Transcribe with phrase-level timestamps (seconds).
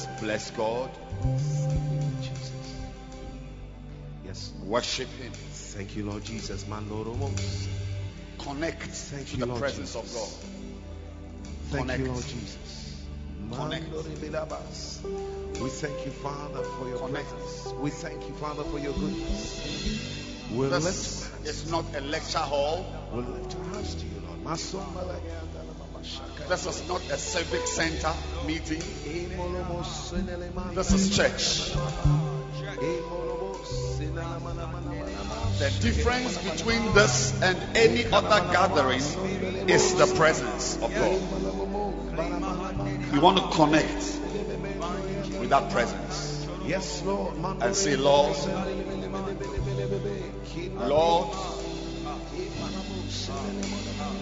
[0.00, 0.90] You want to just bless God,
[2.22, 2.52] Jesus.
[4.24, 4.52] Yes.
[4.64, 6.66] worship Him, Thank you, Lord Jesus.
[6.66, 7.68] Man, Lord, oh, almost.
[8.38, 10.28] connect Thank to you, the Lord presence of God.
[11.70, 12.00] Thank Connect.
[12.00, 13.06] you, Lord Jesus.
[13.52, 13.92] Connect.
[13.92, 15.00] Lord, oh, Elabas.
[15.04, 17.28] Oh, we thank you, Father, for your Connect.
[17.28, 17.72] presence.
[17.80, 19.60] We thank you, Father, for your goodness.
[20.52, 21.48] We'll lift This hands.
[21.48, 22.84] is not a lecture hall.
[23.12, 24.38] We'll lift our hands to you, Lord.
[24.44, 25.49] Masomba la yanda la mama shaka.
[26.48, 28.12] This is not a civic center
[28.46, 28.82] meeting.
[30.74, 31.74] This is church.
[35.58, 39.02] The difference between this and any other gathering
[39.68, 41.20] is the presence of God.
[43.14, 44.20] You want to connect
[45.38, 47.34] with that presence Yes, Lord.
[47.62, 48.36] and say, Lord,
[50.76, 51.34] Lord,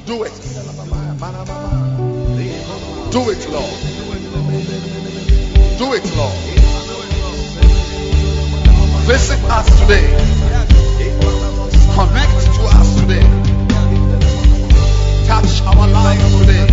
[0.09, 0.33] do it.
[3.13, 3.79] Do it, Lord.
[5.77, 6.39] Do it, Lord.
[9.05, 10.09] Visit us today.
[11.93, 13.27] Connect to us today.
[15.27, 16.67] Touch our lives today.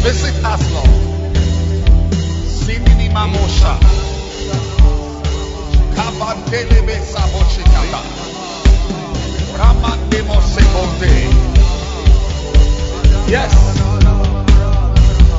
[0.00, 1.34] Visit us, Lord.
[2.56, 3.78] Simini mamosha.
[5.94, 8.00] Kabandelebe saboshikata.
[8.00, 8.47] Ramandemo sebote.
[13.28, 13.52] Yes.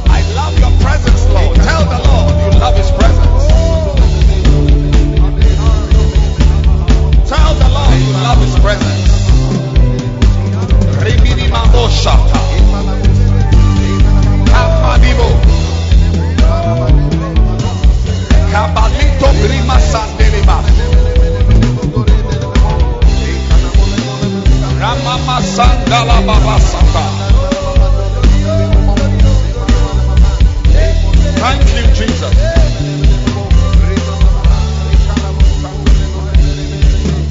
[0.07, 1.55] I love your presence, Lord.
[1.55, 3.47] Tell the Lord you love his presence.
[7.29, 8.99] Tell the Lord you love his presence.
[19.91, 20.28] Sandelema.
[25.09, 27.03] Ramama sandala babasata.
[31.41, 32.35] Thank you, Jesus.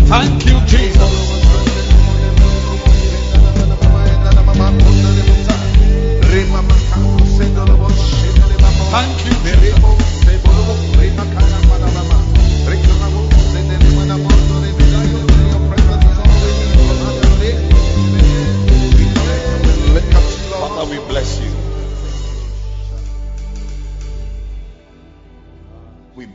[0.09, 1.15] Thank you, Jesus.
[8.91, 10.08] Thank you, Jesus.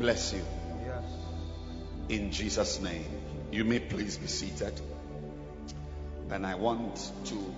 [0.03, 0.44] Bless you.
[2.09, 3.06] In Jesus' name.
[3.53, 4.74] You may please be seated.
[6.30, 7.53] And I want to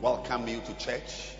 [0.00, 1.32] welcome you to church.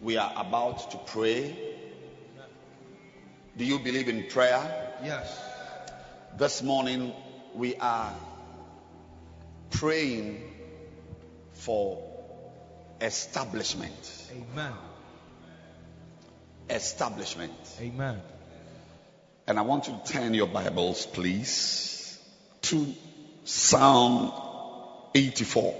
[0.00, 1.58] We are about to pray.
[3.58, 4.64] Do you believe in prayer?
[5.04, 5.38] Yes.
[6.38, 7.12] This morning
[7.54, 8.14] we are
[9.72, 10.42] praying
[11.52, 12.02] for
[13.02, 14.26] establishment.
[14.32, 14.72] Amen.
[16.70, 17.52] Establishment.
[17.80, 18.20] Amen.
[19.46, 22.18] And I want you to turn your Bibles, please,
[22.62, 22.94] to
[23.44, 24.32] Psalm
[25.14, 25.74] 84.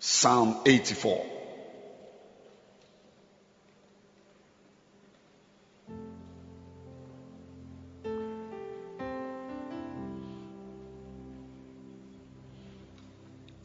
[0.00, 1.31] Psalm 84.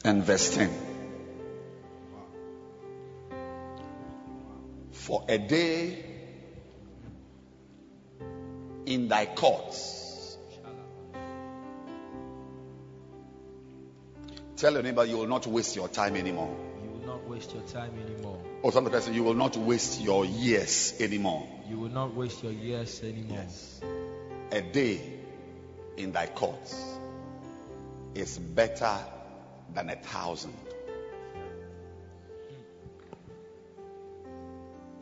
[0.04, 0.70] and verse 10.
[4.92, 6.04] For a day
[8.86, 10.38] in thy courts.
[14.56, 16.58] Tell your neighbor you will not waste your time anymore.
[16.84, 18.42] You will not waste your time anymore.
[18.64, 21.48] Or some person, you will not waste your years anymore.
[21.70, 23.38] You will not waste your years anymore.
[23.38, 23.82] Yes.
[24.52, 25.00] A day
[25.98, 26.98] in thy courts
[28.16, 28.98] is better
[29.74, 30.54] than a thousand.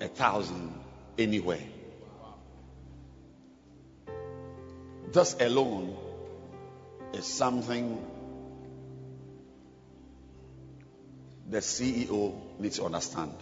[0.01, 0.73] A thousand
[1.17, 1.63] anywhere.
[5.11, 5.95] This alone
[7.13, 8.05] is something
[11.49, 13.33] the CEO needs to understand.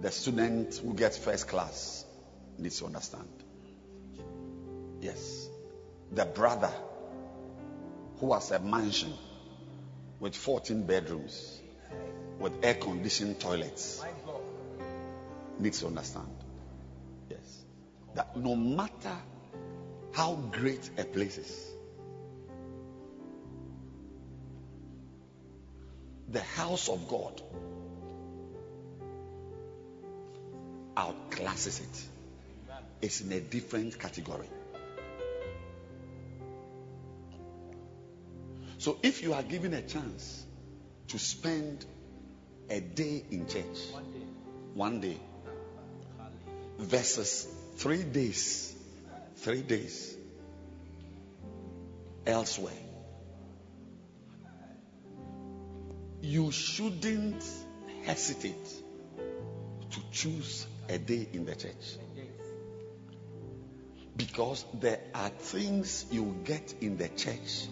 [0.00, 2.04] The student who gets first class
[2.58, 3.28] needs to understand.
[5.00, 5.48] Yes.
[6.12, 6.72] The brother
[8.20, 9.12] who has a mansion
[10.20, 11.60] with 14 bedrooms
[12.38, 14.02] with air conditioned toilets
[15.58, 16.28] needs to understand.
[17.30, 17.64] Yes.
[18.14, 19.16] That no matter
[20.12, 21.66] how great a place is,
[26.28, 27.40] the house of God
[30.96, 32.02] outclasses it.
[33.02, 34.48] It's in a different category.
[38.86, 40.46] So if you are given a chance
[41.08, 41.84] to spend
[42.70, 43.78] a day in church,
[44.74, 45.18] one day,
[46.78, 47.48] versus
[47.78, 48.72] three days,
[49.38, 50.16] three days
[52.28, 52.78] elsewhere,
[56.20, 57.44] you shouldn't
[58.04, 58.68] hesitate
[59.90, 61.98] to choose a day in the church.
[64.16, 67.66] Because there are things you get in the church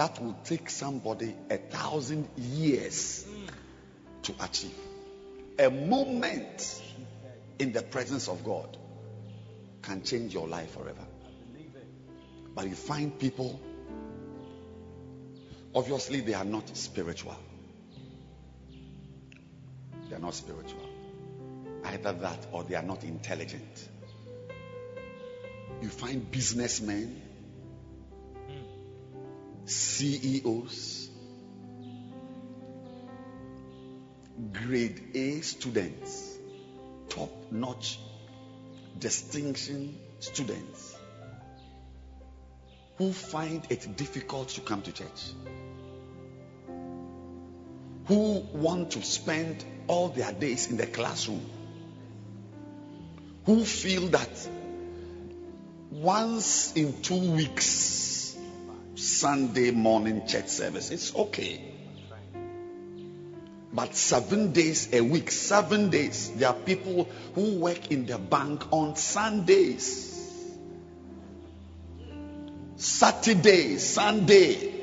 [0.00, 3.26] that will take somebody a thousand years
[4.22, 4.74] to achieve.
[5.58, 6.82] A moment
[7.58, 8.78] in the presence of God
[9.82, 11.06] can change your life forever.
[12.54, 13.60] But you find people,
[15.74, 17.36] obviously, they are not spiritual.
[20.08, 20.88] They are not spiritual.
[21.84, 23.88] Either that or they are not intelligent.
[25.82, 27.20] You find businessmen,
[29.70, 31.08] CEOs,
[34.52, 36.38] grade A students,
[37.08, 38.00] top notch.
[38.98, 40.96] Distinction students.
[42.98, 45.32] Who find it difficult to come to church,
[48.06, 51.48] who want to spend all their days in the classroom,
[53.46, 54.48] who feel that
[55.92, 58.29] once in two weeks,
[58.94, 61.70] Sunday morning church service, it's okay.
[63.72, 68.64] But seven days a week, seven days, there are people who work in the bank
[68.72, 70.08] on Sundays.
[72.76, 74.74] Saturday, Sunday.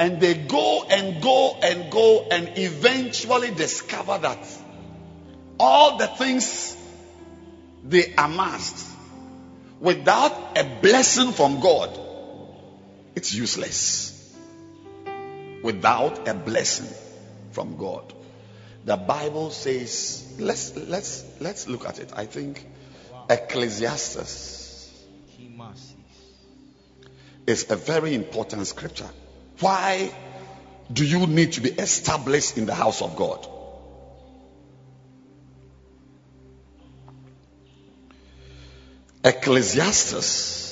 [0.00, 4.38] And they go and go and go and eventually discover that
[5.60, 6.76] all the things
[7.84, 8.97] they amassed
[9.80, 11.98] without a blessing from God,
[13.14, 14.14] it's useless.
[15.62, 16.88] Without a blessing
[17.52, 18.12] from God.
[18.84, 22.12] The Bible says, let's let's let's look at it.
[22.14, 22.64] I think
[23.28, 24.90] Ecclesiastes
[27.46, 29.08] is a very important scripture.
[29.60, 30.12] Why
[30.92, 33.46] do you need to be established in the house of God?
[39.24, 40.68] Ecclesiastes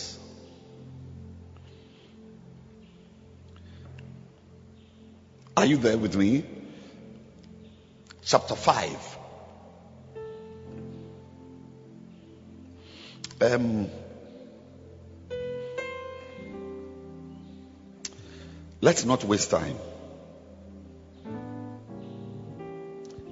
[5.57, 6.45] Are you there with me?
[8.23, 9.19] Chapter 5.
[13.41, 13.89] Um,
[18.83, 19.77] let's not waste time.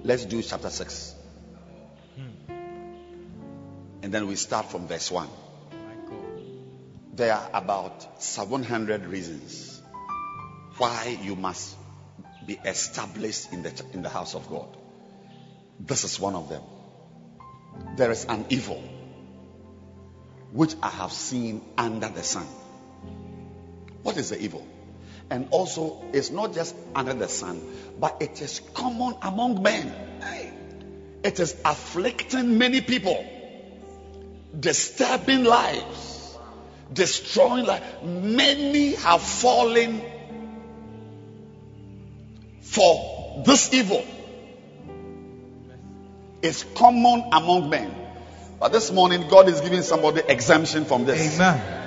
[0.02, 1.14] Let's do chapter 6.
[4.04, 5.26] And then we start from verse 1.
[7.14, 9.80] There are about 700 reasons
[10.76, 11.74] why you must
[12.46, 14.76] be established in the, in the house of God.
[15.80, 16.60] This is one of them.
[17.96, 18.84] There is an evil
[20.52, 22.46] which I have seen under the sun.
[24.02, 24.68] What is the evil?
[25.30, 27.58] And also, it's not just under the sun,
[27.98, 29.94] but it is common among men.
[31.22, 33.26] It is afflicting many people,
[34.58, 36.38] disturbing lives,
[36.92, 37.82] destroying life.
[38.02, 40.02] Many have fallen
[42.60, 44.04] for this evil.
[46.42, 47.94] It's common among men.
[48.60, 51.36] But this morning, God is giving somebody exemption from this.
[51.36, 51.84] Amen.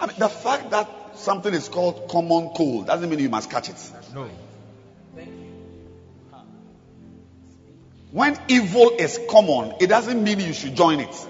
[0.00, 3.68] I mean, the fact that something is called common cold doesn't mean you must catch
[3.68, 3.92] it.
[4.14, 4.28] No.
[8.14, 11.26] When evil is common, it doesn't mean you should join it.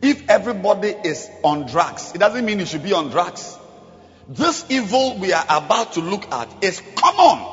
[0.00, 3.58] If everybody is on drugs, it doesn't mean you should be on drugs.
[4.28, 7.44] This evil we are about to look at is common.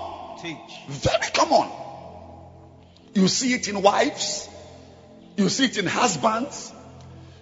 [0.43, 0.57] Teach.
[0.89, 1.71] Very common.
[3.15, 4.47] You see it in wives.
[5.35, 6.71] You see it in husbands.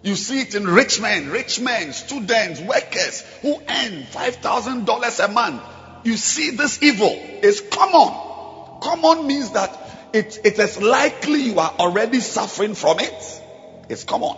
[0.03, 5.61] You see it in rich men, rich men, students, workers who earn $5,000 a month.
[6.05, 7.11] You see this evil
[7.43, 8.79] is common.
[8.79, 13.41] Common means that it, it is likely you are already suffering from it.
[13.89, 14.35] It's common.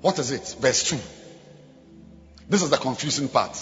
[0.00, 0.56] What is it?
[0.60, 0.98] Verse 2.
[2.48, 3.58] This is the confusing part.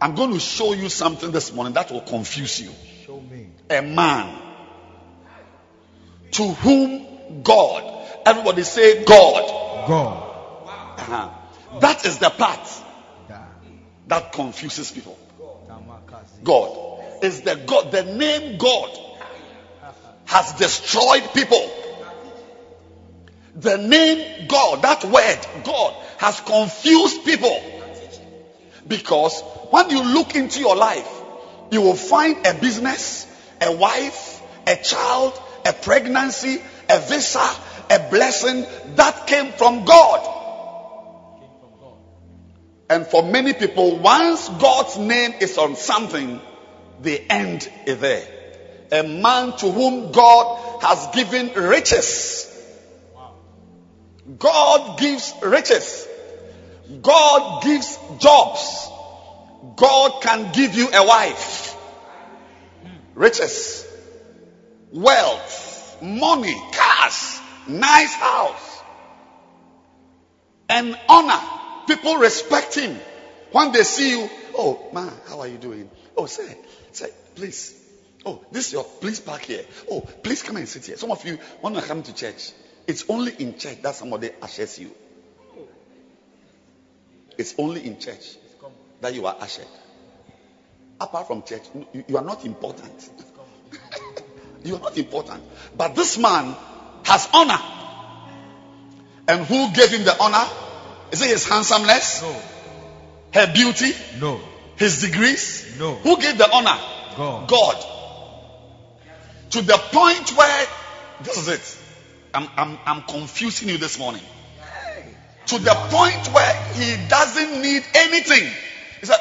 [0.00, 2.70] I'm going to show you something this morning that will confuse you.
[3.06, 3.48] Show me.
[3.70, 4.40] A man
[6.32, 9.88] to whom God, everybody say God.
[9.88, 10.30] God.
[10.98, 11.78] Uh-huh.
[11.80, 12.68] That is the part
[14.08, 15.18] that confuses people.
[16.42, 19.03] God is the God, the name God
[20.26, 21.70] has destroyed people.
[23.56, 27.62] The name God, that word God, has confused people.
[28.86, 29.40] Because
[29.70, 31.08] when you look into your life,
[31.70, 33.26] you will find a business,
[33.60, 37.48] a wife, a child, a pregnancy, a visa,
[37.90, 38.66] a blessing
[38.96, 40.30] that came from God.
[42.90, 46.40] And for many people, once God's name is on something,
[47.00, 48.33] the end is there.
[48.92, 52.50] A man to whom God has given riches.
[54.38, 56.08] God gives riches.
[57.02, 58.88] God gives jobs.
[59.76, 61.76] God can give you a wife.
[63.14, 63.86] Riches.
[64.92, 65.98] Wealth.
[66.02, 66.54] Money.
[66.72, 67.40] Cars.
[67.68, 68.82] Nice house.
[70.68, 71.40] And honor.
[71.86, 72.98] People respect him.
[73.52, 75.90] When they see you, oh man, how are you doing?
[76.16, 76.56] Oh, say,
[76.92, 77.83] say, please.
[78.26, 79.64] Oh, this is your, please park here.
[79.90, 80.96] Oh, please come and sit here.
[80.96, 82.52] Some of you, when you come to church,
[82.86, 84.90] it's only in church that somebody ushers you.
[87.36, 88.36] It's only in church
[89.00, 89.66] that you are ushered.
[91.00, 91.62] Apart from church,
[91.92, 93.10] you, you are not important.
[94.64, 95.42] you are not important.
[95.76, 96.54] But this man
[97.04, 97.58] has honor.
[99.26, 100.46] And who gave him the honor?
[101.10, 102.22] Is it his handsomeness?
[102.22, 102.42] No.
[103.34, 103.92] Her beauty?
[104.20, 104.40] No.
[104.76, 105.76] His degrees?
[105.78, 105.94] No.
[105.96, 106.78] Who gave the honor?
[107.16, 107.48] God.
[107.48, 107.93] God.
[109.50, 110.66] To the point where,
[111.22, 111.78] this is it.
[112.34, 114.22] I'm, I'm, I'm confusing you this morning.
[115.46, 118.50] To the point where he doesn't need anything.
[119.00, 119.18] He said,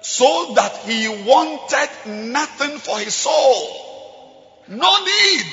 [0.00, 4.62] so that he wanted nothing for his soul.
[4.68, 5.46] No need.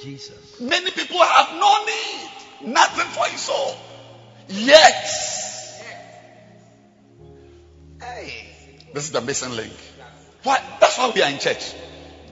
[0.00, 0.60] Jesus.
[0.60, 2.72] Many people have no need.
[2.72, 3.76] Nothing for his soul.
[4.48, 5.08] Yet.
[8.00, 8.48] Hey.
[8.92, 9.72] This is the missing link.
[10.42, 10.62] Why?
[10.80, 11.74] That's why we are in church.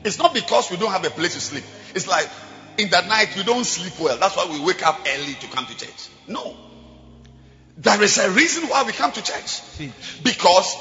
[0.04, 1.64] It's not because we don't have a place to sleep.
[1.94, 2.28] It's like
[2.76, 4.18] in the night we don't sleep well.
[4.18, 6.08] That's why we wake up early to come to church.
[6.28, 6.56] No.
[7.78, 9.62] There is a reason why we come to church.
[10.22, 10.76] Because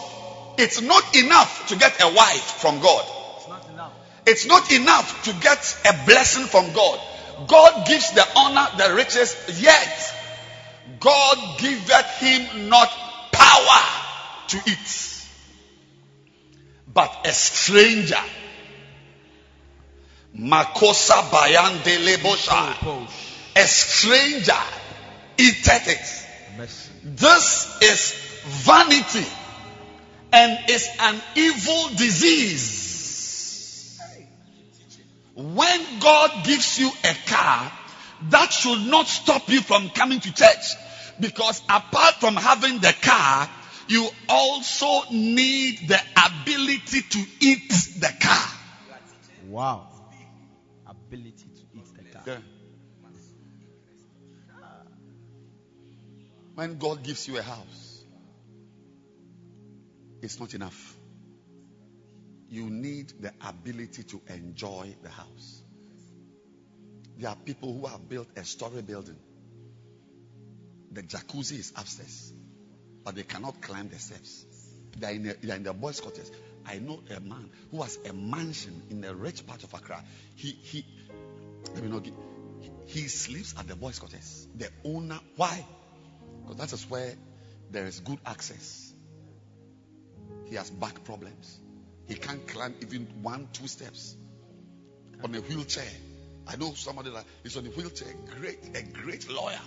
[0.57, 3.05] it's not enough to get a wife from God.
[3.37, 3.93] It's not enough.
[4.25, 6.99] It's not enough to get a blessing from God.
[7.47, 10.13] God gives the honor, the riches, yet
[10.99, 12.89] God giveth him not
[13.31, 13.81] power
[14.49, 15.27] to eat,
[16.93, 18.21] but a stranger.
[20.37, 22.75] Makosa bayande lebosha.
[23.55, 24.53] A stranger
[25.37, 26.23] eateth it.
[27.03, 28.13] This is
[28.65, 29.25] vanity
[30.31, 32.79] and is an evil disease.
[35.35, 37.71] When God gives you a car,
[38.29, 40.75] that should not stop you from coming to church.
[41.19, 43.49] Because apart from having the car,
[43.87, 48.47] you also need the ability to eat the car.
[49.47, 49.92] Wow.
[56.55, 58.03] When God gives you a house,
[60.21, 60.95] it's not enough.
[62.49, 65.63] You need the ability to enjoy the house.
[67.17, 69.17] There are people who have built a story building.
[70.91, 72.31] The jacuzzi is upstairs,
[73.03, 74.45] but they cannot climb the steps.
[74.97, 76.31] They are in, a, they are in the boys' quarters.
[76.65, 80.03] I know a man who has a mansion in a rich part of Accra.
[80.35, 80.85] He he
[81.73, 82.13] let me
[82.61, 84.47] he, he sleeps at the boys' quarters.
[84.55, 85.65] The owner, why?
[86.43, 87.13] Because that is where
[87.71, 88.93] there is good access.
[90.45, 91.59] He has back problems.
[92.07, 94.15] He can't climb even one, two steps
[95.23, 95.87] on a wheelchair.
[96.47, 99.61] I know somebody that is on a wheelchair, great, a great lawyer.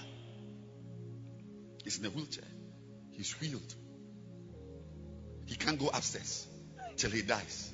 [1.82, 2.44] He's in a wheelchair.
[3.12, 3.74] He's wheeled.
[5.46, 6.46] He can't go upstairs
[6.96, 7.70] till he dies.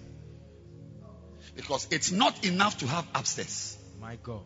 [1.56, 3.76] Because it's not enough to have upstairs.
[4.00, 4.44] My God.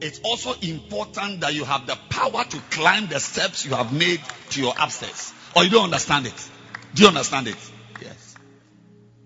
[0.00, 4.20] It's also important that you have the power to climb the steps you have made
[4.50, 5.32] to your upstairs.
[5.54, 6.48] Or you don't understand it.
[6.94, 7.56] Do you understand it?
[8.00, 8.34] Yes.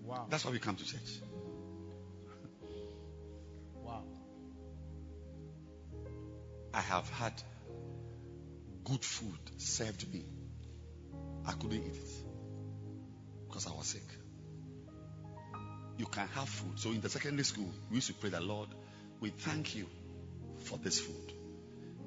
[0.03, 0.27] Wow.
[0.29, 1.19] That's why we come to church.
[3.75, 4.03] Wow.
[6.73, 7.33] I have had
[8.83, 10.25] good food served me.
[11.45, 12.09] I couldn't eat it
[13.47, 14.03] because I was sick.
[15.97, 16.79] You can have food.
[16.79, 18.69] So in the secondary school, we used to pray the Lord,
[19.19, 19.87] we thank you
[20.67, 21.33] for this food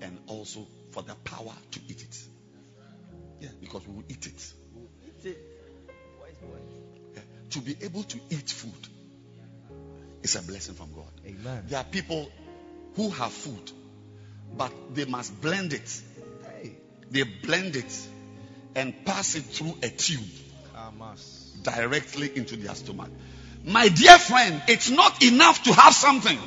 [0.00, 2.19] and also for the power to eat it.
[3.40, 4.52] Yeah, because we will eat it.
[5.07, 5.38] Eat it.
[7.14, 8.88] Yeah, To be able to eat food
[10.23, 11.11] is a blessing from God.
[11.26, 11.64] Amen.
[11.69, 12.31] There are people
[12.97, 13.73] who have food,
[14.57, 16.00] but they must blend it.
[16.45, 16.76] Hey.
[17.11, 18.09] They blend it
[18.75, 20.21] and pass it through a tube
[21.62, 23.11] directly into their stomach.
[23.64, 26.38] My dear friend, it's not enough to have something.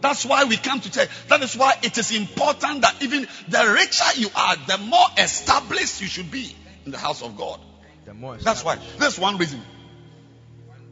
[0.00, 1.08] That's why we come to church.
[1.28, 6.00] That is why it is important that even the richer you are, the more established
[6.00, 7.60] you should be in the house of God.
[8.04, 8.78] The more That's why.
[8.98, 9.60] That's one reason.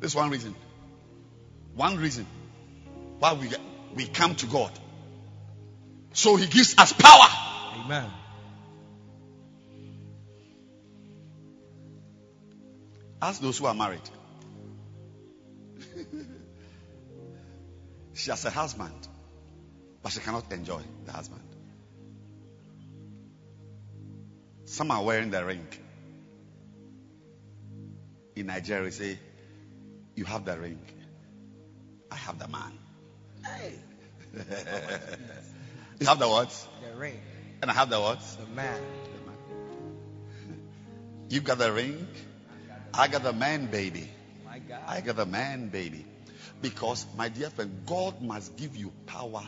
[0.01, 0.55] This one reason.
[1.75, 2.27] One reason
[3.19, 3.49] why we
[3.95, 4.73] we come to God.
[6.13, 7.29] So He gives us power.
[7.85, 8.11] Amen.
[13.23, 14.03] Ask those who are married.
[18.17, 19.09] She has a husband,
[20.03, 21.43] but she cannot enjoy the husband.
[24.65, 25.67] Some are wearing the ring.
[28.35, 29.19] In Nigeria, say,
[30.15, 30.81] You have the ring,
[32.11, 32.73] I have the man.
[33.45, 33.75] Hey.
[36.01, 36.51] you have the what?
[36.89, 37.21] The ring.
[37.61, 38.21] And I have the what?
[38.41, 38.81] The man.
[39.13, 40.59] The man.
[41.29, 42.09] You got the ring,
[42.95, 44.09] I got the man, baby.
[44.45, 44.81] My God.
[44.87, 46.07] I got the man, baby.
[46.63, 49.43] Because, my dear friend, God must give you power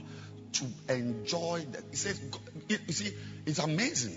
[0.55, 1.83] to enjoy that.
[1.91, 2.21] He says,
[2.69, 3.13] you see,
[3.47, 4.17] it's amazing.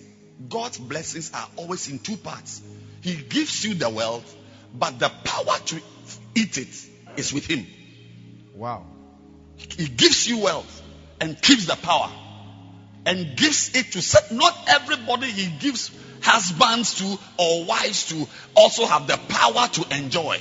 [0.49, 2.61] God's blessings are always in two parts.
[3.01, 4.35] He gives you the wealth,
[4.73, 5.81] but the power to
[6.35, 7.65] eat it is with Him.
[8.55, 8.85] Wow.
[9.55, 10.81] He gives you wealth
[11.19, 12.11] and keeps the power
[13.05, 14.31] and gives it to set.
[14.31, 15.91] Not everybody he gives
[16.21, 20.39] husbands to or wives to also have the power to enjoy.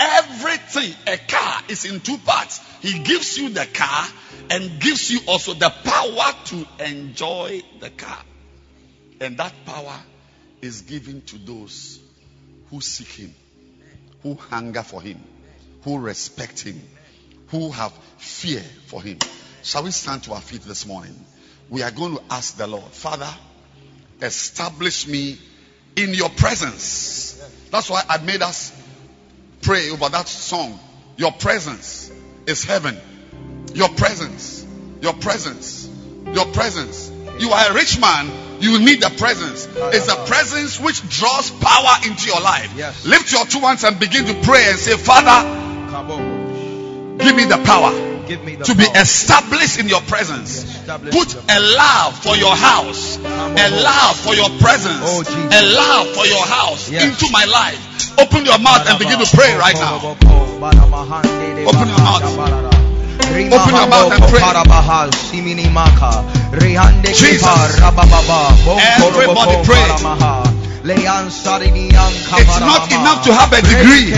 [0.00, 2.58] Everything, a car is in two parts.
[2.80, 4.06] He gives you the car
[4.48, 8.18] and gives you also the power to enjoy the car.
[9.20, 10.00] And that power
[10.62, 12.00] is given to those
[12.70, 13.34] who seek Him,
[14.22, 15.20] who hunger for Him,
[15.82, 16.80] who respect Him,
[17.48, 19.18] who have fear for Him.
[19.62, 21.14] Shall we stand to our feet this morning?
[21.68, 23.28] We are going to ask the Lord, Father,
[24.22, 25.38] establish me
[25.96, 27.34] in your presence.
[27.70, 28.79] That's why I made us
[29.62, 30.78] pray over that song.
[31.16, 32.10] Your presence
[32.46, 32.96] is heaven.
[33.74, 34.66] Your presence,
[35.00, 35.88] your presence,
[36.32, 37.10] your presence.
[37.38, 39.66] You are a rich man, you need the presence.
[39.94, 42.72] It's the presence which draws power into your life.
[42.76, 43.06] Yes.
[43.06, 45.48] Lift your two hands and begin to pray and say, Father,
[47.18, 47.90] give me the power
[48.26, 50.62] Give me the to be established in your presence.
[50.86, 56.26] Put a love for your house, a love for your presence, Oh, a love for
[56.26, 57.89] your house into my life.
[58.18, 59.98] Open your mouth and begin to pray right now.
[61.66, 62.22] Open your mouth.
[63.52, 64.40] Open your mouth and pray.
[67.14, 67.80] Jesus.
[69.06, 69.82] Everybody pray.
[72.40, 74.10] It's not enough to have a degree.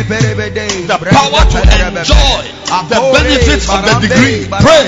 [0.86, 1.58] The power to
[1.98, 2.42] enjoy
[2.88, 4.46] the benefits of the degree.
[4.62, 4.82] Pray.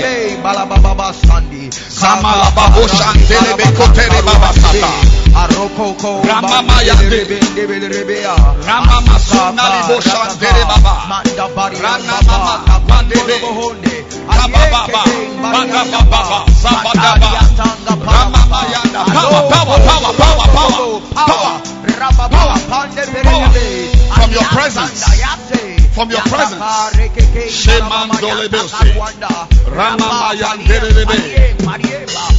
[19.14, 21.53] Power, power, power, power, power, power.
[24.14, 25.03] From your presence.
[25.94, 26.62] From your presence.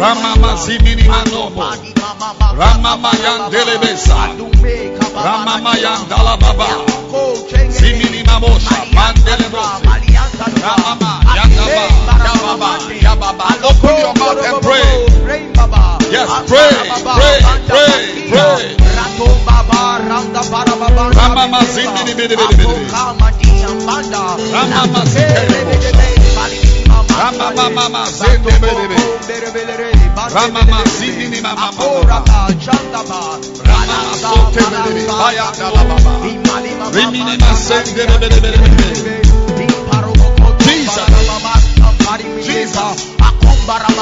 [0.00, 1.64] Ramamazimini manobo.
[2.58, 4.18] Ramamayandelebesa.
[5.24, 6.68] Ramamayandalababa.
[7.70, 8.76] Zimini mamosha.
[8.92, 9.88] Mandelebose.
[10.62, 11.12] Ramama.
[11.36, 11.84] Yandaba.
[12.24, 12.70] Yababa.
[13.00, 13.46] Yababa.
[13.64, 15.93] Open your mouth and pray.
[16.14, 16.70] Yes, pray,
[17.18, 18.76] pray, pray, pray.
[21.18, 22.76] Ramama zindi di bidi bidi bidi.
[24.54, 25.58] Ramama zindi
[27.18, 29.02] Ramama mama zindi bidi bidi.
[30.34, 32.22] Ramama zindi mama mama.
[33.66, 35.02] Ramama sote bidi bidi.
[35.10, 35.82] Baya dala.
[36.94, 38.58] Rimini masende bidi bidi bidi
[38.94, 39.14] bidi.
[40.64, 41.10] Jesus.
[42.46, 42.98] Jesus.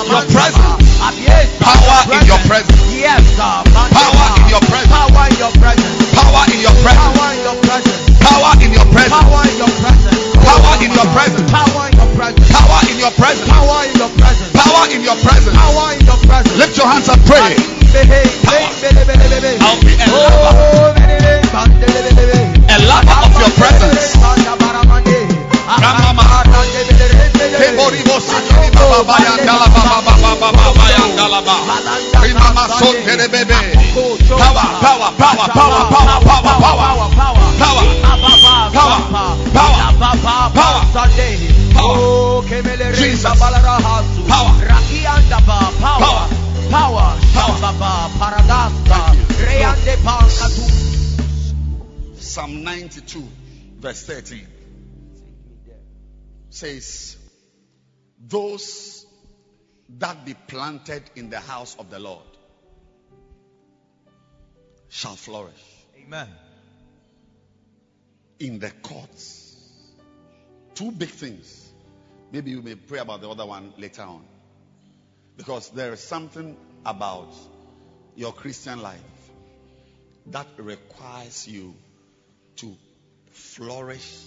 [0.09, 0.92] Your presence.
[1.03, 2.79] Power in your presence.
[2.95, 3.67] Yes, God.
[3.75, 4.95] Power in your presence.
[4.95, 5.91] Power in your presence.
[6.15, 7.03] Power in your presence.
[7.03, 8.07] Power in your presence.
[8.23, 9.11] Power in your presence.
[9.11, 10.31] Power in your presence.
[10.39, 11.51] Power in your presence.
[11.51, 12.47] Power in your presence.
[12.55, 13.51] Power in your presence.
[13.51, 14.55] Power in your presence.
[14.55, 15.57] Power in your presence.
[15.59, 16.55] Power in your presence.
[16.57, 17.59] Lift your hands and pray.
[19.59, 20.95] I'll be a lover.
[22.71, 24.15] A lover of your presence.
[52.19, 53.29] Psalm 92,
[53.81, 54.47] verse 13
[56.51, 57.17] says,
[58.29, 59.05] those
[59.99, 62.25] that be planted in the house of the Lord
[64.89, 65.65] shall flourish
[66.05, 66.29] Amen.
[68.39, 69.57] in the courts.
[70.75, 71.71] Two big things.
[72.31, 74.25] Maybe you may pray about the other one later on.
[75.37, 76.57] Because there is something
[76.87, 77.35] about
[78.15, 79.01] your Christian life
[80.27, 81.75] that requires you
[82.57, 82.77] to
[83.31, 84.23] flourish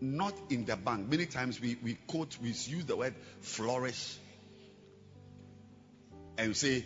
[0.00, 1.08] not in the bank.
[1.08, 4.16] Many times we, we quote, we use the word flourish.
[6.38, 6.84] And say,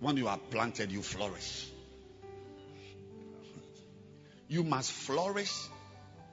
[0.00, 1.68] when you are planted, you flourish.
[4.48, 5.52] You must flourish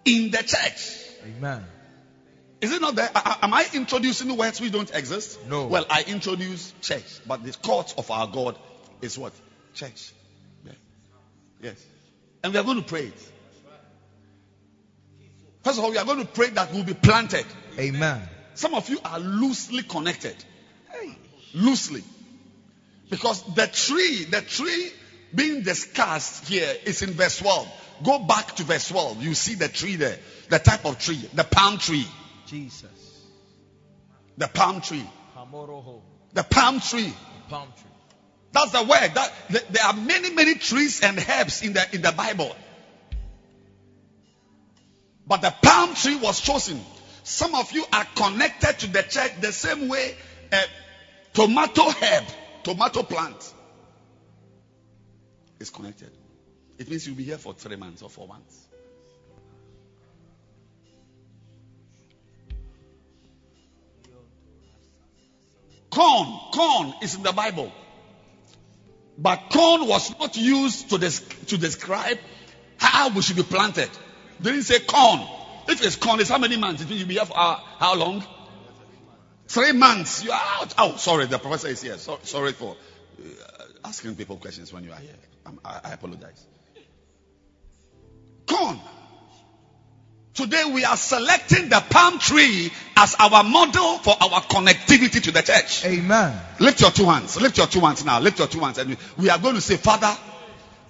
[0.05, 0.97] in the church.
[1.25, 1.63] Amen.
[2.61, 3.09] Is it not there?
[3.15, 5.39] A- Am I introducing words which don't exist?
[5.47, 5.67] No.
[5.67, 8.57] Well, I introduce church, but the court of our God
[9.01, 9.33] is what?
[9.73, 10.11] Church.
[10.65, 10.71] Yeah.
[11.61, 11.85] Yes.
[12.43, 13.31] And we are going to pray it.
[15.63, 17.45] First of all, we are going to pray that we'll be planted.
[17.77, 18.21] Amen.
[18.55, 20.35] Some of you are loosely connected.
[21.53, 22.03] Loosely.
[23.09, 24.91] Because the tree, the tree
[25.33, 27.67] being discussed here is in verse 12.
[28.03, 29.23] Go back to verse 12.
[29.23, 30.17] You see the tree there.
[30.49, 31.29] The type of tree.
[31.33, 32.05] The palm tree.
[32.47, 32.89] Jesus.
[34.37, 35.05] The palm tree.
[35.35, 36.01] Hamoroho.
[36.33, 37.13] The palm tree.
[37.49, 37.89] Palm tree.
[38.51, 39.11] That's the word.
[39.13, 42.55] That th- there are many, many trees and herbs in the in the Bible.
[45.29, 46.83] But the palm tree was chosen.
[47.23, 50.15] Some of you are connected to the church the same way
[50.51, 50.61] a
[51.33, 52.23] tomato herb,
[52.63, 53.53] tomato plant
[55.59, 56.09] is connected.
[56.79, 58.65] It means you'll be here for three months or four months.
[65.91, 67.71] Corn, corn is in the Bible.
[69.15, 72.17] But corn was not used to, des- to describe
[72.77, 73.89] how we should be planted.
[74.39, 75.21] They didn't say corn.
[75.67, 76.81] If it's corn, it's how many months?
[76.81, 78.23] It means you'll be here for how, how long?
[79.47, 80.23] Three months.
[80.23, 80.73] You are out.
[80.77, 81.97] Oh, sorry, the professor is here.
[81.97, 82.75] So, sorry for
[83.19, 85.15] uh, asking people questions when you are here.
[85.65, 86.45] I, I apologize.
[88.45, 88.79] Corn.
[90.33, 95.41] Today we are selecting the palm tree as our model for our connectivity to the
[95.41, 95.85] church.
[95.85, 96.39] Amen.
[96.59, 97.39] Lift your two hands.
[97.41, 98.19] Lift your two hands now.
[98.21, 98.77] Lift your two hands.
[98.77, 100.15] And we are going to say, Father,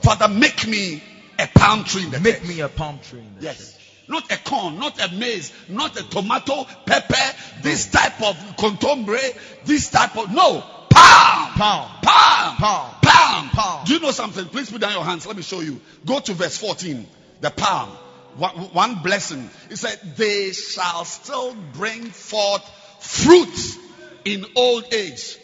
[0.01, 1.01] Father, make me
[1.39, 2.47] a palm tree in the Make church.
[2.47, 3.57] me a palm tree in the Yes.
[3.57, 3.75] church.
[4.07, 9.19] Not a corn, not a maize, not a tomato, pepper, this type of contombre,
[9.65, 10.63] this type of no.
[10.89, 11.51] Palm.
[11.53, 11.89] Palm.
[12.01, 12.55] Palm.
[12.57, 12.95] Palm.
[13.01, 13.49] Palm.
[13.49, 13.85] Palm.
[13.85, 14.45] Do you know something?
[14.45, 15.25] Please put down your hands.
[15.27, 15.79] Let me show you.
[16.05, 17.05] Go to verse 14.
[17.41, 17.89] The palm.
[18.37, 19.49] One, one blessing.
[19.69, 22.63] It said, they shall still bring forth
[22.99, 23.77] fruit
[24.25, 25.37] in old age.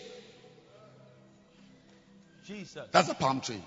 [2.48, 2.88] Jesus.
[2.92, 3.62] That's a palm tree.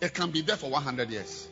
[0.00, 1.48] It can be there for 100 years.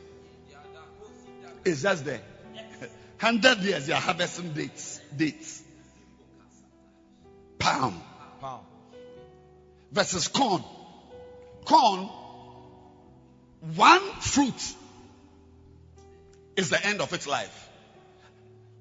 [1.64, 2.20] It's just there.
[3.20, 5.00] 100 years, they are harvesting dates.
[5.16, 5.62] Dates.
[7.58, 8.02] Palm
[8.40, 8.60] Palm.
[9.90, 10.62] versus corn.
[11.64, 12.10] Corn,
[13.74, 14.74] one fruit
[16.56, 17.70] is the end of its life.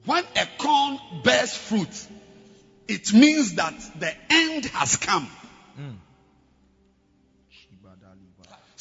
[0.05, 2.07] When a corn bears fruit,
[2.89, 5.29] it means that the end has come.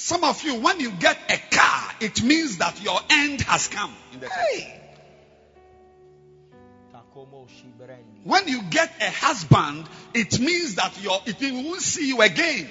[0.02, 3.94] Some of you, when you get a car, it means that your end has come.
[4.12, 4.66] In the church.
[6.92, 7.46] Takomo.
[8.24, 12.68] When you get a husband, it means that your it will won't see you again.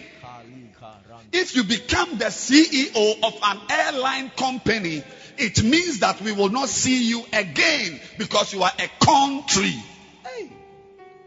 [1.32, 5.02] If you become the CEO of an airline company,
[5.38, 9.82] it means that we will not see you again because you are a corn tree.
[10.26, 10.52] Hey.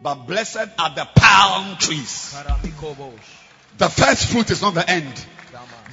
[0.03, 2.37] But blessed are the palm trees.
[3.79, 5.27] The first fruit is not the end.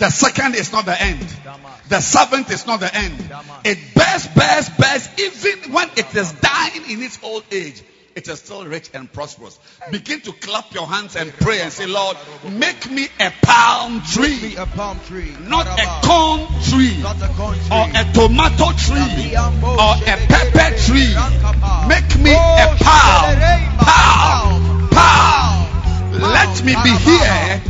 [0.02, 1.22] The second is not the end.
[1.88, 3.14] The seventh is not the end.
[3.64, 7.84] It bears, bears, bears, even when it is dying in its old age.
[8.16, 9.60] It is still rich and prosperous.
[9.92, 12.18] Begin to clap your hands and pray and say, Lord,
[12.50, 15.36] make me a palm tree, a palm tree.
[15.40, 17.70] not a corn tree, Not a corn tree.
[17.70, 21.14] or a tomato tree, or a pepper tree.
[21.88, 24.61] Make me a oh, palm, palm, palm.
[26.12, 27.62] Let me be here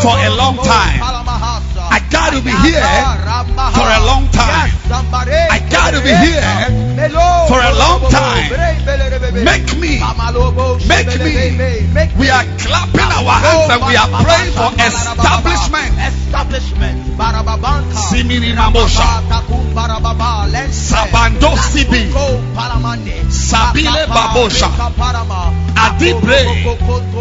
[0.00, 1.00] for a long time.
[1.90, 2.86] I got to be here
[3.74, 4.70] for a long time.
[5.50, 8.50] I got to be here for a long time.
[9.44, 10.00] Make me,
[10.86, 12.18] make me.
[12.18, 15.92] We are clapping our hands and we are praying for establishment.
[15.96, 17.16] Establishment.
[17.16, 17.96] Barababanta.
[17.96, 19.22] Simini Mamosha.
[19.28, 20.50] Takum barababa.
[20.52, 20.94] Lense.
[20.94, 22.12] Sabando Sibi.
[23.30, 24.68] Sabile Babosha.
[25.76, 26.44] Adibre.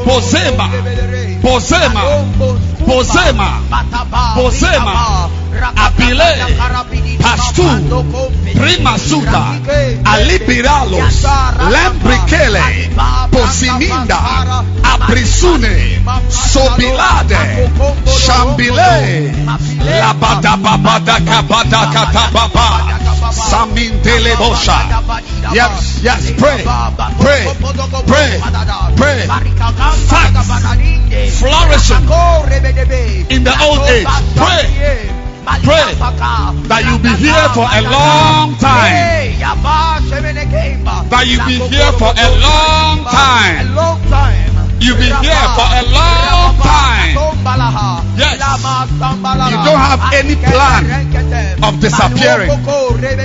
[0.06, 0.68] Bozema.
[0.72, 1.40] Lebelere.
[1.42, 2.02] Bozema.
[2.86, 3.62] Bozema.
[4.36, 5.30] Bozema.
[5.76, 6.58] Abile.
[7.22, 7.64] Pastu.
[7.64, 8.52] Babando, Kombe.
[8.56, 9.32] Prima Suda.
[9.32, 10.00] Rakike.
[10.06, 11.24] Alibiralos.
[11.70, 12.90] Lembrikele.
[13.32, 14.20] Posiminda.
[14.84, 16.02] Abrisune.
[16.30, 17.38] Sobilade.
[18.06, 19.32] Shambile.
[20.02, 22.70] Labadababadakabadakatababa.
[23.32, 24.80] Samintele Bosha.
[25.54, 26.64] Yes, yes, pray,
[27.20, 27.48] pray,
[28.06, 28.40] pray,
[28.96, 29.28] pray.
[30.08, 30.50] Facts.
[31.40, 32.08] Flourishing
[33.30, 34.08] in the old age.
[34.36, 35.10] Pray.
[35.64, 35.94] Pray
[36.68, 39.40] that you be here for a long time.
[41.10, 43.68] That you be here for a long time.
[44.80, 47.16] You be here for a long time.
[48.18, 48.40] Yes.
[49.50, 52.50] You don't have any plan of disappearing.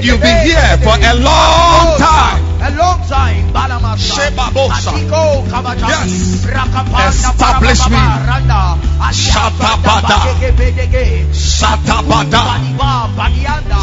[0.03, 2.44] You'll be here for a long time.
[2.65, 3.45] A long time.
[4.01, 4.97] Shebabosa.
[5.85, 6.49] Yes.
[7.13, 8.01] Establish me.
[9.13, 10.19] Shatabada.
[11.35, 12.43] Shatabada.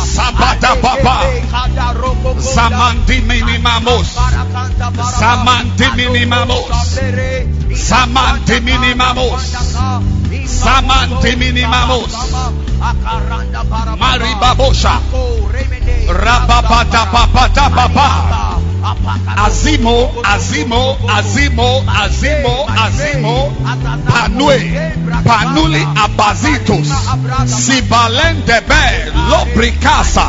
[0.02, 1.16] Sabada baba.
[2.42, 4.08] Zamandi minimamos.
[5.20, 6.66] Zamandi minimamos.
[7.78, 9.42] Zamandi minimamos.
[10.46, 12.10] Zamandi minimamos.
[14.00, 15.00] Maribabosha.
[16.10, 18.51] Rababada babada baba.
[18.84, 23.54] Azimo, Azimo, Azimo, Azimo, Azimo,
[24.08, 24.58] Panue,
[25.24, 26.90] Panuli Abazitos,
[27.46, 30.26] Sibalende Be, Lobricasa,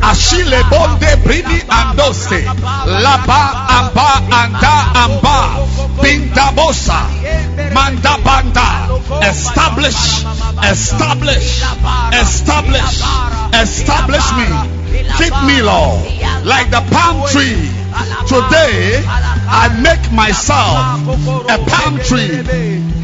[0.00, 2.44] Ashile Bonde Brini Andoste,
[2.86, 5.66] Laba Amba Anda Amba,
[6.00, 7.02] Bindabosa,
[7.74, 10.24] Manda Banda, establish,
[10.62, 11.64] establish,
[12.12, 13.02] establish,
[13.52, 14.77] establish me.
[15.18, 16.04] Keep me, Lord,
[16.44, 17.68] like the palm tree.
[18.28, 21.08] Today, I make myself
[21.48, 22.42] a palm tree.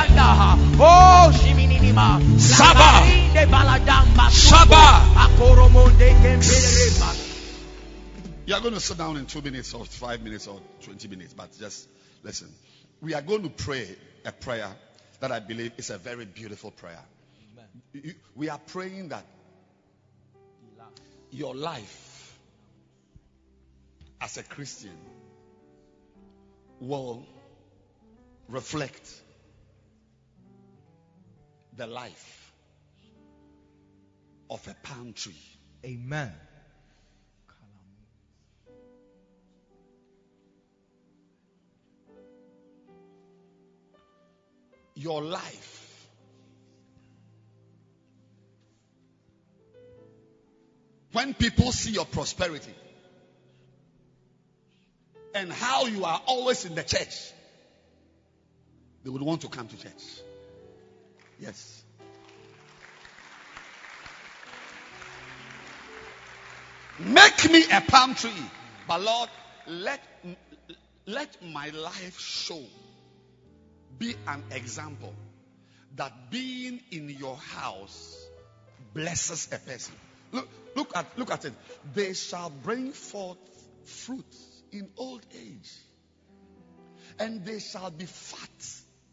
[0.80, 2.20] Oh, Shimininima.
[2.38, 3.21] Saba.
[3.42, 4.30] Labarinde baladamba.
[4.30, 4.86] Saba.
[5.16, 7.28] Akoromonde kembeleba.
[8.46, 11.34] You are going to sit down in two minutes or five minutes or 20 minutes,
[11.34, 11.88] but just
[12.24, 12.50] listen.
[13.02, 13.88] We are going to pray
[14.26, 14.70] a prayer
[15.20, 17.00] that I believe is a very beautiful prayer.
[17.94, 19.26] You- We are praying that
[21.32, 22.38] your life
[24.20, 24.98] as a Christian
[26.80, 27.26] will
[28.50, 29.10] reflect
[31.78, 32.41] the life
[34.52, 35.34] of a palm tree.
[35.86, 36.32] Amen.
[44.94, 45.82] Your life
[51.14, 52.74] when people see your prosperity
[55.34, 57.32] and how you are always in the church,
[59.04, 60.04] they would want to come to church.
[61.40, 61.81] Yes.
[67.06, 68.32] Make me a palm tree.
[68.88, 69.30] But Lord,
[69.68, 70.02] let,
[71.06, 72.62] let my life show,
[73.98, 75.14] be an example
[75.96, 78.28] that being in your house
[78.94, 79.96] blesses a person.
[80.32, 81.54] Look, look at look at it.
[81.94, 83.38] They shall bring forth
[83.84, 84.36] fruit
[84.72, 85.72] in old age,
[87.20, 88.66] and they shall be fat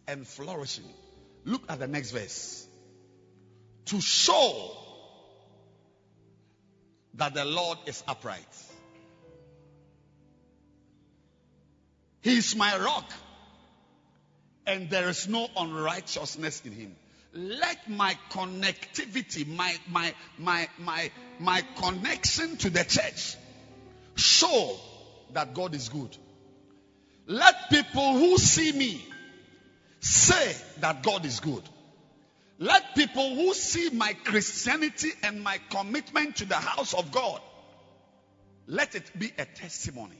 [0.07, 0.88] and flourishing.
[1.44, 2.66] Look at the next verse.
[3.87, 4.72] To show
[7.18, 8.46] that the Lord is upright.
[12.22, 13.11] He is my rock,
[14.66, 16.96] and there is no unrighteousness in him.
[17.33, 23.37] Let my connectivity, my my my my my connection to the church
[24.16, 24.76] show
[25.33, 26.16] that God is good.
[27.26, 29.04] Let people who see me
[30.00, 31.62] say that God is good.
[32.59, 37.40] Let people who see my Christianity and my commitment to the house of God,
[38.66, 40.18] let it be a testimony.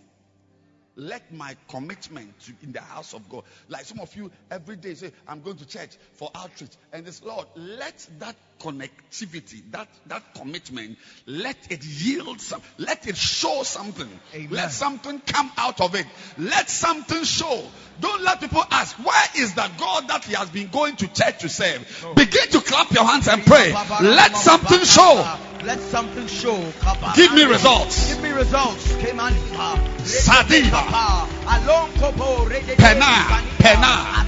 [1.01, 4.95] Let my commitment to, in the house of God, like some of you every day
[4.95, 6.73] say, I'm going to church for outreach.
[6.93, 13.17] And this Lord, let that connectivity, that that commitment, let it yield some, let it
[13.17, 14.11] show something.
[14.35, 14.51] Amen.
[14.51, 16.07] Let something come out of it.
[16.37, 17.63] Let something show.
[18.01, 21.39] Don't let people ask, where is the God that he has been going to church
[21.41, 22.03] to serve?
[22.03, 22.15] No.
[22.15, 23.73] Begin to clap your hands and pray.
[24.01, 25.39] Let something show.
[25.65, 26.73] Let something show.
[27.17, 28.15] Give me results.
[28.15, 28.93] Give me results.
[28.95, 29.77] Kemanipa.
[30.05, 30.83] Sadiba.
[31.47, 32.49] Alonkopo.
[32.49, 32.77] Redede.
[32.77, 33.43] Pena.
[33.59, 34.19] Pena.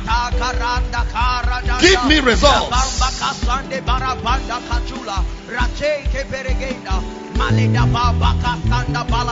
[1.81, 3.01] Give me results.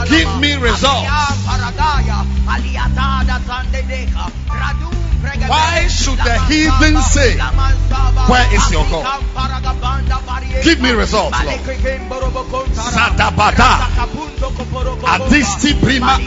[0.09, 1.11] Give me results.
[5.49, 7.37] Why should the heathen say,
[8.29, 9.23] "Where is your God?"
[10.65, 11.61] Give me results, Lord.
[12.75, 13.71] Sadabada.
[15.05, 16.19] Adisti prima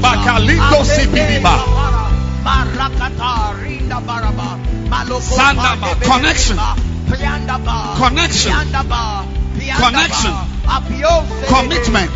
[0.00, 1.54] bakalindo sipiliba.
[5.20, 5.94] Sandaba.
[6.00, 6.58] Connection.
[7.98, 8.52] Connection.
[9.76, 10.32] Connection.
[11.48, 12.10] Commitment.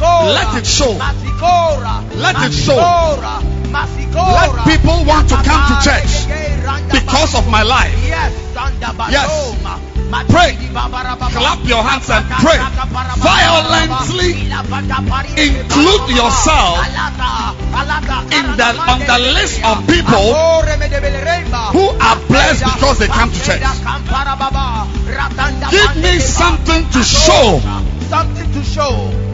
[0.00, 0.92] Let it show.
[2.16, 2.76] Let it show.
[4.14, 6.26] Let people want to come to church
[6.92, 7.94] because of my life.
[9.12, 9.91] Yes.
[10.12, 10.52] Pray.
[11.32, 12.60] Clap your hands and pray.
[13.16, 14.32] Violently
[15.40, 16.84] include yourself
[18.28, 20.36] in the on the list of people
[21.72, 23.62] who are blessed because they come to church.
[25.70, 27.60] Give me something to show
[28.10, 29.31] Something to show.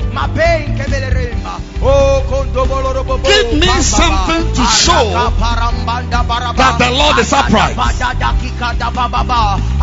[1.80, 2.22] Oh,
[3.24, 5.12] Give me something to show
[6.56, 7.76] that the Lord is upright.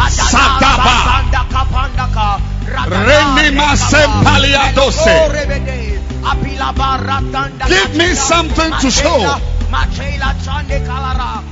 [0.09, 0.95] Sadaba.
[2.89, 5.17] Renima sempaliadose.
[7.67, 9.19] Give me something to show.
[9.71, 11.43] Machela chande kalara.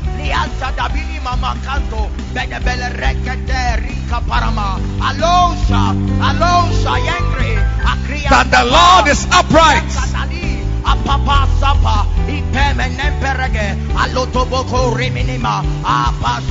[1.23, 2.09] Mama kanto.
[2.33, 4.77] Bede bele rekete rika parama.
[4.99, 5.95] Alosha.
[6.19, 7.62] Alosha yengre.
[8.29, 9.83] That the Lord is upright.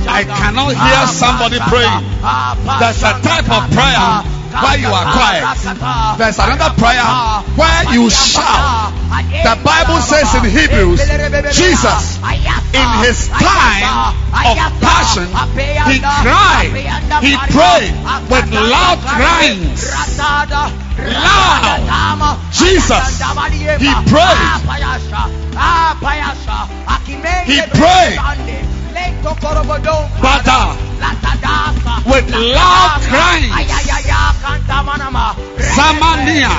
[0.05, 2.05] I cannot hear somebody praying.
[2.79, 5.43] There's a type of prayer where you are quiet.
[6.17, 7.05] There's another prayer
[7.57, 8.93] where you shout.
[9.43, 11.01] The Bible says in Hebrews,
[11.53, 12.19] Jesus,
[12.73, 15.27] in his time of passion,
[15.89, 16.69] he cried,
[17.21, 17.93] he prayed
[18.29, 19.89] with loud cryings.
[21.11, 22.39] Loud.
[22.51, 23.19] Jesus,
[23.79, 24.63] he prayed.
[27.45, 28.72] He prayed.
[30.21, 30.75] Bada.
[32.05, 33.51] With loud crying.
[35.75, 36.53] Zamania.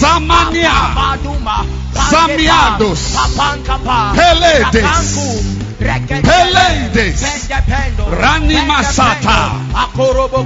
[0.00, 0.76] Zamania.
[1.94, 3.16] Zamiados.
[4.14, 4.82] Peledes.
[6.22, 7.20] Peledes.
[8.20, 9.38] Rani Masata.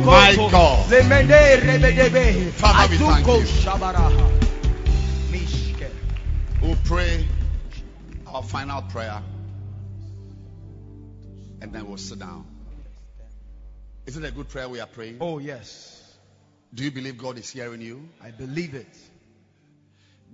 [0.04, 0.86] My God.
[2.52, 3.46] Father, we thank you.
[6.60, 7.24] We'll pray
[8.26, 9.22] our final prayer
[11.60, 12.46] and then we'll sit down.
[14.06, 15.18] Is it a good prayer we are praying?
[15.20, 16.16] Oh, yes.
[16.72, 18.08] Do you believe God is hearing you?
[18.22, 18.96] I believe it.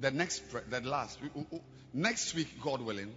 [0.00, 1.18] The next, pra- the last,
[1.92, 3.12] next week, God willing,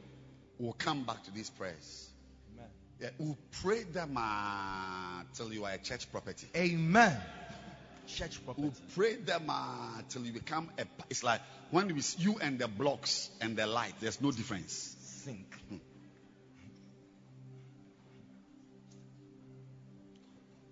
[0.59, 2.09] we'll come back to these prayers.
[2.53, 2.69] Amen.
[3.01, 6.47] Yeah, we'll pray them uh, till you are a church property.
[6.55, 7.17] Amen.
[8.07, 8.67] Church property.
[8.67, 10.85] We'll pray them uh, till you become a.
[11.09, 11.41] It's like
[11.71, 13.93] when we, you and the blocks and the light.
[13.99, 14.95] There's no difference.
[15.25, 15.56] Think.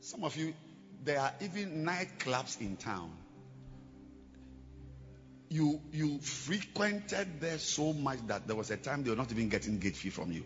[0.05, 0.53] Some of you,
[1.03, 3.09] there are even nightclubs in town.
[5.49, 9.49] You you frequented there so much that there was a time they were not even
[9.49, 10.43] getting gate fee from you.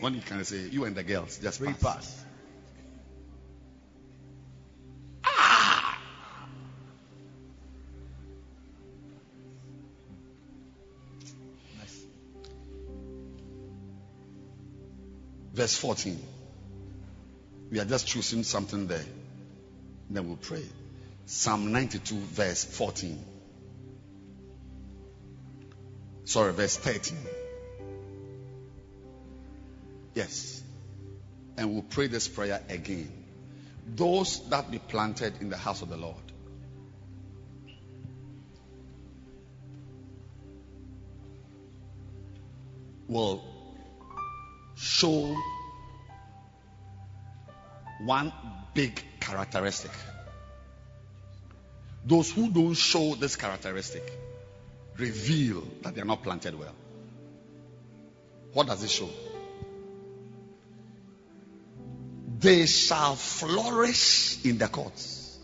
[0.00, 1.82] When you can say you and the girls just Free pass.
[1.82, 2.24] pass.
[11.78, 12.04] Nice.
[15.54, 16.39] Verse 14.
[17.70, 19.04] We are just choosing something there.
[20.08, 20.64] Then we'll pray.
[21.26, 23.24] Psalm 92, verse 14.
[26.24, 27.16] Sorry, verse 13.
[30.14, 30.62] Yes.
[31.56, 33.12] And we'll pray this prayer again.
[33.94, 36.16] Those that be planted in the house of the Lord.
[43.08, 43.44] Will
[44.76, 45.36] show
[48.04, 48.32] one
[48.74, 49.90] big characteristic.
[52.06, 54.02] Those who don't show this characteristic
[54.96, 56.74] reveal that they are not planted well.
[58.52, 59.08] What does it show?
[62.38, 65.38] They shall flourish in the courts,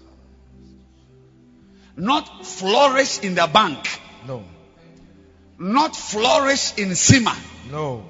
[1.97, 3.87] not flourish in the bank,
[4.27, 4.45] No.
[5.59, 7.37] not flourish in SEMA,
[7.71, 8.07] No.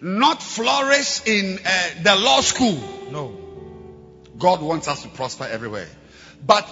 [0.00, 2.78] not flourish in uh, the law school.
[3.10, 3.36] No.
[4.40, 5.86] God wants us to prosper everywhere.
[6.44, 6.68] But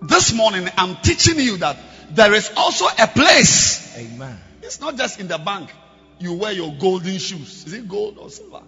[0.00, 1.76] this morning, I'm teaching you that
[2.10, 3.96] there is also a place.
[3.96, 4.38] Amen.
[4.62, 5.70] It's not just in the bank.
[6.18, 7.66] You wear your golden shoes.
[7.66, 8.62] Is it gold or silver?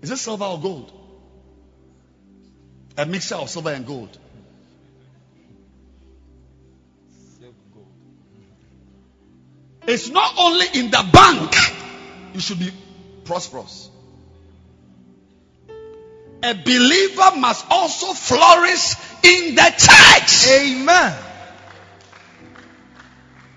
[0.00, 0.92] Is it silver or gold?
[2.96, 4.18] A mixture of silver and gold.
[9.86, 11.54] It's not only in the bank
[12.34, 12.72] you should be
[13.24, 13.90] prosperous.
[16.42, 20.48] A believer must also flourish in the church.
[20.48, 21.16] Amen.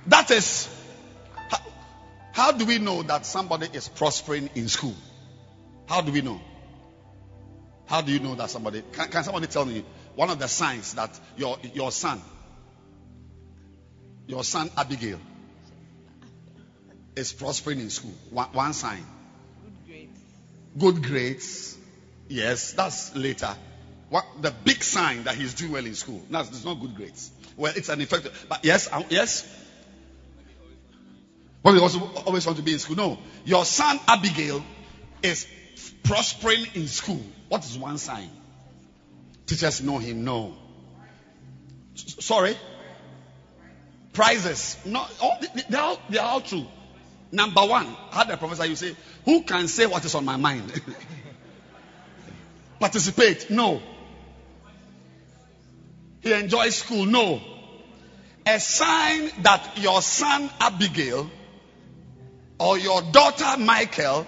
[0.07, 0.69] That is,
[1.49, 1.57] how,
[2.31, 4.95] how do we know that somebody is prospering in school?
[5.87, 6.39] How do we know?
[7.87, 8.83] How do you know that somebody?
[8.91, 9.83] Can, can somebody tell me
[10.15, 12.21] one of the signs that your your son,
[14.27, 15.19] your son Abigail,
[17.15, 18.13] is prospering in school?
[18.31, 19.05] One, one sign.
[19.63, 20.19] Good grades.
[20.77, 21.77] Good grades.
[22.27, 23.55] Yes, that's later.
[24.09, 26.23] What the big sign that he's doing well in school?
[26.29, 27.31] No, it's not good grades.
[27.57, 28.29] Well, it's an effect.
[28.47, 29.47] But yes, yes.
[31.63, 32.95] But we also always want to be in school.
[32.95, 34.63] No, your son Abigail
[35.23, 35.47] is
[36.03, 37.21] prospering in school.
[37.49, 38.29] What is one sign?
[39.45, 40.23] Teachers know him.
[40.23, 40.53] No.
[41.95, 42.55] Sorry.
[44.13, 44.77] Prizes.
[44.85, 45.05] No.
[45.21, 46.65] Oh, all, they, they are they are all true.
[47.31, 48.65] Number one, I had a professor.
[48.65, 48.95] You say,
[49.25, 50.71] who can say what is on my mind?
[52.79, 53.49] Participate?
[53.49, 53.81] No.
[56.21, 57.05] He enjoys school?
[57.05, 57.41] No.
[58.45, 61.29] A sign that your son Abigail
[62.59, 64.27] or your daughter Michael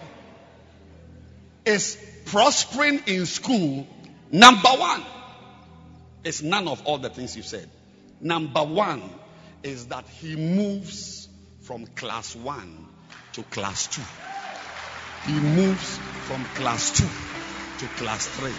[1.65, 3.87] is prospering in school,
[4.31, 5.03] number one,
[6.23, 7.69] is none of all the things you said.
[8.19, 9.03] Number one
[9.63, 11.27] is that he moves
[11.61, 12.87] from class one
[13.33, 14.01] to class two.
[15.31, 17.36] He moves from class two
[17.79, 18.51] to class three.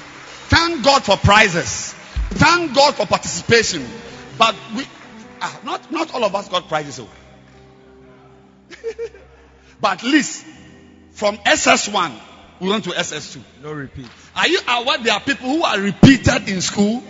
[0.49, 1.93] Thank God for prizes.
[2.31, 3.87] Thank God for participation.
[4.39, 4.85] But we,
[5.41, 7.01] ah, not not all of us got prizes.
[7.01, 7.09] oh.
[9.81, 10.45] but at least
[11.13, 12.13] from SS1
[12.61, 13.41] we went to SS2.
[13.63, 14.09] No repeat.
[14.35, 17.03] Are you aware there are people who are repeated in school?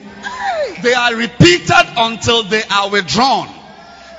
[0.82, 3.48] They are repeated until they are withdrawn.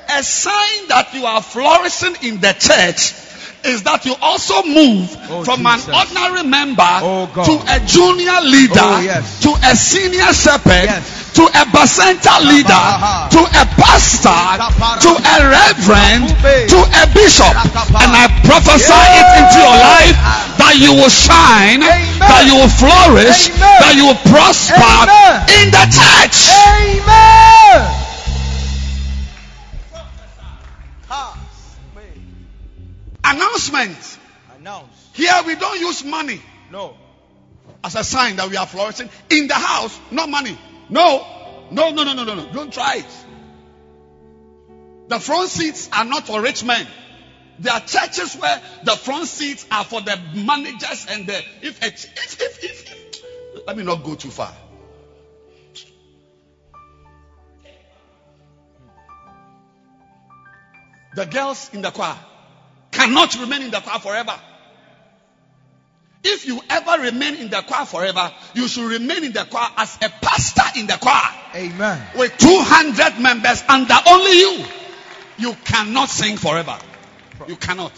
[0.09, 3.13] A sign that you are flourishing in the church
[3.63, 5.87] is that you also move Oh, from Jesus.
[5.89, 9.41] an ordinary member Oh, to a junior leader Oh, yes.
[9.43, 11.33] to a senior shepherd Yes.
[11.35, 12.85] to a bacenta leader
[13.35, 14.39] to a pastor
[15.03, 16.29] to a reverend
[16.71, 17.51] to a bishop
[17.99, 20.17] and I prophesy it into your life
[20.57, 22.19] that you will shine Amen.
[22.19, 23.79] that you will flourish Amen.
[23.83, 25.43] that you will prosper Amen.
[25.61, 28.08] in the church Amen.
[33.23, 34.17] Announcement.
[34.57, 35.09] Announce.
[35.13, 36.41] here we don't use money
[36.71, 36.95] No.
[37.83, 39.09] as a sign that we are flourishing.
[39.29, 40.57] In the house no money.
[40.89, 41.25] No.
[41.71, 42.51] No no no no no no.
[42.51, 43.25] Don't try it.
[45.07, 46.85] The front seats are not for rich men.
[47.59, 52.05] There are churches where the front seats are for the managers and the if if
[52.05, 53.67] if, if, if, if.
[53.67, 54.53] Let me not go too far.
[61.15, 62.15] The girls in the choir
[62.91, 64.39] cannot remain in the choir forever
[66.23, 69.97] if you ever remain in the choir forever, you should remain in the choir as
[70.01, 72.01] a pastor in the choir Amen.
[72.17, 74.65] with 200 members under only you.
[75.37, 76.77] You cannot sing forever.
[77.47, 77.93] You cannot.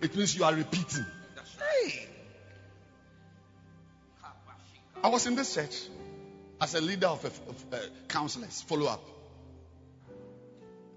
[0.00, 1.04] It means you are repeating.
[5.04, 5.76] I was in this church
[6.60, 7.76] as a leader of, a, of uh,
[8.08, 9.04] counselors, follow up.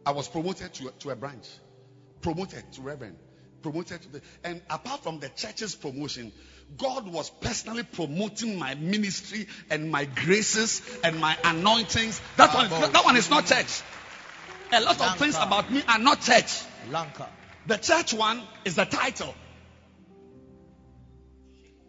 [0.06, 1.48] I was promoted to, to a branch,
[2.22, 3.18] promoted to reverend,
[3.62, 6.32] promoted to the, and apart from the church's promotion,
[6.78, 12.22] God was personally promoting my ministry and my graces and my anointings.
[12.38, 13.82] That one, that one is not church.
[14.74, 16.62] A lot of things about me are not church.
[16.90, 17.28] Lanka.
[17.68, 19.36] The church one is the title.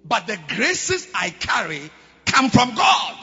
[0.05, 1.91] But the graces I carry
[2.26, 3.16] come from God.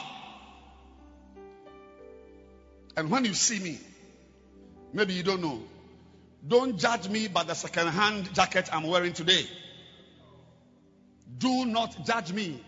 [2.96, 3.78] And when you see me,
[4.92, 5.62] maybe you don't know,
[6.46, 9.46] don't judge me by the second hand jacket I'm wearing today.
[11.38, 12.62] Do not judge me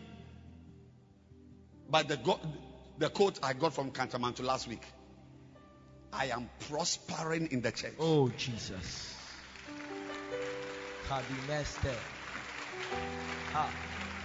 [1.88, 2.40] by the, go-
[2.98, 4.82] the coat I got from Kantamanto last week.
[6.12, 7.94] I am prospering in the church.
[7.98, 9.14] Oh Jesus.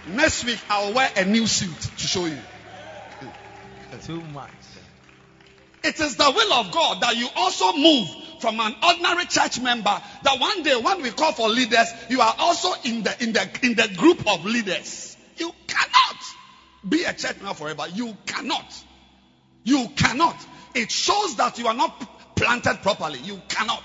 [0.08, 2.38] Next week, I'll wear a new suit to show you.
[4.04, 4.50] Too much.
[5.84, 8.08] It is the will of God that you also move
[8.40, 10.00] from an ordinary church member.
[10.22, 13.48] That one day, when we call for leaders, you are also in the in the
[13.62, 15.16] in the group of leaders.
[15.36, 16.16] You cannot
[16.88, 17.86] be a church member forever.
[17.92, 18.84] You cannot.
[19.64, 20.36] You cannot.
[20.74, 23.18] It shows that you are not planted properly.
[23.20, 23.84] You cannot.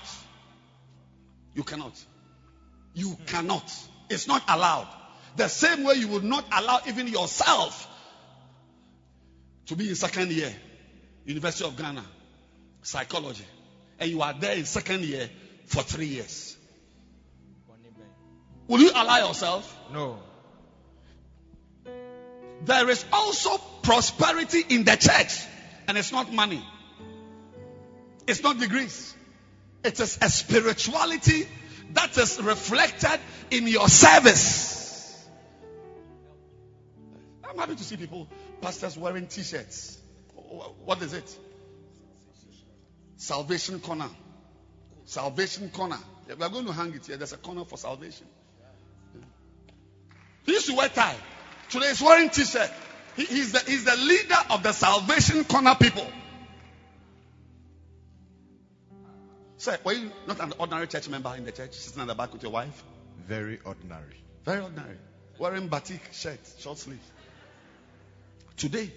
[1.54, 1.92] You cannot.
[2.94, 3.24] You hmm.
[3.24, 3.72] cannot.
[4.08, 4.88] It's not allowed.
[5.36, 7.88] The same way you would not allow even yourself
[9.66, 10.54] to be in second year,
[11.24, 12.04] University of Ghana,
[12.82, 13.44] psychology,
[13.98, 15.30] and you are there in second year
[15.66, 16.56] for three years.
[18.68, 19.78] Will you allow yourself?
[19.92, 20.18] No.
[22.64, 25.44] There is also prosperity in the church,
[25.86, 26.64] and it's not money,
[28.26, 29.14] it's not degrees,
[29.82, 31.46] it is a spirituality
[31.92, 33.20] that is reflected
[33.50, 35.24] in your service.
[37.48, 38.28] I'm happy to see people,
[38.60, 39.98] pastors wearing t shirts.
[40.84, 41.38] What is it?
[43.16, 44.08] Salvation corner.
[45.04, 45.98] Salvation corner.
[46.28, 47.16] Yeah, We are going to hang it here.
[47.16, 48.26] There's a corner for salvation.
[50.44, 51.16] He used to wear tie.
[51.70, 52.70] Today he's wearing t-shirt.
[53.16, 56.06] He- he's, the, he's the leader of the Salvation Corner people.
[59.56, 62.32] Sir, were you not an ordinary church member in the church, sitting at the back
[62.32, 62.82] with your wife?
[63.26, 64.16] Very ordinary.
[64.44, 64.96] Very ordinary.
[65.38, 66.98] Wearing batik shirt, short sleeve.
[68.56, 68.90] Today,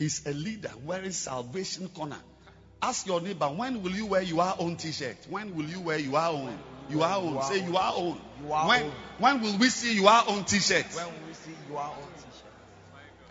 [0.00, 2.16] he's a leader wearing Salvation Corner.
[2.82, 5.16] Ask your neighbor, when will you wear your own t-shirt?
[5.28, 6.58] When will you wear your own?
[6.88, 7.42] You are own.
[7.42, 8.18] Say your own.
[8.42, 8.92] Your When, own.
[9.18, 10.86] when will we see your own t-shirt?
[10.86, 12.50] When we see you are on t-shirt.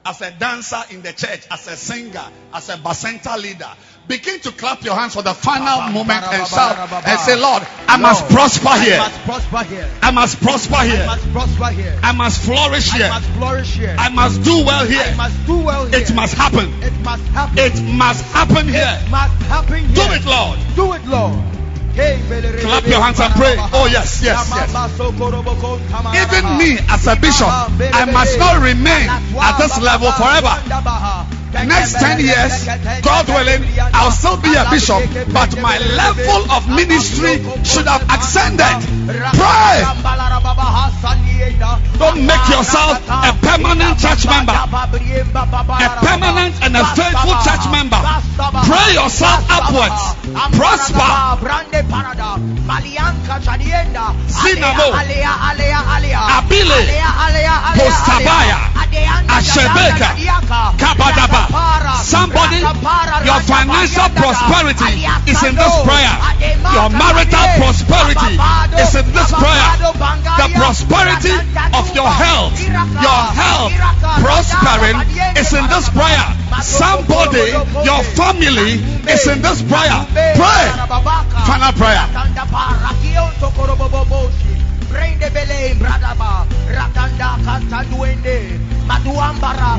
[0.05, 3.71] as a dancer in the church, as a singer, as a bacenta leader,
[4.09, 7.95] begin to clap your hands for the final moment and shout and say, Lord, I
[7.97, 8.97] must prosper I here.
[8.97, 9.89] must prosper here.
[10.01, 11.05] I must prosper I here.
[11.05, 11.99] must prosper here.
[12.01, 13.09] I must flourish I here.
[13.09, 13.95] must flourish here.
[13.97, 15.15] I must do well I here.
[15.15, 15.99] must do well here.
[16.01, 16.73] It must happen.
[16.81, 17.57] It must happen.
[17.59, 18.97] It must happen here.
[18.97, 19.95] It must happen here.
[19.95, 20.57] Do it, Lord.
[20.75, 21.37] Do it, Lord.
[21.93, 23.55] Clap your hands and pray.
[23.77, 24.73] Oh, yes, yes, yes.
[26.17, 29.05] Even me as a bishop, I must not remain
[29.37, 31.37] at this level forever.
[31.53, 32.65] Next 10 years,
[33.01, 35.01] God willing, I'll still be a bishop,
[35.33, 38.77] but my level of ministry should have ascended.
[39.33, 39.81] Pray.
[41.97, 47.97] Don't make yourself a permanent church member, a permanent and a faithful church member.
[48.69, 50.01] Pray yourself upwards.
[50.55, 51.09] Prosper.
[54.29, 54.87] Sinamo.
[56.37, 56.81] Abile.
[57.75, 58.59] Postabaya.
[59.29, 60.09] Ashebeka.
[60.77, 61.38] Kabadaba.
[62.03, 66.15] Somebody, your financial prosperity is in this prayer.
[66.73, 68.33] Your marital prosperity
[68.79, 69.69] is in this prayer.
[70.39, 71.35] The prosperity
[71.73, 73.73] of your health, your health
[74.21, 74.97] prospering
[75.37, 76.25] is in this prayer.
[76.61, 77.51] Somebody,
[77.83, 80.05] your family is in this prayer.
[80.35, 80.65] Pray.
[81.45, 82.05] Final prayer.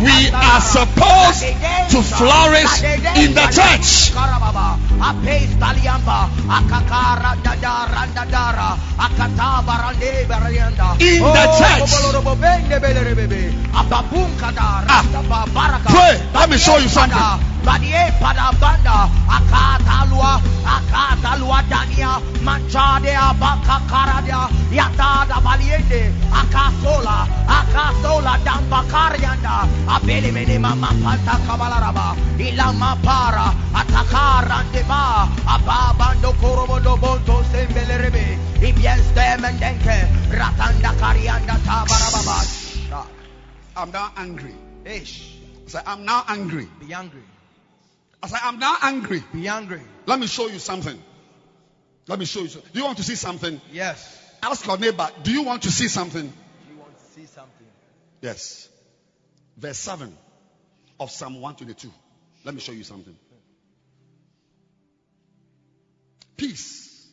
[0.02, 1.42] We are supposed
[1.90, 2.82] to flourish
[3.16, 4.12] in the church.
[11.00, 11.90] In the church.
[14.88, 15.04] Ah.
[15.90, 16.20] Pray.
[16.34, 17.18] Let me show you something.
[17.64, 18.50] Badie pada
[19.36, 22.20] akatalua akatalua dania.
[22.42, 24.48] Manchade abaka karadia
[26.40, 36.96] akasola akasola damba karyanda abele mene mama panta kabalaraba ilama para atakara ndeba ababando korobodo
[37.00, 38.38] bonto sembelerebe
[40.30, 43.06] ratanda karianda tabarababa
[43.76, 44.54] I'm now angry.
[44.84, 46.68] ish I say, I'm now angry.
[46.80, 47.22] be angry
[48.22, 49.22] I say, I'm now angry.
[49.32, 50.98] be angry Let me show you something.
[52.08, 52.48] Let me show you.
[52.48, 52.70] something.
[52.74, 53.60] Do you want to see something?
[53.72, 56.26] yes Ask your neighbor, do you want to see something?
[56.26, 57.66] Do you want to see something
[58.20, 58.68] Yes.
[59.56, 60.16] Verse 7
[60.98, 61.90] of Psalm 122.
[62.44, 63.16] Let me show you something.
[66.36, 67.06] Peace.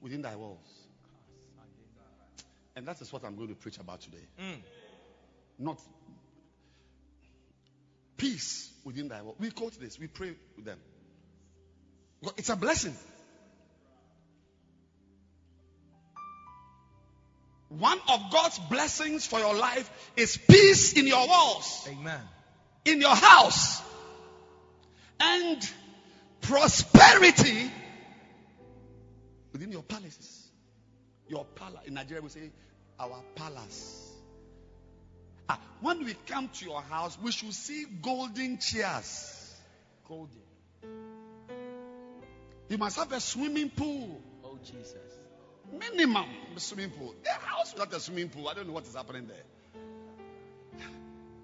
[0.00, 0.58] Within thy walls.
[2.74, 4.24] And that is what I'm going to preach about today.
[4.40, 4.62] Mm.
[5.58, 5.78] Not
[8.16, 9.36] peace within thy walls.
[9.38, 10.78] We quote this, we pray with them.
[12.36, 12.96] It's a blessing.
[17.68, 22.20] One of God's blessings for your life is peace in your walls, amen
[22.84, 23.80] in your house,
[25.20, 25.70] and
[26.40, 27.70] prosperity
[29.52, 30.48] within your palaces.
[31.28, 31.82] Your palace.
[31.86, 32.50] In Nigeria, we say
[32.98, 34.10] our palace.
[35.48, 39.54] Ah, when we come to your house, we should see golden chairs.
[40.06, 40.41] golden
[42.72, 44.22] You must have a swimming pool.
[44.42, 44.96] oh jesus
[45.78, 46.24] Minimum
[46.56, 47.14] swimming pool.
[47.26, 49.44] A house without a swimming pool, I don't know what is happening there.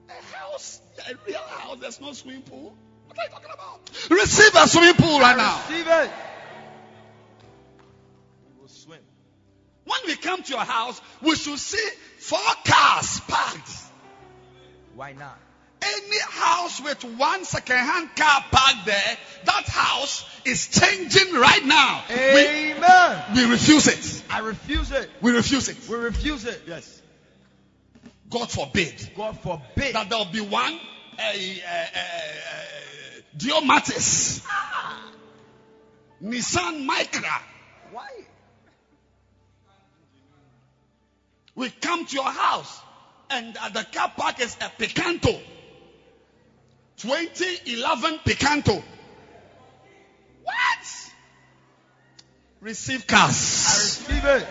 [0.09, 2.75] A house, a real house, there's no swimming pool.
[3.07, 3.91] What are you talking about?
[4.09, 5.61] Receive a swimming pool right now.
[5.69, 6.11] receive it
[8.47, 9.01] we will swim
[9.85, 11.89] When we come to your house, we should see
[12.21, 13.71] four cars parked.
[14.95, 15.39] why not
[15.81, 22.03] Any house with one second-hand car parked there, that house is changing right now.
[22.09, 24.23] We, amen we refuse it.
[24.31, 25.77] i refuse it We refuse it.
[25.89, 27.03] we refuse it Yes.
[28.31, 30.75] God forbid god forbid that there will be one
[31.19, 31.99] uh, uh, uh,
[33.37, 34.45] Daewoo Matiz,
[36.23, 37.41] Nissan Micra.
[37.93, 38.09] why
[41.55, 42.81] We come to your house
[43.31, 45.41] and at the car park is a Picanto.
[46.99, 48.83] 2011 Picanto.
[50.43, 50.55] What?
[52.61, 54.47] Receive i receive it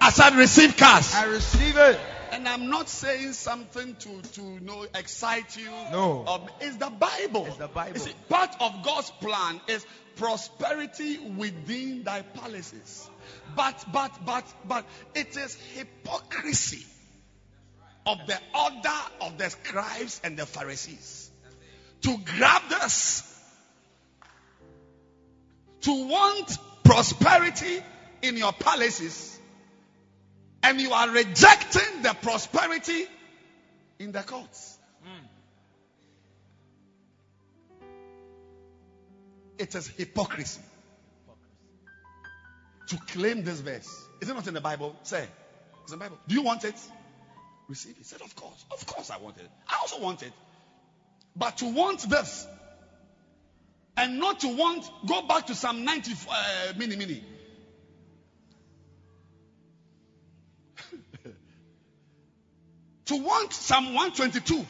[0.00, 1.14] I said receive cars.
[1.14, 2.00] i receive it
[2.32, 5.70] And I'm not saying something to, to you know, excite you.
[5.92, 6.26] No.
[6.26, 7.46] Um, it's the Bible.
[7.46, 7.98] It's the Bible.
[7.98, 13.08] See, part of God's plan is prosperity within thy palaces.
[13.56, 16.84] But, but, but, but, it is hypocrisy
[18.04, 21.27] of the order of the scribes and the Pharisees
[22.02, 23.22] to grab this,
[25.82, 27.82] to want prosperity
[28.22, 29.38] in your palaces
[30.62, 33.06] and you are rejecting the prosperity
[33.98, 34.78] in the courts.
[35.02, 35.26] Hmm.
[39.58, 40.62] It is hypocrisy
[42.88, 43.88] to claim this verse.
[44.20, 44.96] Is it not in the Bible?
[45.02, 45.26] Say,
[45.82, 46.18] it's in the Bible.
[46.26, 46.74] Do you want it?
[47.68, 48.06] Receive it.
[48.06, 48.64] Said, of course.
[48.70, 49.48] Of course, I want it.
[49.68, 50.32] I also want it.
[51.38, 52.46] But to want this
[53.96, 57.22] and not to want, go back to Psalm 90 uh, mini mini.
[63.06, 64.66] to want Psalm 122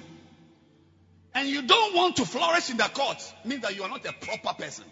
[1.35, 3.17] and you don't want to flourish in the court
[3.47, 4.85] means that you are not a proper person.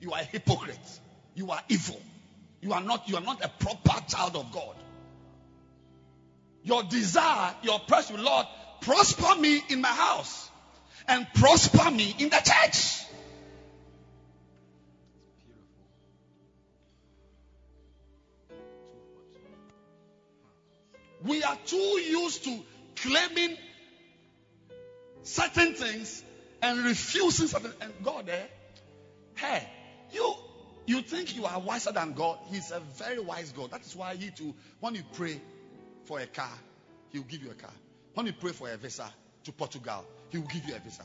[0.00, 1.00] You are a hypocrite.
[1.34, 2.00] You are evil.
[2.60, 4.76] You are not you are not a proper child of God.
[6.64, 8.46] Your desire, your prayer Lord,
[8.82, 10.50] prosper me in my house
[11.08, 13.04] and prosper me in the church.
[21.24, 22.58] We are too used to
[22.96, 23.56] claiming
[25.22, 26.22] certain things
[26.62, 27.72] and refusing something.
[27.80, 28.46] And God, eh?
[29.34, 29.68] Hey,
[30.12, 30.34] you
[30.86, 32.38] you think you are wiser than God?
[32.50, 33.72] He's a very wise God.
[33.72, 35.40] That is why He too, when you pray
[36.04, 36.50] for a car,
[37.10, 37.72] He will give you a car.
[38.14, 39.12] When you pray for a visa
[39.44, 41.02] to Portugal, He will give you a visa.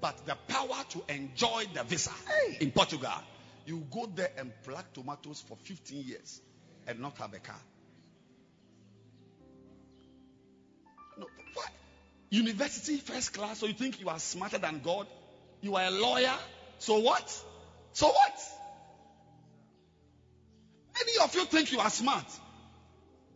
[0.00, 2.10] But the power to enjoy the visa
[2.60, 3.12] in Portugal,
[3.66, 6.40] you go there and pluck tomatoes for 15 years
[6.86, 7.60] and not have a car.
[11.18, 11.70] No, what?
[12.30, 15.06] University first class, so you think you are smarter than God?
[15.60, 16.34] You are a lawyer,
[16.78, 17.30] so what?
[17.92, 18.40] So what?
[20.98, 22.26] Many of you think you are smart.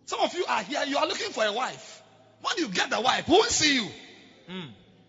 [0.06, 2.02] Some of you are here, you are looking for a wife.
[2.40, 3.88] When you get the wife, who will see you?
[4.48, 4.66] Hmm.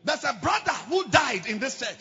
[0.08, 1.99] There's a brother who died in this church.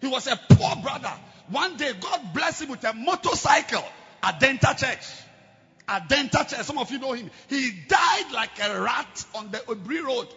[0.00, 1.12] He was a poor brother.
[1.48, 3.82] One day, God blessed him with a motorcycle
[4.22, 5.04] at Denta Church.
[5.88, 7.28] At Denta Church, some of you know him.
[7.48, 10.28] He died like a rat on the Obri Road.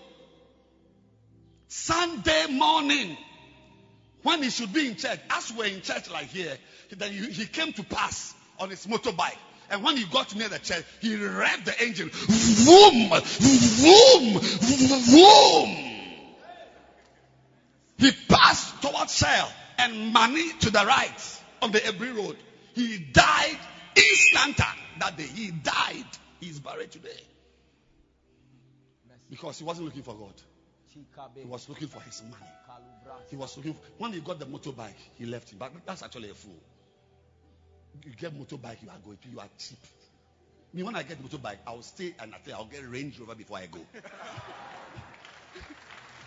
[1.67, 3.15] Sunday morning,
[4.24, 6.57] when he should be in church, as we're in church like here,
[6.89, 9.38] then he, came to pass on his motorbike.
[9.69, 12.09] And when he got near the church, he revved the engine.
[12.09, 15.90] Vroom, vroom, vroom.
[18.02, 22.36] He passed towards Shell and money to the right on the Ebri Road.
[22.74, 23.60] He died
[23.93, 24.66] instanta
[24.99, 25.28] that day.
[25.28, 26.08] He died.
[26.39, 27.22] He's buried today.
[29.30, 30.34] Because he wasn't looking for God.
[31.36, 32.52] He was looking for his money.
[33.30, 35.60] He was looking for, when he got the motorbike, he left it.
[35.60, 36.58] But that's actually a fool.
[38.04, 39.18] You get motorbike, you are going.
[39.18, 39.78] to, You are cheap.
[40.74, 43.80] Me, when I get motorbike, I'll stay and I'll get Range Rover before I go.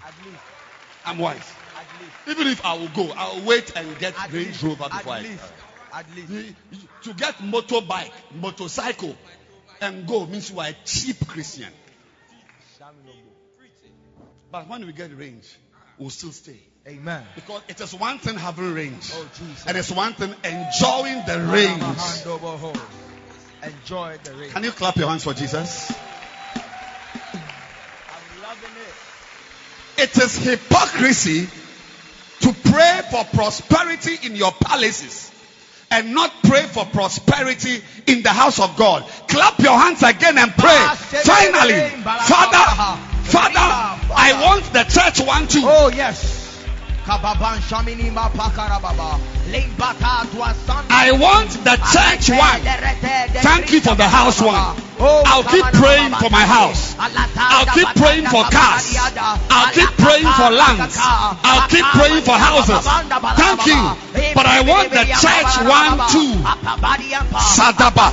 [0.06, 0.63] At least.
[1.06, 1.36] I'm wise.
[1.76, 2.38] At least.
[2.38, 4.62] Even if I will go, I'll wait and get At Range.
[4.62, 5.44] Rover before At I least.
[5.92, 6.54] At least.
[7.02, 9.16] To get motorbike, motorcycle,
[9.80, 11.72] and go means you are a cheap Christian.
[14.50, 15.52] But when we get range,
[15.98, 16.60] we'll still stay.
[16.86, 17.24] Amen.
[17.34, 19.26] Because it is one thing having range, Oh,
[19.66, 21.82] and it's one thing enjoying the range.
[21.82, 22.80] Hand over home.
[23.62, 24.50] Enjoy the rain.
[24.50, 25.90] Can you clap your hands for Jesus?
[29.98, 30.16] It.
[30.18, 31.48] Is hypocrisy
[32.40, 35.30] to pray for prosperity in your palaces
[35.90, 39.04] and not pray for prosperity in the house of God.
[39.28, 40.86] Clap your hands again and pray.
[41.22, 45.62] Finally, Father, Father, I want the church one too.
[45.62, 46.64] Oh, yes.
[49.46, 52.60] I want the church one.
[53.42, 54.56] Thank you for the house one.
[54.56, 56.94] I'll keep praying for my house.
[56.98, 58.96] I'll keep praying for cars.
[59.50, 60.96] I'll keep praying for lands.
[60.98, 62.86] I'll keep praying for houses.
[63.36, 63.80] Thank you.
[64.34, 66.32] But I want the church one too.
[67.38, 68.06] Sadaba.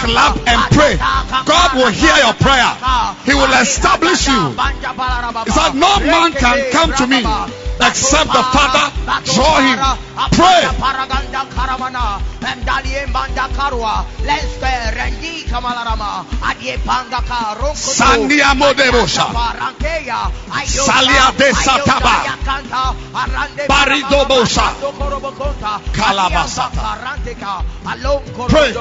[0.00, 0.96] Clap and pray.
[1.44, 2.72] God will hear your prayer.
[3.26, 4.56] He will establish you.
[5.44, 7.20] He said, No man can come to me
[7.82, 8.92] except the Father
[9.24, 9.78] draw him.
[10.32, 10.69] Pray.
[10.72, 18.54] Paraganda Karamana, Mendali Mbanda Karwa, Lenster, Rendi Kamalarama, Adye Panga Karo, Sandia.
[19.32, 20.30] Parankeya,
[20.86, 22.24] Salia de Sataba.
[23.68, 24.74] Baridobosha.
[25.92, 26.82] Kalabasata.
[28.48, 28.72] Pray.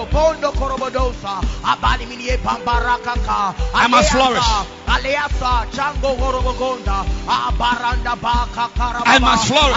[3.73, 4.43] I must flourish.
[4.87, 8.69] Aleasa, Chango Coroboconda, Abaranda Baca,
[9.05, 9.75] I must flourish.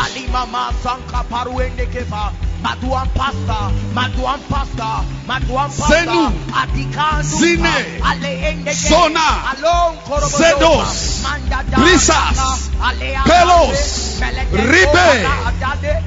[2.62, 11.22] Maduan pasta, Maduan pasta, Maduan pasta, Zenu, Adikan Zine, Ale Endeke, Zona, Alon Korobodosa, Zedos,
[11.78, 12.70] Brisas,
[13.26, 14.18] Pelos,
[14.50, 15.10] Ribe,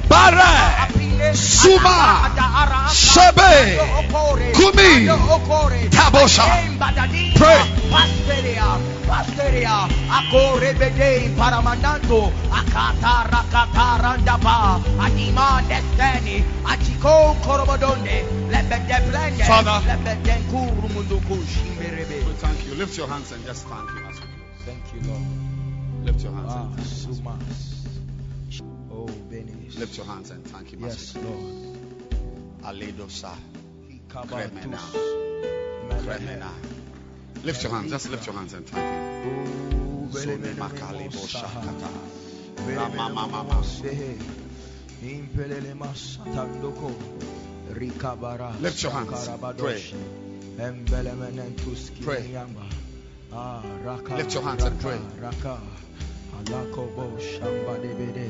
[0.08, 2.28] Bare, Suma,
[2.92, 3.80] Shebe,
[4.52, 5.08] Kumi,
[5.90, 6.44] Tabosha.
[7.36, 8.95] Pray.
[9.06, 19.44] Pasteria, Pasteria, Akore Bede, Paramanando, Akata, Rakata, Randaba, Adima, Destiny, Achiko, Korobodonde, Lebede Blende.
[19.86, 22.26] Lebede Kurumunuku, Shimberebe.
[22.26, 22.74] We thank you.
[22.74, 24.26] Lift your hands and just thank him as we
[24.64, 26.04] Thank you, Lord.
[26.04, 27.14] Lift your hands Ah, and thank him.
[27.14, 28.62] Sumas.
[28.90, 29.08] Oh.
[29.78, 31.76] Lift your hands and thank him as Yes, Lord.
[32.64, 33.32] Aledosa.
[34.08, 34.80] Kremena.
[36.02, 36.75] Kremena.
[37.46, 37.90] Lift your hands.
[37.92, 40.10] Just lift your hands and thank him.
[40.10, 41.90] Sone makali bo shakata.
[42.76, 43.62] Rama mama mama.
[48.60, 49.28] Lift your hands.
[49.58, 49.82] Pray.
[52.02, 52.36] Pray.
[53.32, 53.62] Ah,
[54.16, 54.98] lift your hands and pray.
[56.34, 58.28] Alakobo shamba debede.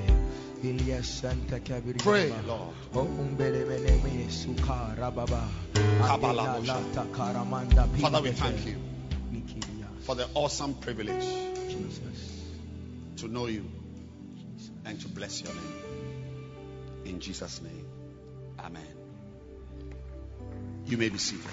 [0.63, 1.99] Ilyas Santa Kabiri.
[2.01, 2.75] Pray, Lord.
[2.93, 5.49] Ombele meneme suka rababa.
[6.05, 8.77] Kabbalah Adela lata karamanda Father, we thank you.
[10.07, 11.25] For the awesome privilege
[11.69, 12.45] Jesus.
[13.17, 13.69] to know you
[14.85, 17.03] and to bless your name.
[17.07, 17.87] In Jesus' name,
[18.61, 18.87] Amen.
[20.87, 21.45] You may be seated.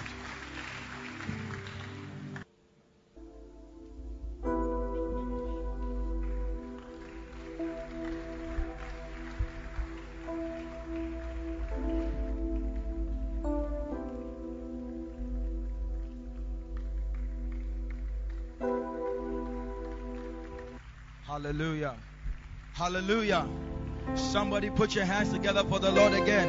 [22.74, 23.48] Hallelujah.
[24.16, 26.48] Somebody put your hands together for the Lord again.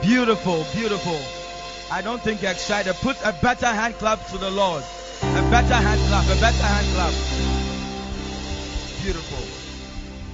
[0.00, 1.20] Beautiful, beautiful.
[1.94, 2.94] I don't think you're excited.
[2.94, 4.82] Put a better hand clap to the Lord.
[5.22, 7.12] A better hand clap, a better hand clap.
[9.02, 9.46] Beautiful.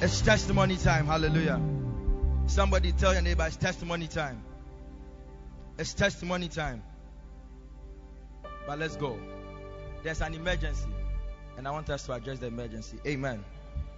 [0.01, 1.07] It's testimony time.
[1.07, 1.61] Hallelujah.
[2.46, 4.44] Somebody tell your neighbor it's testimony time.
[5.76, 6.84] It's testimony time.
[8.64, 9.18] But let's go.
[10.05, 10.88] There's an emergency
[11.57, 12.99] and I want us to address the emergency.
[13.05, 13.44] Amen.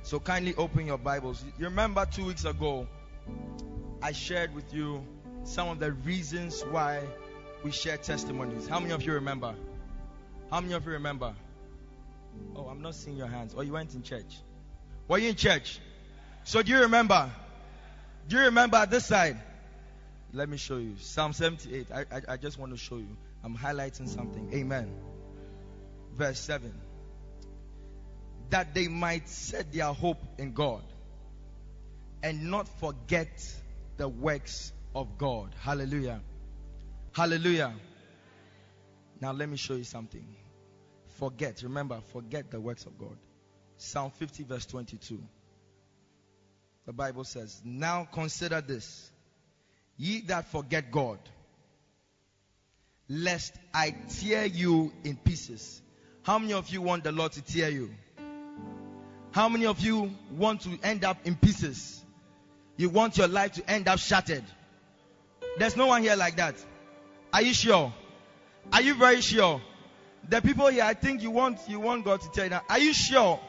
[0.02, 1.44] So kindly open your Bibles.
[1.58, 2.86] You remember two weeks ago,
[4.02, 5.04] I shared with you
[5.44, 7.02] some of the reasons why
[7.62, 8.66] we share testimonies.
[8.66, 9.54] How many of you remember?
[10.50, 11.34] How many of you remember?
[12.56, 13.54] Oh, I'm not seeing your hands.
[13.56, 14.38] Oh, you went in church.
[15.06, 15.78] Were you in church?
[16.44, 17.30] So do you remember?
[18.28, 19.38] Do you remember this side?
[20.32, 20.94] Let me show you.
[20.98, 21.88] Psalm 78.
[21.92, 23.16] I, I, I just want to show you.
[23.44, 24.50] I'm highlighting something.
[24.54, 24.90] Amen.
[26.16, 26.72] Verse 7
[28.50, 30.82] that they might set their hope in God
[32.22, 33.28] and not forget
[33.96, 35.54] the works of God.
[35.60, 36.20] Hallelujah.
[37.12, 37.72] Hallelujah.
[39.20, 40.24] Now let me show you something.
[41.18, 43.16] Forget, remember, forget the works of God.
[43.76, 45.20] Psalm 50, verse 22.
[46.86, 49.10] The Bible says, Now consider this,
[49.96, 51.18] ye that forget God,
[53.08, 55.82] lest I tear you in pieces.
[56.22, 57.90] How many of you want the Lord to tear you?
[59.32, 62.02] How many of you want to end up in pieces?
[62.76, 64.44] You want your life to end up shattered?
[65.58, 66.56] There's no one here like that.
[67.32, 67.92] Are you sure?
[68.72, 69.60] Are you very sure?
[70.28, 72.64] The people here, I think you want you want God to tell you that.
[72.68, 73.40] Are you sure?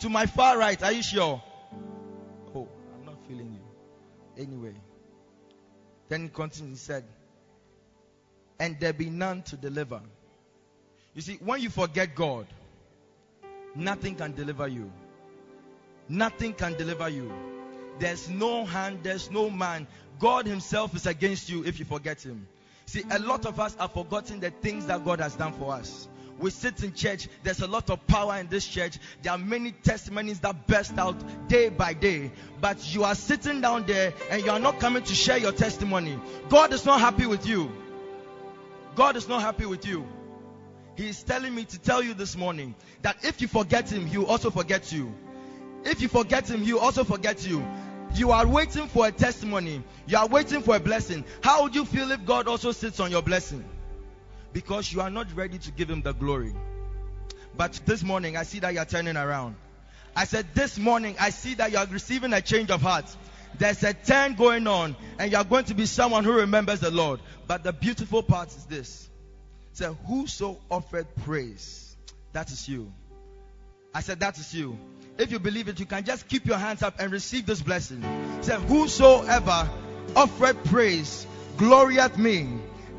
[0.00, 1.42] To my far right, are you sure?
[2.54, 4.42] Oh, I'm not feeling you.
[4.42, 4.74] Anyway.
[6.08, 7.04] Then he continued, he said,
[8.60, 10.00] And there be none to deliver.
[11.14, 12.46] You see, when you forget God,
[13.74, 14.92] nothing can deliver you.
[16.08, 17.32] Nothing can deliver you.
[17.98, 19.86] There's no hand, there's no man.
[20.18, 22.46] God Himself is against you if you forget Him.
[22.86, 26.08] See, a lot of us are forgotten the things that God has done for us.
[26.38, 28.98] We sit in church, there's a lot of power in this church.
[29.22, 31.16] There are many testimonies that burst out
[31.48, 32.30] day by day.
[32.60, 36.18] But you are sitting down there and you are not coming to share your testimony.
[36.50, 37.72] God is not happy with you.
[38.94, 40.06] God is not happy with you.
[40.94, 44.18] He is telling me to tell you this morning that if you forget Him, He
[44.18, 45.14] will also forget you.
[45.86, 47.64] If you forget Him, He will also forget you.
[48.14, 49.82] You are waiting for a testimony.
[50.06, 51.24] You are waiting for a blessing.
[51.42, 53.64] How would you feel if God also sits on your blessing?
[54.52, 56.52] Because you are not ready to give Him the glory.
[57.56, 59.54] But this morning, I see that you are turning around.
[60.16, 63.04] I said, This morning, I see that you are receiving a change of heart.
[63.58, 66.90] There's a turn going on, and you are going to be someone who remembers the
[66.90, 67.20] Lord.
[67.46, 69.08] But the beautiful part is this.
[69.72, 71.96] Say, Whoso offered praise,
[72.32, 72.92] that is you.
[73.96, 74.78] I said, That is you.
[75.16, 78.04] If you believe it, you can just keep your hands up and receive this blessing.
[78.42, 79.70] Say, Whosoever
[80.14, 81.26] offereth praise,
[81.56, 82.46] glorieth me,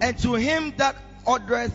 [0.02, 1.72] and to him that ordereth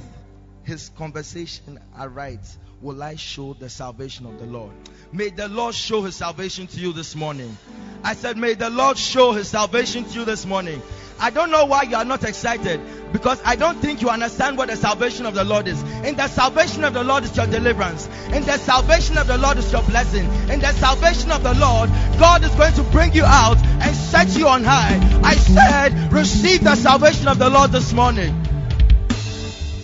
[0.64, 2.40] his conversation aright,
[2.82, 4.72] will I show the salvation of the Lord.
[5.12, 7.56] May the Lord show his salvation to you this morning.
[8.02, 10.82] I said, May the Lord show his salvation to you this morning.
[11.20, 12.80] I don't know why you are not excited
[13.12, 15.80] because I don't think you understand what the salvation of the Lord is.
[16.02, 18.08] In the salvation of the Lord is your deliverance.
[18.32, 20.24] In the salvation of the Lord is your blessing.
[20.50, 24.36] In the salvation of the Lord, God is going to bring you out and set
[24.36, 24.98] you on high.
[25.22, 28.42] I said, receive the salvation of the Lord this morning.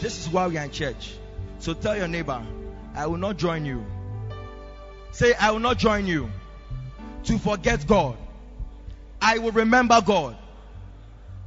[0.01, 1.13] This is why we are in church.
[1.61, 2.45] So tell your neighbor,
[2.99, 3.87] I will not join you.
[5.13, 6.31] Say, I will not join you
[7.27, 8.17] to forget God.
[9.23, 10.37] I will remember God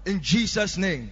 [0.06, 1.12] in Jesus' name.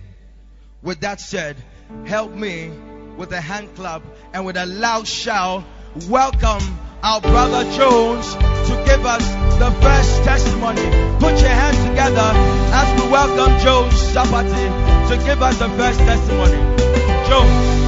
[0.81, 1.57] With that said,
[2.05, 2.71] help me
[3.17, 4.01] with a hand clap
[4.33, 5.65] and with a loud shout.
[6.07, 6.63] Welcome
[7.03, 9.27] our brother Jones to give us
[9.59, 10.83] the first testimony.
[11.19, 12.31] Put your hands together
[12.79, 17.27] as we welcome Jones Sapati to give us the first testimony.
[17.27, 17.78] Jones.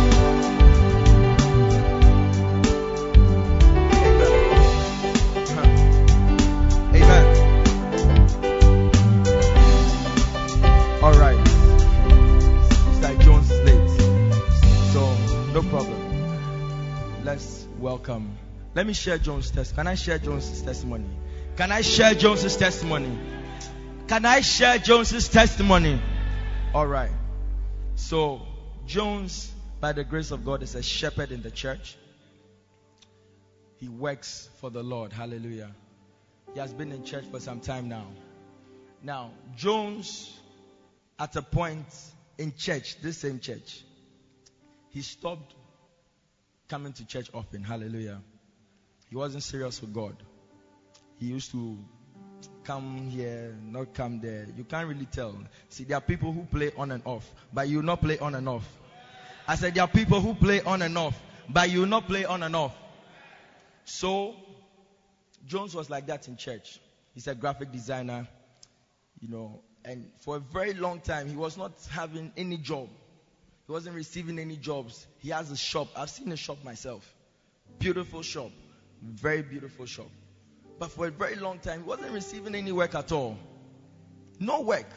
[18.91, 19.73] Me share Jones' test.
[19.73, 21.09] Can I share Jones' testimony?
[21.55, 23.17] Can I share Jones' testimony?
[24.07, 25.97] Can I share Jones' testimony?
[26.73, 27.11] All right.
[27.95, 28.41] So,
[28.85, 31.95] Jones, by the grace of God, is a shepherd in the church.
[33.77, 35.13] He works for the Lord.
[35.13, 35.71] Hallelujah.
[36.53, 38.07] He has been in church for some time now.
[39.01, 40.37] Now, Jones,
[41.17, 41.87] at a point
[42.37, 43.85] in church, this same church,
[44.89, 45.53] he stopped
[46.67, 47.63] coming to church often.
[47.63, 48.21] Hallelujah.
[49.11, 50.15] He wasn't serious with God.
[51.19, 51.77] He used to
[52.63, 54.47] come here, not come there.
[54.55, 55.35] You can't really tell.
[55.67, 58.47] See, there are people who play on and off, but you not play on and
[58.47, 58.65] off.
[59.45, 62.41] I said there are people who play on and off, but you not play on
[62.41, 62.73] and off.
[63.83, 64.33] So
[65.45, 66.79] Jones was like that in church.
[67.13, 68.29] He's a graphic designer,
[69.19, 72.87] you know, and for a very long time he was not having any job.
[73.67, 75.05] He wasn't receiving any jobs.
[75.19, 75.89] He has a shop.
[75.97, 77.13] I've seen a shop myself.
[77.77, 78.51] Beautiful shop.
[79.01, 80.09] Very beautiful shop.
[80.79, 83.37] But for a very long time, he wasn't receiving any work at all.
[84.39, 84.87] No work.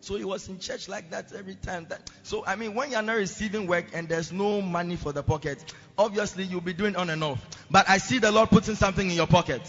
[0.00, 1.86] So he was in church like that every time.
[1.90, 5.22] That, so I mean, when you're not receiving work and there's no money for the
[5.22, 7.44] pocket, obviously you'll be doing on and off.
[7.70, 9.60] But I see the Lord putting something in your pocket.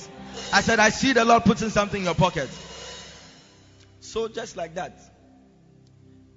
[0.54, 2.50] I said, I see the Lord putting something in your pocket.
[4.00, 5.00] So just like that.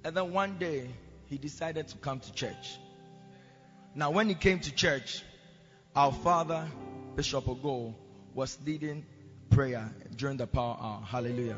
[0.03, 0.89] And then one day
[1.27, 2.77] he decided to come to church.
[3.95, 5.23] Now, when he came to church,
[5.95, 6.67] our father,
[7.15, 7.93] Bishop Ogo,
[8.33, 9.05] was leading
[9.49, 11.01] prayer during the power hour.
[11.05, 11.57] Hallelujah.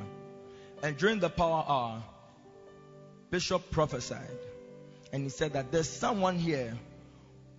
[0.83, 2.03] And during the power hour,
[3.31, 4.39] Bishop prophesied.
[5.11, 6.77] And he said that there's someone here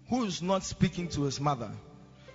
[0.08, 1.70] who is not speaking to his mother.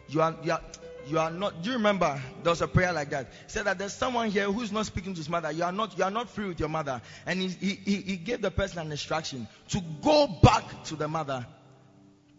[0.09, 0.61] You are, you are,
[1.07, 1.63] you are not.
[1.63, 3.27] Do you remember there was a prayer like that?
[3.27, 5.51] He said that there's someone here who's not speaking to his mother.
[5.51, 5.97] You are not.
[5.97, 7.01] You are not free with your mother.
[7.25, 11.45] And he, he, he gave the person an instruction to go back to the mother.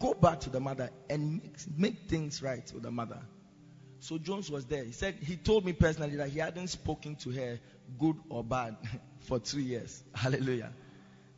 [0.05, 3.22] Go back to the mother and make, make things right with the mother.
[4.00, 4.84] So Jones was there.
[4.84, 7.59] He said he told me personally that he hadn't spoken to her,
[7.98, 8.76] good or bad,
[9.20, 10.05] for two years.
[10.14, 10.74] Hallelujah.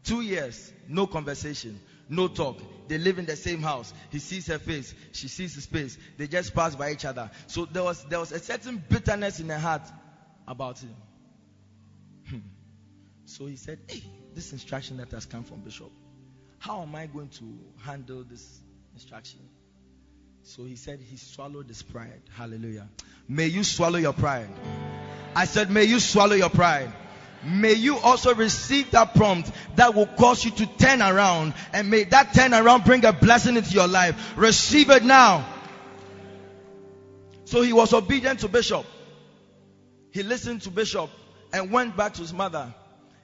[0.03, 2.61] Two years, no conversation, no talk.
[2.89, 3.95] They live in the same house.
[4.11, 5.97] He sees her face, she sees his face.
[6.17, 7.31] They just pass by each other.
[7.47, 9.83] So there was there was a certain bitterness in her heart
[10.49, 10.97] about him.
[12.29, 12.39] Hmm.
[13.27, 14.03] So he said, Hey,
[14.35, 15.93] this instruction that has come from Bishop,
[16.59, 18.61] how am I going to handle this
[18.95, 19.41] instruction?
[20.43, 22.23] So he said he swallowed his pride.
[22.37, 22.89] Hallelujah.
[23.29, 24.49] May you swallow your pride.
[25.35, 26.93] I said, May you swallow your pride.
[27.45, 32.05] May you also receive that prompt that will cause you to turn around and may
[32.05, 34.35] that turn around bring a blessing into your life.
[34.37, 35.47] Receive it now.
[37.45, 38.85] So he was obedient to Bishop.
[40.11, 41.11] He listened to Bishop
[41.53, 42.75] and went back to his mother.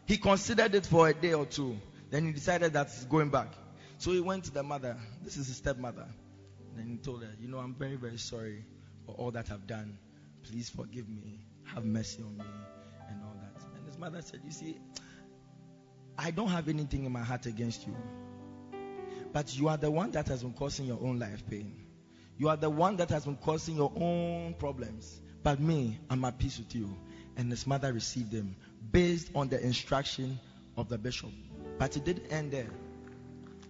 [0.07, 1.76] He considered it for a day or two.
[2.13, 3.55] Then he decided that he's going back.
[3.97, 4.99] So he went to the mother.
[5.23, 6.07] This is his stepmother.
[6.77, 8.67] Then he told her, You know, I'm very, very sorry
[9.07, 9.97] for all that I've done.
[10.43, 11.41] Please forgive me.
[11.75, 12.45] Have mercy on me
[13.09, 13.65] And all that.
[13.75, 14.79] And his mother said, You see,
[16.19, 17.97] I don't have anything in my heart against you.
[19.33, 21.75] But you are the one that has been causing your own life pain.
[22.37, 25.19] You are the one that has been causing your own problems.
[25.43, 26.95] But me, I'm at peace with you.
[27.39, 28.55] And his mother received him
[28.91, 30.39] based on the instruction
[30.77, 31.31] of the bishop.
[31.79, 32.70] But it didn't end there.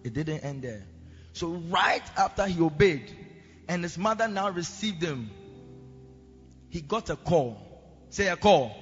[0.03, 0.83] It didn't end there.
[1.33, 3.11] So, right after he obeyed,
[3.67, 5.31] and his mother now received him,
[6.69, 7.57] he got a call.
[8.09, 8.75] Say a call.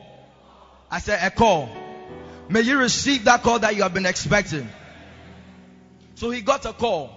[0.89, 1.69] I said, a call.
[2.49, 4.67] May you receive that call that you have been expecting.
[6.15, 7.09] So he got a call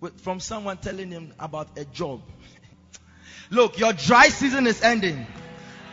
[0.00, 2.22] with, from someone telling him about a job.
[3.50, 5.26] Look, your dry season is ending.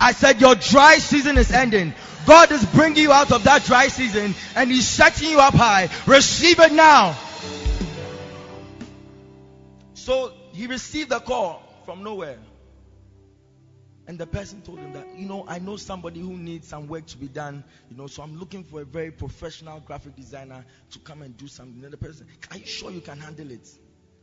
[0.01, 1.93] I said, Your dry season is ending.
[2.25, 5.89] God is bringing you out of that dry season and He's setting you up high.
[6.05, 7.17] Receive it now.
[9.93, 12.39] So he received a call from nowhere.
[14.07, 17.05] And the person told him that, you know, I know somebody who needs some work
[17.07, 20.99] to be done, you know, so I'm looking for a very professional graphic designer to
[20.99, 21.83] come and do something.
[21.83, 23.69] And the person, are you sure you can handle it?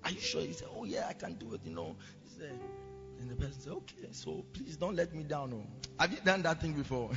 [0.05, 0.41] Are you sure?
[0.43, 1.95] He said, oh yeah, I can do it, you know.
[2.25, 2.59] He said,
[3.21, 5.53] and the person said, okay, so please don't let me down.
[5.55, 5.67] Oh.
[6.01, 7.11] Have you done that thing before?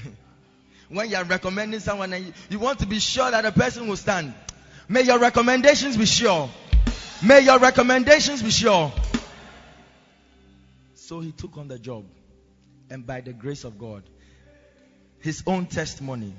[0.90, 3.98] when you're recommending someone and you, you want to be sure that the person will
[3.98, 4.34] stand.
[4.88, 6.50] May your recommendations be sure.
[7.24, 8.92] May your recommendations be sure.
[10.96, 12.06] So he took on the job
[12.90, 14.04] and by the grace of God,
[15.20, 16.34] his own testimony,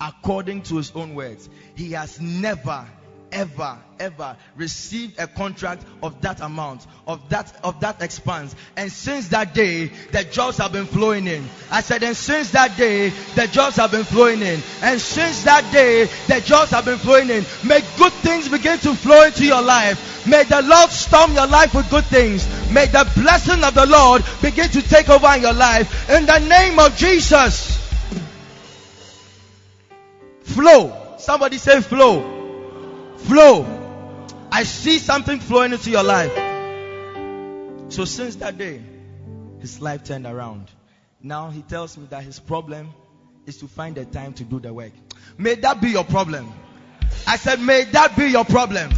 [0.00, 2.86] according to his own words, he has never
[3.32, 8.54] ever, ever received a contract of that amount, of that, of that expanse.
[8.76, 11.48] And since that day, the jobs have been flowing in.
[11.70, 14.60] I said, and since that day, the jobs have been flowing in.
[14.82, 17.44] And since that day, the jobs have been flowing in.
[17.64, 20.26] May good things begin to flow into your life.
[20.26, 22.46] May the Lord storm your life with good things.
[22.70, 26.10] May the blessing of the Lord begin to take over in your life.
[26.10, 27.76] In the name of Jesus.
[30.42, 31.16] Flow.
[31.18, 32.37] Somebody say flow.
[33.26, 33.66] Flow.
[34.50, 36.32] I see something flowing into your life.
[37.92, 38.82] So since that day,
[39.60, 40.70] his life turned around.
[41.22, 42.90] Now he tells me that his problem
[43.46, 44.92] is to find the time to do the work.
[45.36, 46.52] May that be your problem.
[47.26, 48.90] I said, may that be your problem.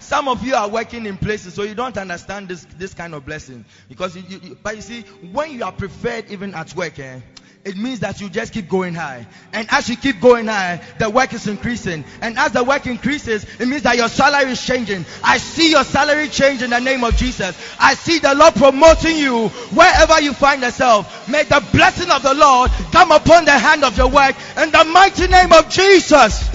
[0.00, 3.24] Some of you are working in places, so you don't understand this, this kind of
[3.24, 3.64] blessing.
[3.88, 5.02] Because you, you, but you see,
[5.32, 7.20] when you are preferred even at work, eh,
[7.64, 9.24] it means that you just keep going high.
[9.52, 12.04] And as you keep going high, the work is increasing.
[12.20, 15.04] And as the work increases, it means that your salary is changing.
[15.22, 17.56] I see your salary change in the name of Jesus.
[17.78, 21.28] I see the Lord promoting you wherever you find yourself.
[21.28, 24.84] May the blessing of the Lord come upon the hand of your work in the
[24.84, 26.50] mighty name of Jesus.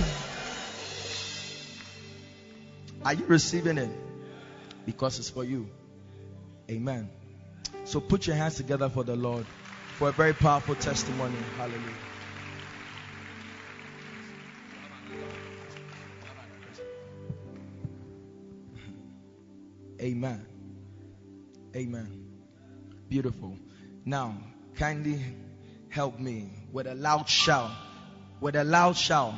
[3.06, 3.90] Are you receiving it?
[4.86, 5.70] Because it's for you.
[6.70, 7.10] Amen.
[7.86, 9.46] So put your hands together for the Lord
[9.98, 11.36] for a very powerful testimony.
[11.58, 11.82] Hallelujah.
[20.00, 20.46] Amen.
[21.76, 22.26] Amen.
[23.10, 23.58] Beautiful.
[24.06, 24.38] Now,
[24.76, 25.20] kindly
[25.90, 27.72] help me with a loud shout,
[28.40, 29.34] with a loud shout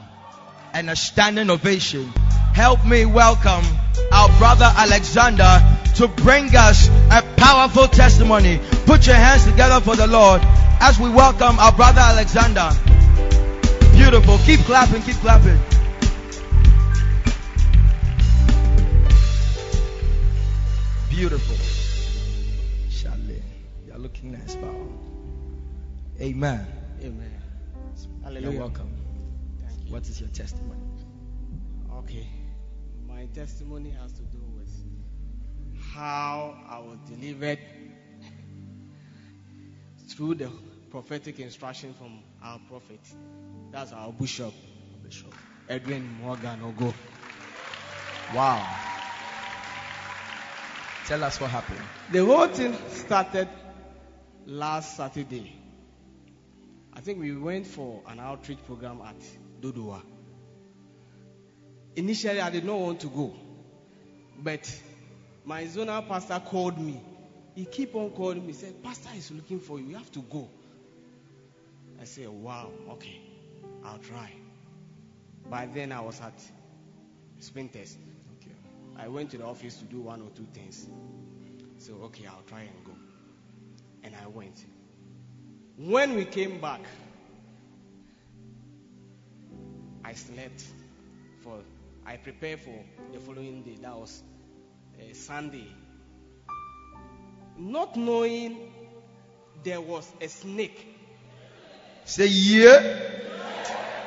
[0.74, 2.12] and a standing ovation.
[2.60, 3.64] Help me welcome
[4.12, 5.64] our brother Alexander
[5.95, 8.60] to bring us a powerful testimony.
[8.86, 10.41] Put your hands together for the Lord
[10.82, 12.70] as we welcome our brother Alexander.
[13.93, 14.38] Beautiful.
[14.39, 15.57] Keep clapping, keep clapping.
[21.10, 21.55] Beautiful.
[22.89, 23.41] Charlene,
[23.88, 24.76] you're looking nice, pal.
[26.20, 26.68] Amen.
[27.01, 27.41] Amen.
[28.41, 28.93] You're welcome.
[29.66, 29.93] Thank you.
[29.93, 30.89] What is your testimony?
[33.20, 34.72] My testimony has to do with
[35.93, 37.59] how I was delivered
[40.07, 40.49] through the
[40.89, 43.01] prophetic instruction from our prophet.
[43.74, 44.53] That's our bishop,
[45.03, 45.36] Bishop
[45.67, 46.93] Edwin Morgan Ogo.
[48.34, 48.65] Wow.
[51.05, 51.82] Tell us what happened.
[52.13, 53.49] The whole thing started
[54.45, 55.57] last Saturday.
[56.93, 59.17] I think we went for an outreach program at
[59.59, 60.03] Dodua.
[62.00, 63.34] Initially, I did not want to go,
[64.41, 64.82] but
[65.43, 67.02] my zonal pastor called me.
[67.56, 68.54] He keep on calling me.
[68.54, 69.88] Said, "Pastor is looking for you.
[69.88, 70.47] You have to go."
[72.00, 73.20] I said, "Wow, okay,
[73.84, 74.32] I'll try."
[75.50, 76.41] By then, I was at
[77.39, 77.97] Sprinters.
[78.38, 78.56] Okay.
[78.95, 80.88] I went to the office to do one or two things.
[81.80, 82.93] So, okay, I'll try and go.
[84.04, 84.64] And I went.
[85.76, 86.82] When we came back,
[90.06, 90.64] I slept
[91.41, 91.60] for,
[92.10, 92.74] I prepared for
[93.14, 93.78] the following day.
[93.84, 94.24] That was
[94.99, 95.68] uh, Sunday.
[97.55, 98.57] Not knowing
[99.64, 100.88] there was a snake.
[102.05, 102.99] Say yeah.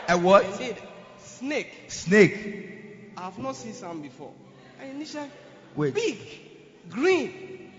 [0.08, 0.44] A what?
[0.44, 0.82] Indeed,
[1.20, 1.72] snake.
[1.86, 3.12] Snake.
[3.16, 4.32] I have not seen some before.
[4.80, 5.30] And initially,
[5.76, 5.94] Wait.
[5.94, 6.18] big,
[6.90, 7.70] green.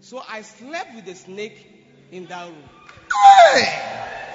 [0.00, 1.66] So I slept with the snake
[2.12, 2.62] in that room.
[3.54, 4.33] Hey!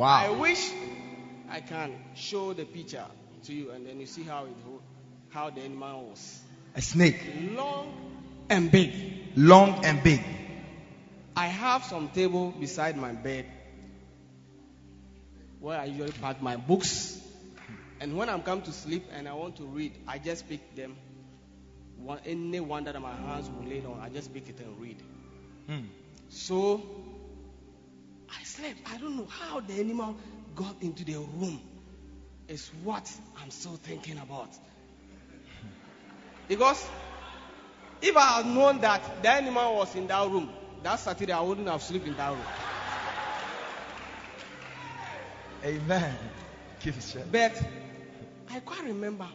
[0.00, 0.70] I wish
[1.50, 3.04] I can show the picture
[3.44, 4.52] to you, and then you see how it
[5.30, 6.40] how the animal was
[6.74, 7.20] A snake.
[7.52, 7.92] long
[8.50, 8.92] and big.
[9.36, 10.22] Long and big.
[11.36, 13.46] I have some table beside my bed
[15.60, 17.20] where I usually pack my books.
[18.00, 20.96] And when I'm come to sleep and I want to read, I just pick them.
[21.98, 24.96] One, any one that my hands will lay on, I just pick it and read.
[25.66, 25.84] Hmm.
[26.28, 26.82] So
[28.30, 28.76] I slept.
[28.92, 30.16] I don't know how the animal
[30.54, 31.60] got into the room.
[32.48, 33.10] Is what
[33.42, 34.48] I'm still thinking about.
[36.48, 36.82] Because
[38.00, 40.50] if I had known that the animal was in that room,
[40.82, 42.42] that Saturday I wouldn't have slept in that room.
[45.64, 46.16] Amen.
[46.80, 47.30] Keep it straight.
[47.30, 47.60] But
[48.50, 49.26] I quite remember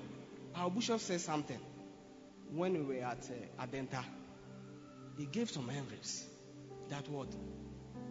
[0.56, 1.60] our bishop said something
[2.52, 3.30] when we were at
[3.60, 4.04] uh, Adenta.
[5.18, 6.26] He gave some envelopes.
[6.90, 7.28] That what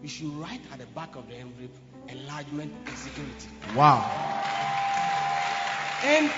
[0.02, 1.74] we should write at the back of the envelope
[2.08, 3.48] enlargement and security.
[3.76, 4.00] Wow.
[6.04, 6.30] And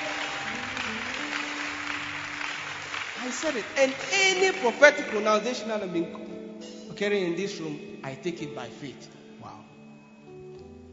[3.22, 3.64] I said it.
[3.78, 6.60] And any prophetic pronunciation that I've been
[6.96, 9.08] carrying in this room, I take it by faith.
[9.42, 9.64] Wow.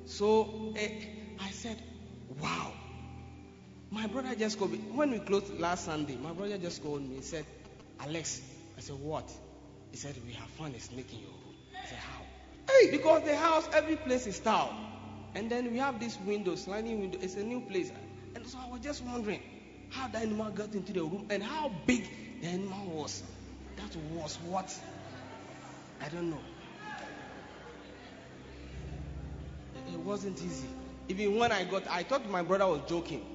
[0.06, 0.90] So, eh,
[1.42, 1.82] I said,
[2.40, 2.72] wow.
[3.90, 4.78] My brother just called me.
[4.78, 7.46] When we closed last Sunday, my brother just called me and said,
[8.00, 8.42] Alex.
[8.78, 9.30] I said, what?
[9.92, 11.56] He said, we have found a snake in your room.
[11.84, 12.21] I said, how?
[12.70, 12.92] Hey.
[12.92, 14.74] Because the house, every place is tile.
[15.36, 17.20] And then we have this window, sliding window.
[17.22, 17.92] It's a new place.
[18.36, 19.42] And so I was just wondering
[19.90, 22.08] how the animal got into the room and how big
[22.42, 23.24] the animal was.
[23.78, 24.78] That was what?
[26.02, 26.42] I don't know.
[29.94, 30.68] It wasn't easy.
[31.10, 33.26] Even when I got, I thought my brother was joking.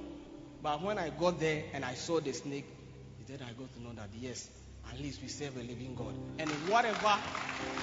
[0.61, 2.65] But when I got there and I saw the snake,
[3.27, 4.49] then I got to know that yes,
[4.91, 6.13] at least we serve a living God.
[6.39, 7.15] And whatever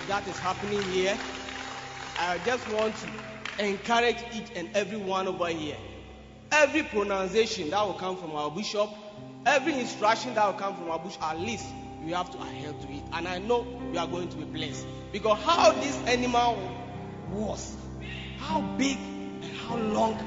[0.09, 1.16] that is happening here,
[2.18, 5.76] I just want to encourage each and every one over here.
[6.52, 8.90] Every pronunciation that will come from our bishop,
[9.47, 11.66] every instruction that will come from our bishop, at least
[12.05, 13.02] we have to adhere to it.
[13.12, 14.86] And I know we are going to be blessed.
[15.12, 16.59] Because how this animal
[17.31, 17.74] was,
[18.39, 18.98] how big
[19.43, 20.18] and how long,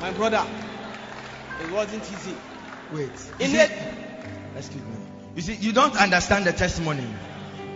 [0.00, 0.44] my brother,
[1.62, 2.34] it wasn't easy.
[2.92, 3.10] Wait.
[3.38, 3.70] In it,
[4.56, 5.09] excuse me.
[5.36, 7.06] You see, you don't understand the testimony.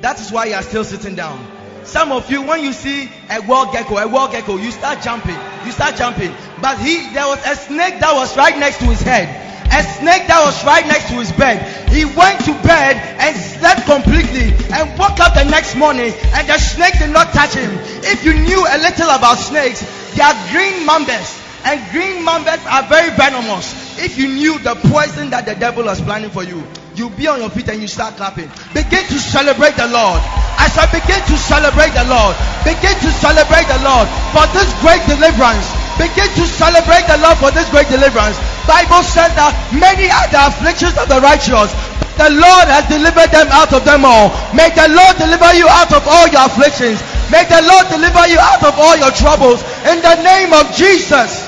[0.01, 1.39] That is why you are still sitting down.
[1.85, 5.37] Some of you, when you see a wild gecko, a wild gecko, you start jumping.
[5.65, 6.35] You start jumping.
[6.61, 9.29] But he, there was a snake that was right next to his head.
[9.71, 11.63] A snake that was right next to his bed.
[11.91, 16.59] He went to bed and slept completely and woke up the next morning and the
[16.59, 17.71] snake did not touch him.
[18.03, 19.81] If you knew a little about snakes,
[20.15, 23.99] they are green mambas and green mambas are very venomous.
[23.99, 26.63] If you knew the poison that the devil was planning for you,
[26.95, 28.47] you be on your feet and you start clapping.
[28.71, 30.23] Begin to celebrate the Lord.
[30.55, 32.35] I said, begin to celebrate the Lord.
[32.63, 35.67] Begin to celebrate the Lord for this great deliverance.
[35.99, 38.39] Begin to celebrate the Lord for this great deliverance.
[38.71, 41.75] Bible says that many are the afflictions of the righteous.
[42.15, 44.31] The Lord has delivered them out of them all.
[44.55, 47.03] May the Lord deliver you out of all your afflictions.
[47.35, 49.67] May the Lord deliver you out of all your troubles.
[49.91, 51.43] In the name of Jesus.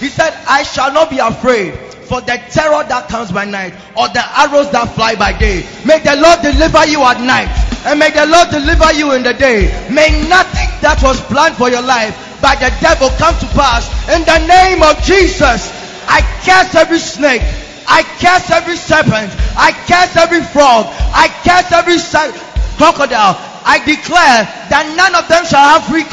[0.00, 4.08] He said, I shall not be afraid for the terror that comes by night or
[4.12, 5.64] the arrows that fly by day.
[5.84, 7.52] May the Lord deliver you at night
[7.88, 9.68] and may the Lord deliver you in the day.
[9.92, 14.24] May nothing that was planned for your life by the devil come to pass in
[14.24, 15.72] the name of Jesus.
[16.08, 17.42] I cast every snake.
[17.88, 19.32] I cast every serpent.
[19.56, 20.88] I cast every frog.
[21.12, 22.00] I cast every
[22.76, 23.36] crocodile.
[23.64, 26.04] I declare that none of them shall have free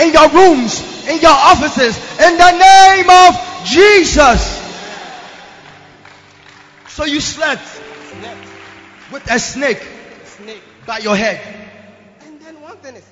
[0.00, 4.65] in your rooms, in your offices, in the name of Jesus.
[6.96, 8.48] So you slept slept,
[9.12, 9.86] with a snake
[10.24, 10.62] snake.
[10.86, 11.38] by your head.
[12.22, 13.04] And then one thing is,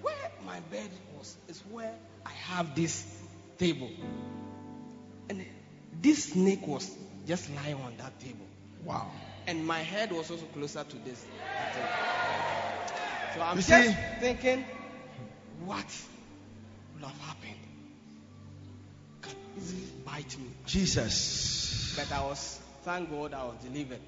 [0.00, 0.88] where my bed
[1.18, 1.92] was, is where
[2.24, 3.04] I have this
[3.58, 3.90] table.
[5.28, 5.44] And
[6.00, 6.90] this snake was
[7.26, 8.46] just lying on that table.
[8.86, 9.10] Wow.
[9.46, 11.20] And my head was also closer to this.
[11.22, 11.88] table.
[13.34, 13.96] So I'm You just see?
[14.18, 14.64] thinking,
[15.66, 15.84] what
[16.94, 17.60] would have happened?
[19.20, 20.48] Can easily bite me.
[20.64, 21.94] Jesus.
[21.98, 23.98] But I was, thank God, I was delivered.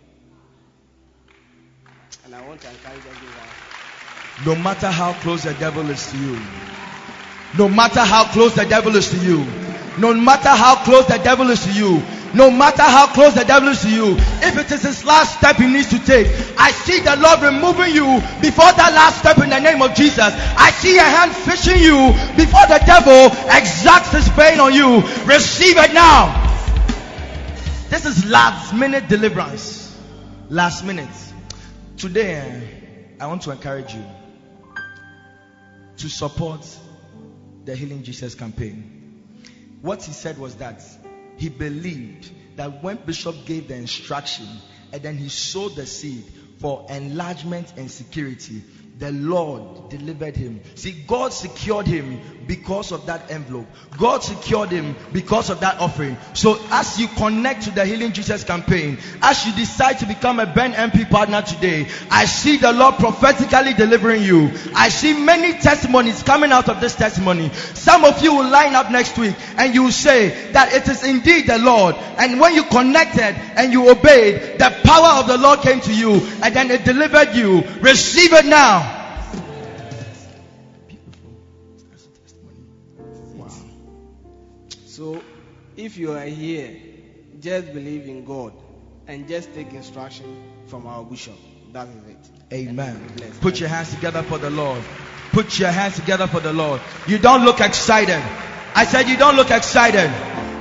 [2.25, 3.49] And I want to encourage everyone.
[4.47, 6.39] No matter how close the devil is to you,
[7.59, 9.45] no matter how close the devil is to you,
[9.99, 12.01] no matter how close the devil is to you,
[12.35, 14.15] no matter how close the devil is to you,
[14.47, 17.93] if it is his last step he needs to take, I see the Lord removing
[17.93, 20.31] you before that last step in the name of Jesus.
[20.55, 25.03] I see a hand fishing you before the devil exacts his pain on you.
[25.27, 26.48] Receive it now.
[27.91, 29.99] This is last minute deliverance.
[30.51, 31.09] Last minute.
[31.97, 34.05] Today, eh, I want to encourage you
[35.97, 36.67] to support
[37.65, 39.25] the Healing Jesus campaign.
[39.81, 40.83] What he said was that
[41.39, 44.47] he believed that when Bishop gave the instruction
[44.93, 46.25] and then he sowed the seed
[46.61, 48.63] for enlargement and security,
[48.99, 50.61] the Lord delivered him.
[50.75, 53.67] See, God secured him because of that envelope.
[53.99, 56.17] God secured him because of that offering.
[56.33, 60.47] So, as you connect to the Healing Jesus campaign, as you decide to become a
[60.47, 64.51] Ben MP partner today, I see the Lord prophetically delivering you.
[64.75, 67.51] I see many testimonies coming out of this testimony.
[67.53, 71.05] Some of you will line up next week and you will say that it is
[71.05, 71.95] indeed the Lord.
[72.17, 76.13] And when you connected and you obeyed, the power of the Lord came to you
[76.43, 77.63] and then it delivered you.
[77.83, 78.98] Receive it now.
[85.79, 86.77] If you are here,
[87.41, 88.53] just believe in God
[89.07, 91.37] and just take instruction from our bishop.
[91.73, 92.53] That is it.
[92.53, 92.97] Amen.
[92.97, 93.41] And be blessed.
[93.41, 94.83] Put your hands together for the Lord.
[95.31, 96.81] Put your hands together for the Lord.
[97.07, 98.21] You don't look excited.
[98.75, 100.11] I said you don't look excited.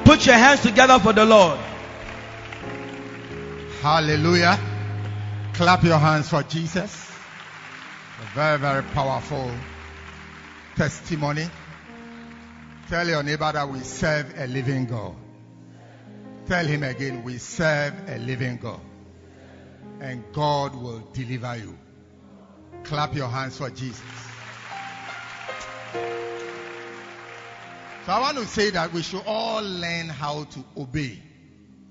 [0.06, 1.57] Put your hands together for the Lord.
[3.81, 4.60] Hallelujah.
[5.53, 7.11] Clap your hands for Jesus.
[8.22, 9.49] A very, very powerful
[10.76, 11.49] testimony.
[12.89, 15.14] Tell your neighbor that we serve a living God.
[16.45, 18.80] Tell him again, we serve a living God.
[19.99, 21.77] And God will deliver you.
[22.84, 24.01] Clap your hands for Jesus.
[28.05, 31.22] So I want to say that we should all learn how to obey.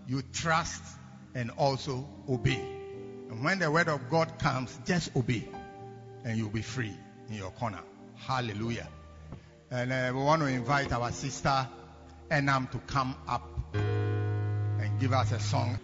[0.07, 0.83] You trust
[1.35, 2.65] and also obey.
[3.29, 5.47] And when the word of God comes, just obey.
[6.25, 6.97] And you'll be free
[7.29, 7.83] in your corner.
[8.15, 8.89] Hallelujah.
[9.71, 11.67] And uh, we want to invite our sister
[12.31, 15.79] Enam to come up and give us a song.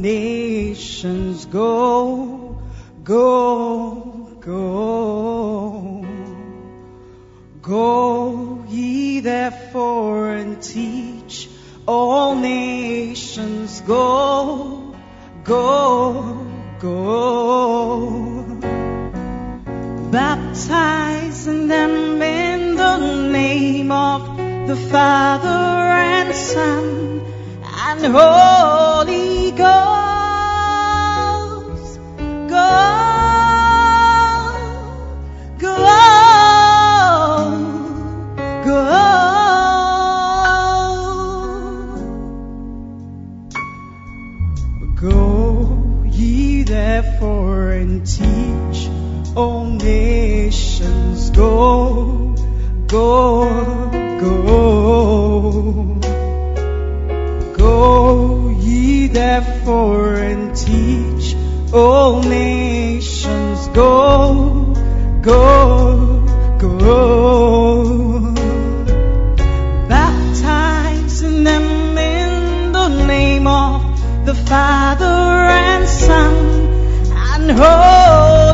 [0.00, 1.46] Nations.
[1.46, 2.58] Go,
[3.04, 6.06] go, go.
[7.62, 11.48] Go ye therefore and teach
[11.86, 13.80] all nations.
[13.82, 14.94] Go,
[15.44, 16.46] go,
[16.80, 18.44] go.
[20.10, 24.36] Baptizing them in the name of
[24.66, 27.22] the Father and Son
[27.86, 29.39] and Holy
[48.02, 48.88] Teach
[49.36, 51.30] all nations.
[51.30, 52.34] Go,
[52.86, 53.69] go.
[59.70, 61.36] Therefore and teach
[61.72, 63.68] all nations.
[63.68, 64.74] Go,
[65.22, 66.26] go,
[66.58, 68.34] go.
[69.88, 76.34] Baptizing them in the name of the Father and Son
[77.32, 78.49] and Holy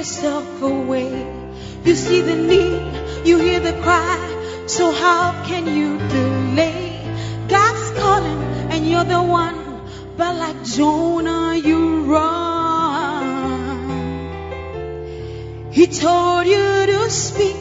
[0.00, 1.12] yourself away.
[1.84, 7.04] You see the need, you hear the cry, so how can you delay?
[7.48, 9.82] God's calling, and you're the one,
[10.16, 12.30] but like Jonah, you run.
[15.70, 17.60] He told you to speak,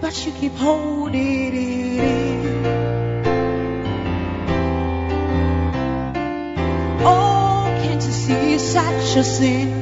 [0.00, 2.66] but you keep holding it in.
[7.02, 9.79] Oh, can't you see such a sin?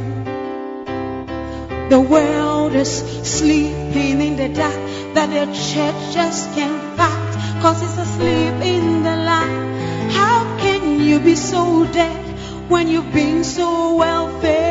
[1.89, 4.75] The world is sleeping in the dark
[5.15, 10.11] that the church just can't fight cause it's asleep in the light.
[10.13, 12.25] How can you be so dead
[12.69, 14.69] when you've been so well fed?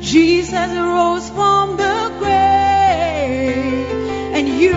[0.00, 3.88] Jesus rose from the grave
[4.36, 4.74] and you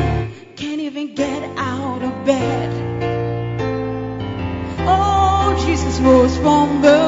[0.55, 2.71] can't even get out of bed.
[4.87, 7.06] Oh, Jesus rose from the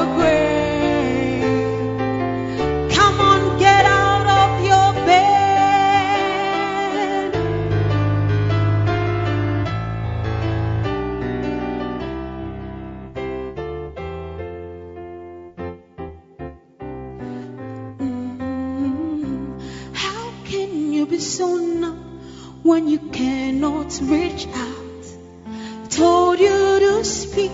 [23.90, 25.90] cannot reach out?
[25.90, 27.52] Told you to speak,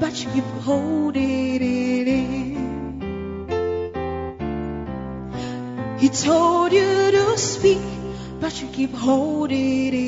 [0.00, 2.58] but you keep holding it in.
[5.98, 7.80] He told you to speak,
[8.40, 10.07] but you keep holding it in.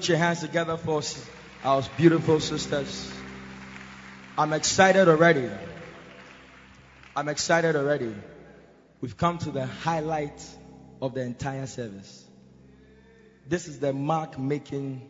[0.00, 1.02] Put your hands together for
[1.62, 3.12] our beautiful sisters.
[4.38, 5.50] I'm excited already.
[7.14, 8.14] I'm excited already.
[9.02, 10.42] We've come to the highlight
[11.02, 12.24] of the entire service.
[13.46, 15.06] This is the mark making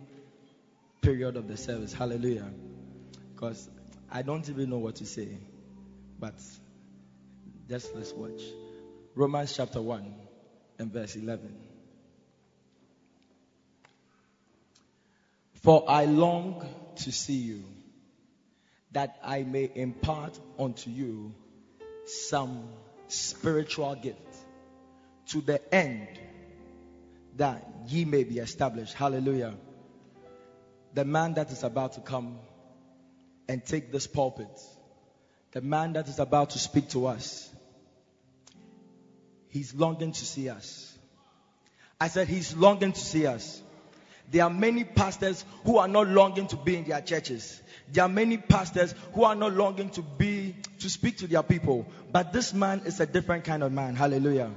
[1.02, 1.92] period of the service.
[1.92, 2.50] Hallelujah.
[3.32, 3.70] Because
[4.10, 5.28] I don't even know what to say.
[6.18, 6.34] But
[7.68, 8.42] just let's watch.
[9.14, 10.14] Romans chapter 1
[10.80, 11.69] and verse 11.
[15.60, 16.66] For I long
[16.96, 17.64] to see you,
[18.92, 21.34] that I may impart unto you
[22.06, 22.64] some
[23.08, 24.36] spiritual gift,
[25.28, 26.08] to the end
[27.36, 28.94] that ye may be established.
[28.94, 29.54] Hallelujah.
[30.94, 32.38] the man that is about to come
[33.48, 34.48] and take this pulpit,
[35.52, 37.50] the man that is about to speak to us,
[39.48, 40.98] he's longing to see us.
[42.00, 43.62] I said, He's longing to see us.
[44.30, 47.60] There are many pastors who are not longing to be in their churches.
[47.92, 51.86] There are many pastors who are not longing to be, to speak to their people.
[52.12, 53.96] But this man is a different kind of man.
[53.96, 54.50] Hallelujah.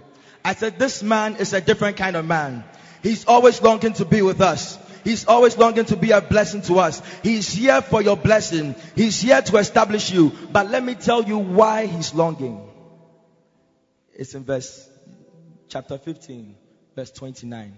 [0.46, 2.64] I said, this man is a different kind of man.
[3.02, 4.78] He's always longing to be with us.
[5.04, 7.02] He's always longing to be a blessing to us.
[7.24, 8.76] He's here for your blessing.
[8.96, 10.32] He's here to establish you.
[10.52, 12.70] But let me tell you why he's longing.
[14.14, 14.88] It's in verse
[15.68, 16.56] chapter 15,
[16.96, 17.74] verse 29.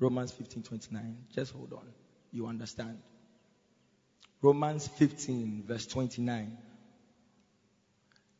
[0.00, 1.16] Romans 15, 29.
[1.34, 1.86] Just hold on.
[2.32, 2.98] You understand.
[4.42, 6.56] Romans 15, verse 29.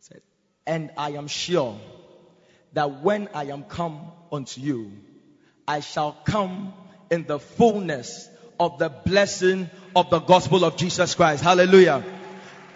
[0.01, 0.23] Said,
[0.67, 1.79] and I am sure
[2.73, 4.01] that when I am come
[4.33, 4.93] unto you,
[5.69, 6.73] I shall come
[7.11, 8.29] in the fullness
[8.59, 11.43] of the blessing of the gospel of Jesus Christ.
[11.43, 12.03] Hallelujah.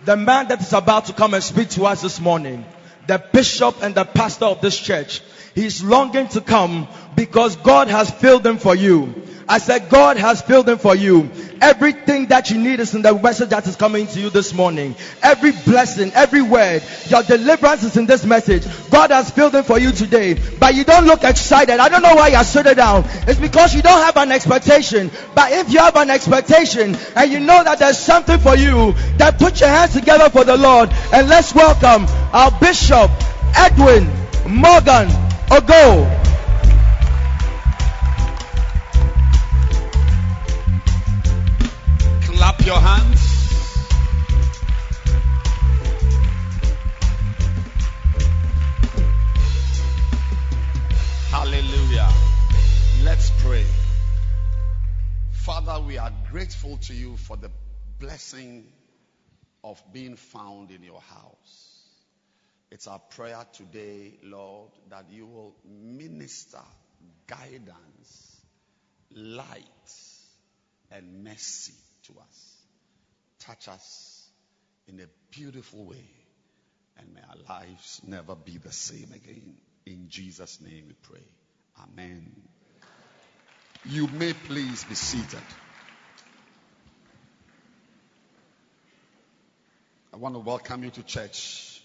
[0.05, 2.67] The man that is about to come and speak to us this morning,
[3.07, 5.23] the bishop and the pastor of this church,
[5.55, 9.15] he's longing to come because God has filled them for you.
[9.49, 11.31] I said, God has filled them for you.
[11.61, 14.97] Everything that you need is in the message that is coming to you this morning.
[15.23, 18.65] Every blessing, every word, your deliverance is in this message.
[18.91, 20.35] God has filled them for you today.
[20.59, 21.79] But you don't look excited.
[21.79, 23.05] I don't know why you're sitting down.
[23.29, 25.11] It's because you don't have an expectation.
[25.35, 29.35] But if you have an expectation and you know that there's something for you, then
[29.35, 33.11] put your hands together for the Lord and let's welcome our Bishop
[33.57, 34.05] Edwin
[34.49, 35.09] Morgan
[35.51, 36.24] Ogo.
[42.45, 43.21] Clap your hands.
[51.31, 52.11] Hallelujah.
[53.03, 53.65] Let's pray.
[55.33, 57.51] Father, we are grateful to you for the
[57.99, 58.67] blessing
[59.63, 61.89] of being found in your house.
[62.71, 66.61] It's our prayer today, Lord, that you will minister
[67.27, 68.37] guidance,
[69.15, 69.65] light,
[70.91, 71.73] and mercy
[72.05, 72.57] to us.
[73.41, 74.29] Touch us
[74.87, 76.05] in a beautiful way,
[76.99, 79.57] and may our lives never be the same again.
[79.87, 81.25] In Jesus' name we pray.
[81.83, 82.31] Amen.
[83.85, 85.43] You may please be seated.
[90.13, 91.83] I want to welcome you to church.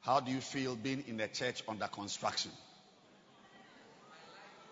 [0.00, 2.52] How do you feel being in a church under construction?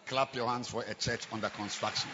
[0.06, 2.10] Clap your hands for a church under construction.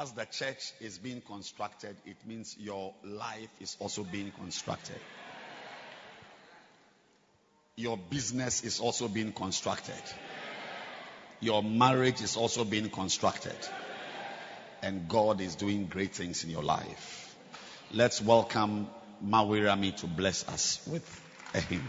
[0.00, 4.98] As the church is being constructed, it means your life is also being constructed.
[7.76, 10.02] Your business is also being constructed.
[11.40, 13.56] Your marriage is also being constructed.
[14.80, 17.36] And God is doing great things in your life.
[17.92, 18.88] Let's welcome
[19.22, 21.04] Mawirami to bless us with
[21.52, 21.86] a hymn.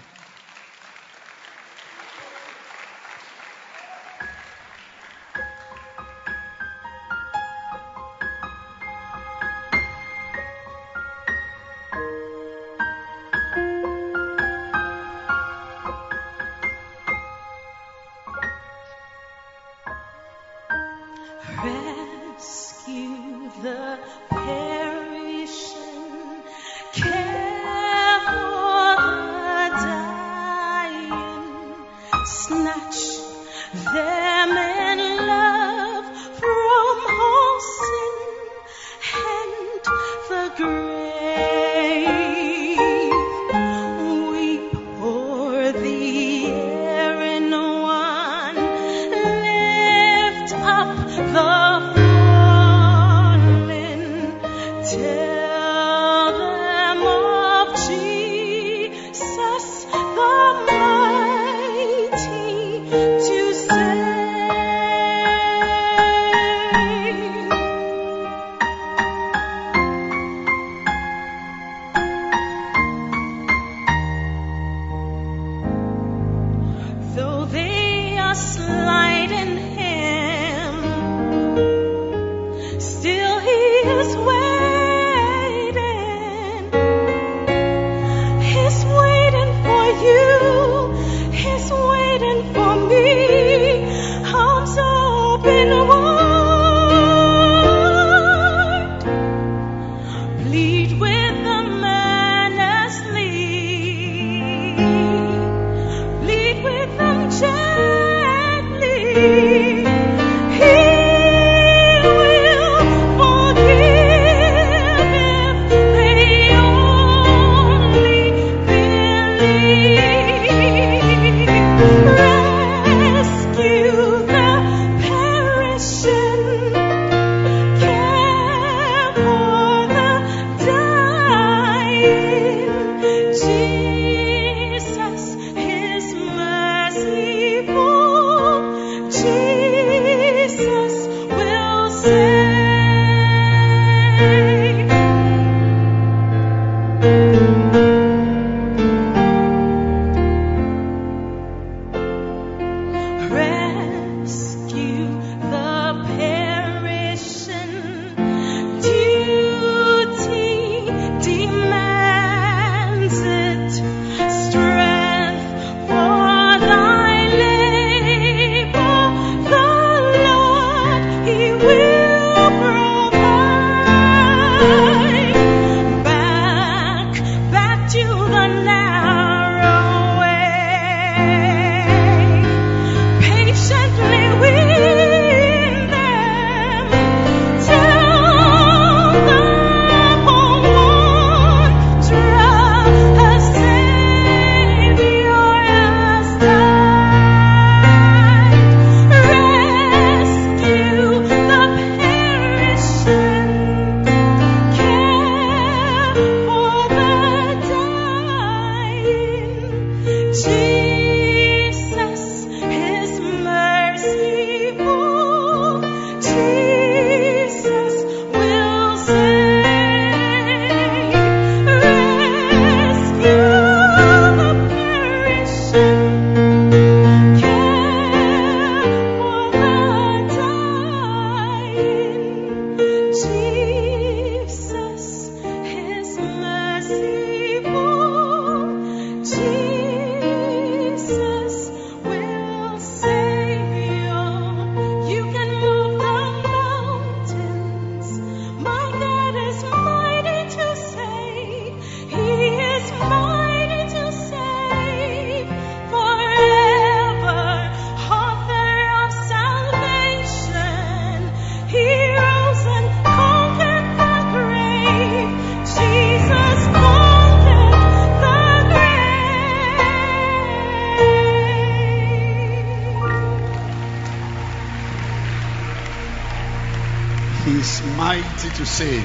[278.71, 279.03] Save.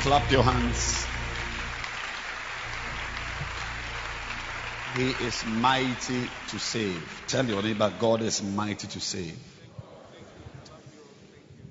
[0.00, 1.06] Clap your hands.
[4.96, 7.22] He is mighty to save.
[7.26, 9.38] Tell your neighbor, God is mighty to save.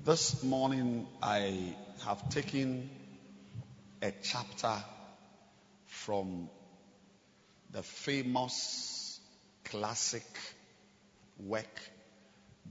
[0.04, 2.90] This morning, I have taken
[4.02, 4.76] a chapter
[5.86, 6.48] from
[7.70, 9.20] the famous
[9.64, 10.26] classic
[11.38, 11.80] work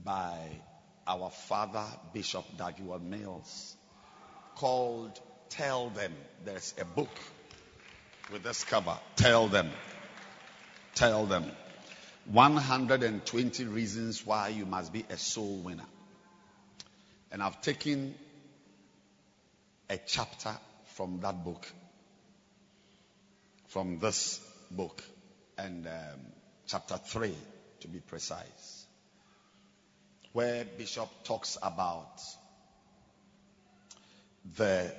[0.04, 0.36] by
[1.06, 3.76] our father, Bishop Dag Mills,
[4.62, 5.18] called
[5.48, 6.12] Tell Them.
[6.44, 7.10] There's a book
[8.32, 8.96] with this cover.
[9.16, 9.68] Tell Them.
[10.94, 11.50] Tell Them.
[12.26, 15.88] 120 reasons why you must be a soul winner.
[17.32, 18.14] And I've taken
[19.90, 20.54] a chapter
[20.94, 21.66] from that book,
[23.66, 24.38] from this
[24.70, 25.02] book,
[25.58, 26.20] and um,
[26.68, 27.34] chapter 3
[27.80, 28.86] to be precise
[30.32, 32.22] where Bishop talks about
[34.56, 34.92] the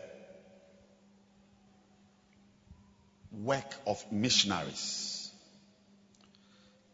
[3.31, 5.31] work of missionaries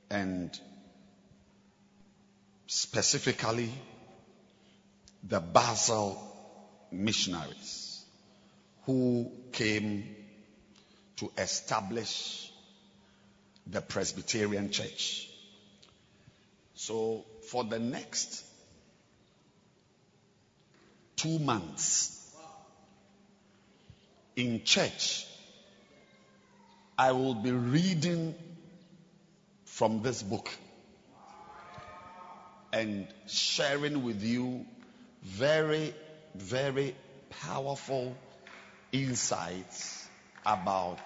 [0.09, 0.57] and
[2.67, 3.71] specifically
[5.23, 6.21] the Basel
[6.91, 8.03] missionaries
[8.85, 10.15] who came
[11.17, 12.51] to establish
[13.67, 15.29] the Presbyterian Church.
[16.75, 18.43] So for the next
[21.17, 22.18] two months
[24.35, 25.25] in church,
[26.97, 28.35] I will be reading
[29.65, 30.49] from this book
[32.73, 34.65] and sharing with you
[35.23, 35.93] very,
[36.35, 36.95] very
[37.29, 38.15] powerful
[38.91, 40.07] insights
[40.45, 40.99] about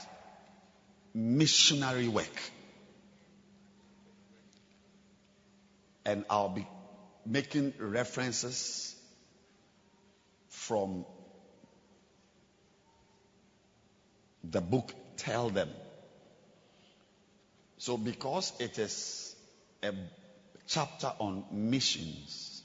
[1.14, 2.52] missionary work.
[6.06, 6.68] and I'll be
[7.26, 8.96] making references
[10.50, 11.06] from
[14.44, 15.70] the book Tell Them.
[17.78, 19.36] So, because it is
[19.82, 19.94] a
[20.68, 22.62] chapter on missions,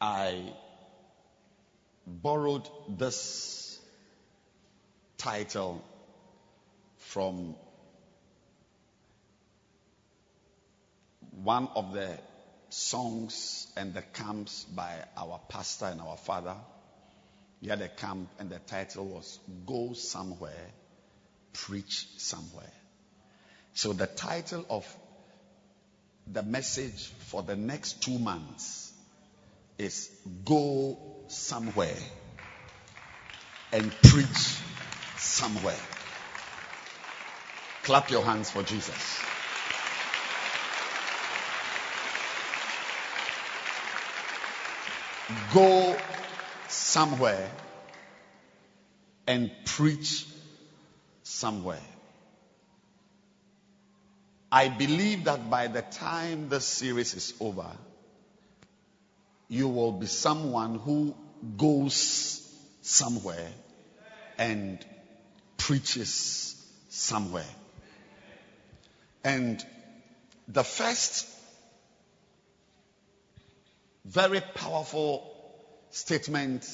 [0.00, 0.52] I
[2.06, 3.80] borrowed this
[5.18, 5.82] title
[6.98, 7.56] from
[11.42, 12.18] one of the
[12.68, 16.56] songs and the camps by our pastor and our father.
[17.60, 20.70] He had a camp, and the title was Go Somewhere,
[21.52, 22.72] Preach Somewhere.
[23.74, 24.86] So, the title of
[26.32, 28.92] the message for the next two months
[29.78, 30.10] is
[30.44, 30.98] Go
[31.28, 31.96] Somewhere
[33.72, 34.58] and Preach
[35.16, 35.74] Somewhere.
[37.82, 39.20] Clap your hands for Jesus.
[45.52, 45.96] Go
[46.74, 47.50] somewhere
[49.26, 50.26] and preach
[51.22, 51.80] somewhere.
[54.50, 57.70] I believe that by the time this series is over,
[59.48, 61.14] you will be someone who
[61.56, 62.40] goes
[62.82, 63.50] somewhere
[64.38, 64.84] and
[65.56, 66.54] preaches
[66.88, 67.54] somewhere.
[69.24, 69.64] And
[70.48, 71.26] the first
[74.04, 75.33] very powerful
[75.94, 76.66] statement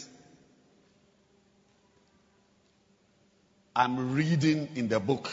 [3.76, 5.30] I'm reading in the book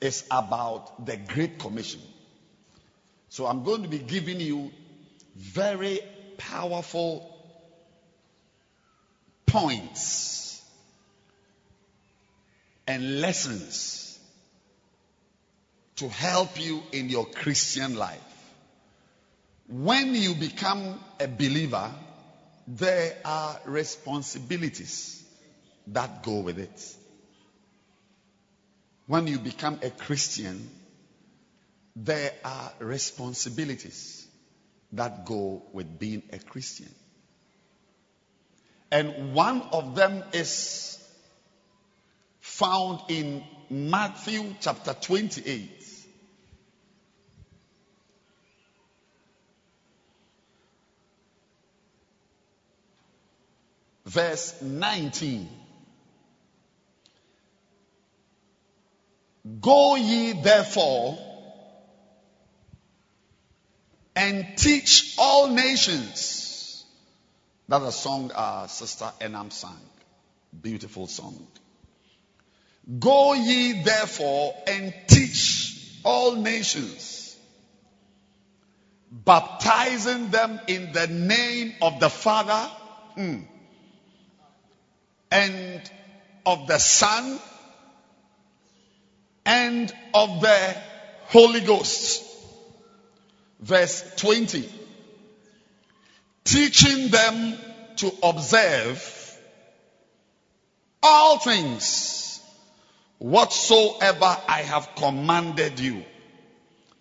[0.00, 2.00] is about the Great Commission.
[3.28, 4.70] So I'm going to be giving you
[5.34, 5.98] very
[6.38, 7.28] powerful
[9.46, 10.62] points
[12.86, 14.16] and lessons
[15.96, 18.35] to help you in your Christian life.
[19.68, 21.90] When you become a believer,
[22.68, 25.24] there are responsibilities
[25.88, 26.96] that go with it.
[29.06, 30.68] When you become a Christian,
[31.94, 34.26] there are responsibilities
[34.92, 36.92] that go with being a Christian.
[38.90, 40.98] And one of them is
[42.40, 45.70] found in Matthew chapter 28.
[54.06, 55.48] Verse 19.
[59.60, 61.18] Go ye therefore
[64.14, 66.84] and teach all nations.
[67.68, 69.70] That's a song our sister Enam sang.
[70.62, 71.46] Beautiful song.
[72.98, 77.36] Go ye therefore and teach all nations,
[79.10, 82.70] baptizing them in the name of the Father
[83.18, 83.44] mm,
[85.30, 85.82] and
[86.44, 87.38] of the Son
[89.44, 90.76] and of the
[91.26, 92.22] Holy Ghost.
[93.60, 94.68] Verse 20.
[96.44, 97.58] Teaching them
[97.96, 99.38] to observe
[101.02, 102.40] all things
[103.18, 106.04] whatsoever I have commanded you.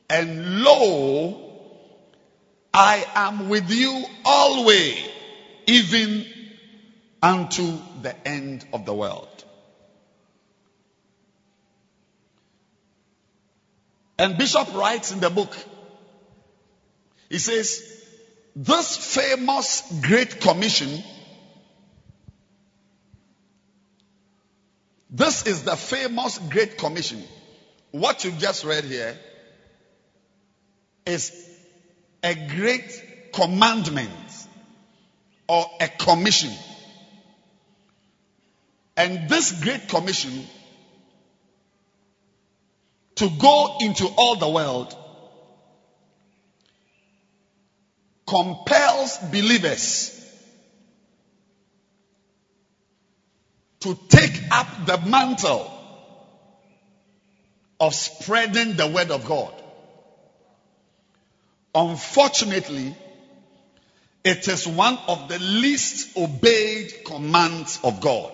[0.10, 1.42] And lo,
[2.74, 5.08] I am with you always,
[5.68, 6.26] even
[7.26, 9.28] unto the end of the world.
[14.20, 15.58] And Bishop writes in the book,
[17.28, 17.82] he says,
[18.56, 21.04] this famous Great Commission,
[25.10, 27.24] this is the famous Great Commission.
[27.90, 29.18] What you just read here
[31.08, 31.34] is
[32.22, 34.12] a great commandment
[35.50, 36.52] or a commission.
[38.98, 40.48] And this Great Commission
[43.16, 44.96] to go into all the world
[48.28, 50.12] compels believers
[53.82, 55.72] to take up the mantle
[57.80, 59.54] of spreading the word of God.
[61.74, 62.96] Unfortunately,
[64.24, 68.32] it is one of the least obeyed commands of God.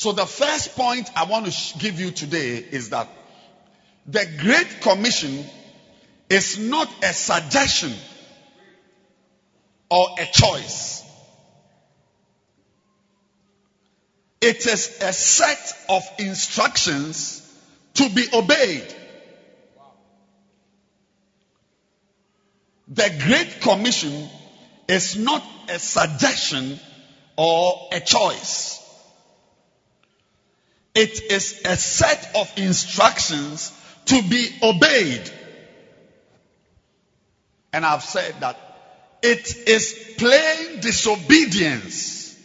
[0.00, 3.06] So the first point I want to give you today is that
[4.06, 5.44] the Great Commission
[6.30, 7.92] is not a suggestion
[9.90, 11.04] or a choice.
[14.40, 17.46] It is a set of instructions
[17.92, 18.94] to be obeyed.
[22.88, 24.30] The Great Commission
[24.88, 26.80] is not a suggestion
[27.36, 28.79] or a choice.
[30.94, 33.72] It is a set of instructions
[34.06, 35.30] to be obeyed.
[37.72, 38.58] And I've said that
[39.22, 42.36] it is plain disobedience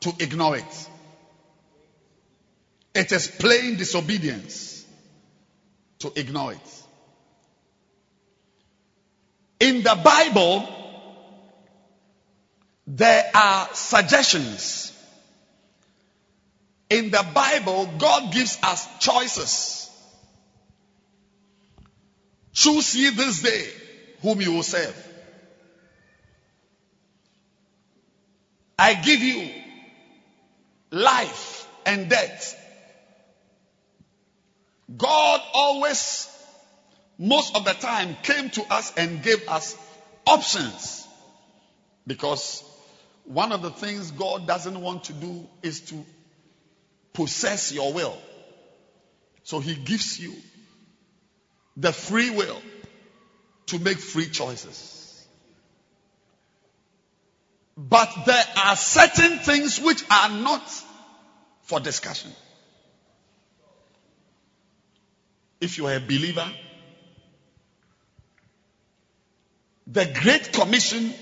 [0.00, 0.88] to ignore it.
[2.94, 4.86] It is plain disobedience
[6.00, 6.84] to ignore it.
[9.60, 10.68] In the Bible,
[12.86, 14.83] there are suggestions.
[16.94, 19.90] In the Bible, God gives us choices.
[22.52, 23.66] Choose ye this day
[24.22, 24.94] whom you will serve.
[28.78, 29.50] I give you
[30.92, 32.56] life and death.
[34.96, 36.28] God always,
[37.18, 39.76] most of the time, came to us and gave us
[40.28, 41.08] options.
[42.06, 42.62] Because
[43.24, 46.04] one of the things God doesn't want to do is to
[47.14, 48.16] possess your will.
[49.44, 50.34] So He gives you
[51.76, 52.60] the free will
[53.66, 55.26] to make free choices.
[57.76, 60.62] But there are certain things which are not
[61.62, 62.30] for discussion.
[65.60, 66.46] If you are a believer,
[69.86, 71.12] the Great Commission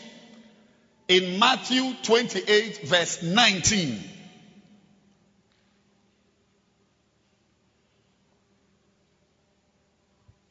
[1.09, 4.12] in Matthew 28, verse 19.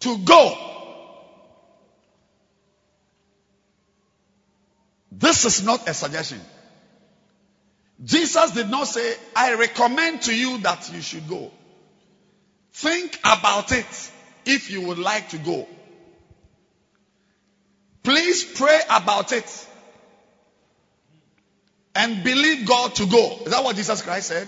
[0.01, 0.57] To go.
[5.11, 6.41] This is not a suggestion.
[8.03, 11.51] Jesus did not say, I recommend to you that you should go.
[12.73, 14.11] Think about it
[14.45, 15.67] if you would like to go.
[18.03, 19.67] Please pray about it
[21.93, 23.37] and believe God to go.
[23.45, 24.47] Is that what Jesus Christ said?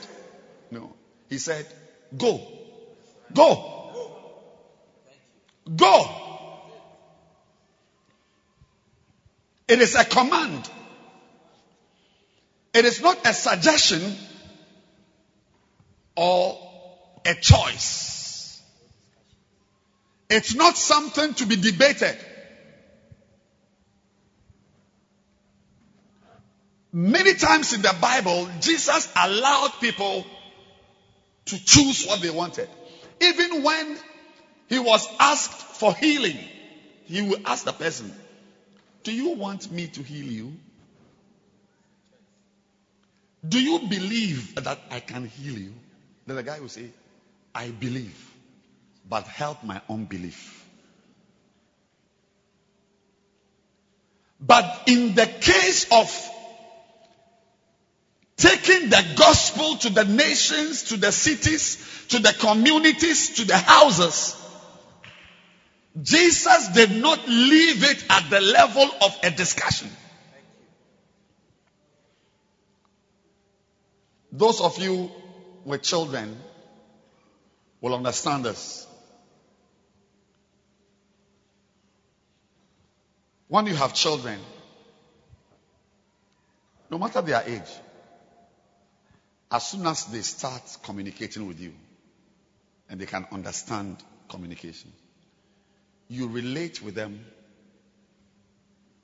[0.72, 0.96] No.
[1.30, 1.68] He said,
[2.18, 2.42] Go.
[3.34, 3.73] Go.
[5.76, 6.06] Go.
[9.68, 10.70] It is a command.
[12.74, 14.16] It is not a suggestion
[16.16, 16.58] or
[17.26, 18.62] a choice.
[20.30, 22.18] It's not something to be debated.
[26.92, 30.26] Many times in the Bible, Jesus allowed people
[31.46, 32.70] to choose what they wanted.
[33.20, 33.98] Even when
[34.68, 36.38] he was asked for healing,
[37.06, 38.14] he will ask the person,
[39.04, 40.54] Do you want me to heal you?
[43.48, 45.74] Do you believe that I can heal you?
[46.26, 46.90] Then the guy will say,
[47.54, 48.18] I believe,
[49.10, 50.62] but help my unbelief.
[54.40, 56.10] But in the case of
[58.38, 64.36] taking the gospel to the nations, to the cities, to the communities, to the houses,
[66.02, 69.90] Jesus did not leave it at the level of a discussion.
[74.32, 75.12] Those of you
[75.64, 76.36] with children
[77.80, 78.88] will understand this.
[83.48, 84.40] When you have children,
[86.90, 87.70] no matter their age,
[89.52, 91.74] as soon as they start communicating with you
[92.90, 93.98] and they can understand
[94.28, 94.92] communication,
[96.08, 97.26] you relate with them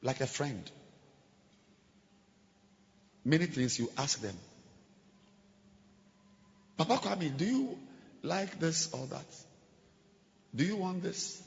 [0.01, 0.69] like a friend.
[3.25, 4.35] Many things you ask them.
[6.77, 7.77] Papa Kwame, do you
[8.23, 9.25] like this or that?
[10.55, 11.41] Do you want this?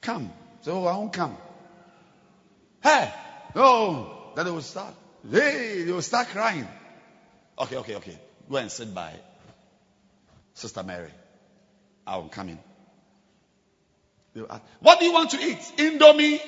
[0.00, 0.32] Come.
[0.62, 1.36] So I won't come.
[2.82, 3.12] Hey,
[3.54, 4.32] no.
[4.34, 4.94] Then they will start.
[5.30, 6.66] Hey, they will start crying.
[7.58, 8.18] Okay, okay, okay.
[8.50, 9.12] Go and sit by
[10.54, 11.10] Sister Mary.
[12.06, 12.58] I'll come in.
[14.36, 15.58] Ask, what do you want to eat?
[15.76, 16.40] Indomie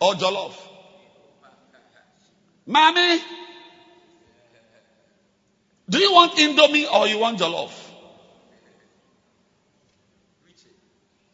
[0.00, 0.54] or jollof?
[2.66, 3.20] Mommy,
[5.88, 7.70] do you want Indomie or you want jollof?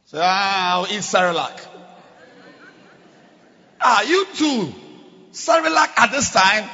[0.07, 1.67] So I'll eat Cerelac.
[3.81, 4.75] Ah, you too.
[5.33, 6.69] Cerelac at this time?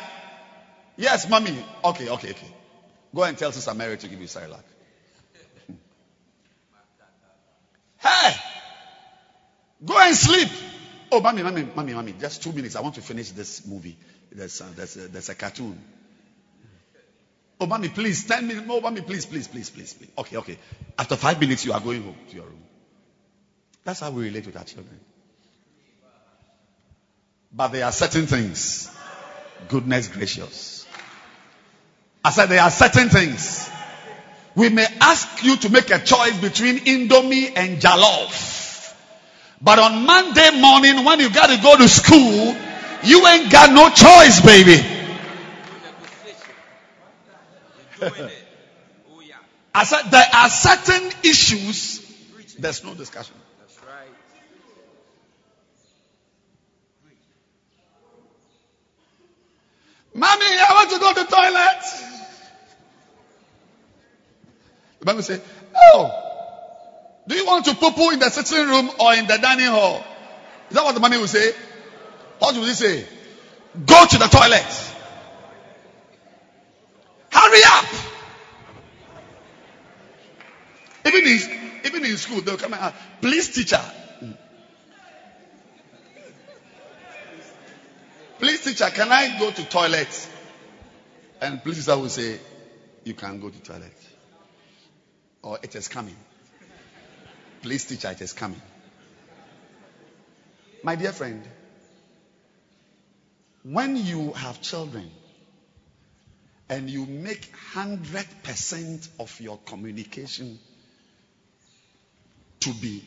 [0.97, 1.65] Yes, mommy.
[1.85, 2.55] Okay, okay, okay.
[3.15, 4.63] Go and tell Sister Mary to give you Cerelac.
[8.05, 8.35] Hey!
[9.85, 10.49] Go and sleep.
[11.13, 12.15] Oh, mommy, mommy, mommy, mommy.
[12.19, 12.77] Just two minutes.
[12.77, 13.97] I want to finish this movie.
[14.33, 15.79] There's, uh, there's, uh, there's a cartoon.
[17.61, 18.67] Oh, mommy, please, 10 minutes.
[18.69, 20.11] Oh, mommy, please, please, please, please, please.
[20.19, 20.59] Okay, okay.
[20.99, 22.63] After five minutes, you are going home to your room.
[23.85, 24.99] That's how we relate with our children.
[27.53, 28.91] But there are certain things.
[29.69, 30.87] Goodness gracious.
[32.25, 33.71] I said there are certain things.
[34.57, 38.95] We may ask you to make a choice between Indomie and Jollof.
[39.61, 42.55] But on Monday morning, when you got to go to school,
[43.03, 44.85] you ain't got no choice, baby.
[49.75, 52.01] I said there are certain issues.
[52.59, 53.35] There's no discussion.
[60.17, 62.24] Mommy, I want to go to the toilet.
[65.05, 65.39] The Bible say,
[65.77, 66.11] Oh,
[67.29, 70.03] do you want to poo poo in the sitting room or in the dining hall?
[70.71, 71.53] Is that what the mommy will say?
[72.39, 73.07] What will he say?
[73.85, 74.95] Go to the toilet.
[77.31, 77.85] Hurry up.
[81.07, 81.41] Even in,
[81.85, 83.83] even in school, they'll come and ask, please, teacher.
[88.39, 90.29] Please, teacher, can I go to toilet?
[91.43, 92.39] And please, teacher will say,
[93.05, 93.93] you can go to toilet.
[95.45, 96.17] Or it is coming.
[97.61, 98.61] Please, teacher, it is coming.
[100.83, 101.43] My dear friend,
[103.63, 105.11] when you have children
[106.71, 110.59] and you make 100% of your communication
[112.61, 113.05] to be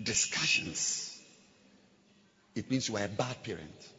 [0.00, 1.20] discussions,
[2.54, 3.90] it means you are a bad parent.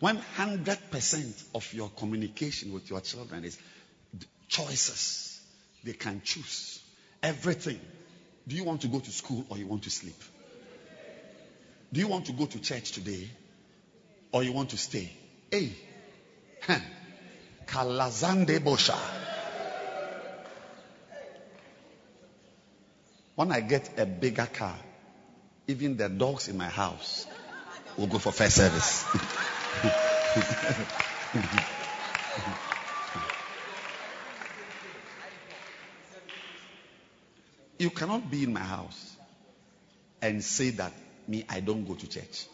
[0.00, 3.58] When 100% of your communication with your children is
[4.48, 5.40] choices,
[5.84, 6.80] they can choose
[7.22, 7.80] everything.
[8.46, 10.20] Do you want to go to school or you want to sleep?
[11.92, 13.28] Do you want to go to church today
[14.32, 15.12] or you want to stay?
[15.50, 15.72] Hey,
[17.66, 18.98] Kalazande Bosha.
[23.34, 24.76] When I get a bigger car,
[25.68, 27.26] even the dogs in my house
[27.96, 29.04] will go for first service.
[37.78, 39.16] you cannot be in my house
[40.20, 40.92] and say that
[41.26, 42.46] me, I don't go to church.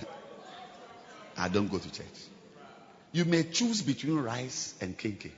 [1.36, 2.06] I don't go to church.
[3.12, 5.32] You may choose between rice and kenkey.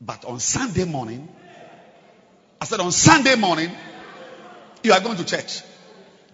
[0.00, 1.28] But on Sunday morning,
[2.60, 3.70] I said on Sunday morning,
[4.82, 5.62] you are going to church.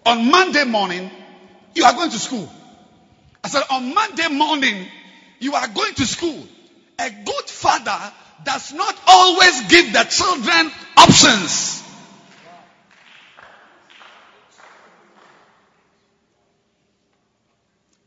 [0.05, 1.11] On Monday morning,
[1.75, 2.49] you are going to school.
[3.43, 4.87] I said on Monday morning,
[5.39, 6.47] you are going to school.
[6.99, 8.13] A good father
[8.45, 11.83] does not always give the children options.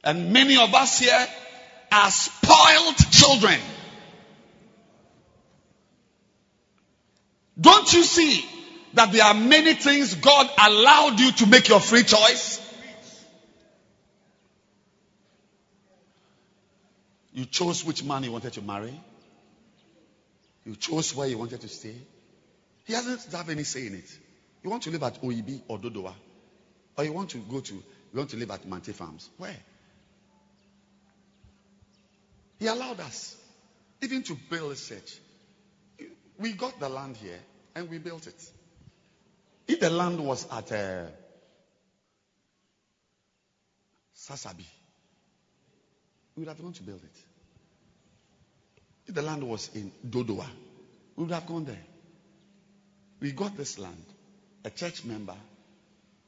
[0.03, 1.27] And many of us here
[1.91, 3.59] are spoiled children.
[7.59, 8.45] Don't you see
[8.93, 12.61] that there are many things God allowed you to make your free choice?
[17.33, 18.93] You chose which man you wanted to marry.
[20.65, 21.95] You chose where you wanted to stay.
[22.85, 24.09] He doesn't have any say in it.
[24.63, 26.13] You want to live at OEB or Dodowa?
[26.97, 27.83] Or you want to go to, you
[28.13, 29.29] want to live at Mante Farms?
[29.37, 29.55] Where?
[32.59, 33.35] He allowed us
[34.01, 35.19] even to build a church.
[36.39, 37.39] We got the land here
[37.75, 38.51] and we built it.
[39.67, 41.05] If the land was at uh,
[44.15, 44.65] Sasabi,
[46.35, 47.34] we would have gone to build it.
[49.07, 50.47] If the land was in Dodowa,
[51.15, 51.81] we would have gone there.
[53.19, 54.05] We got this land.
[54.63, 55.35] A church member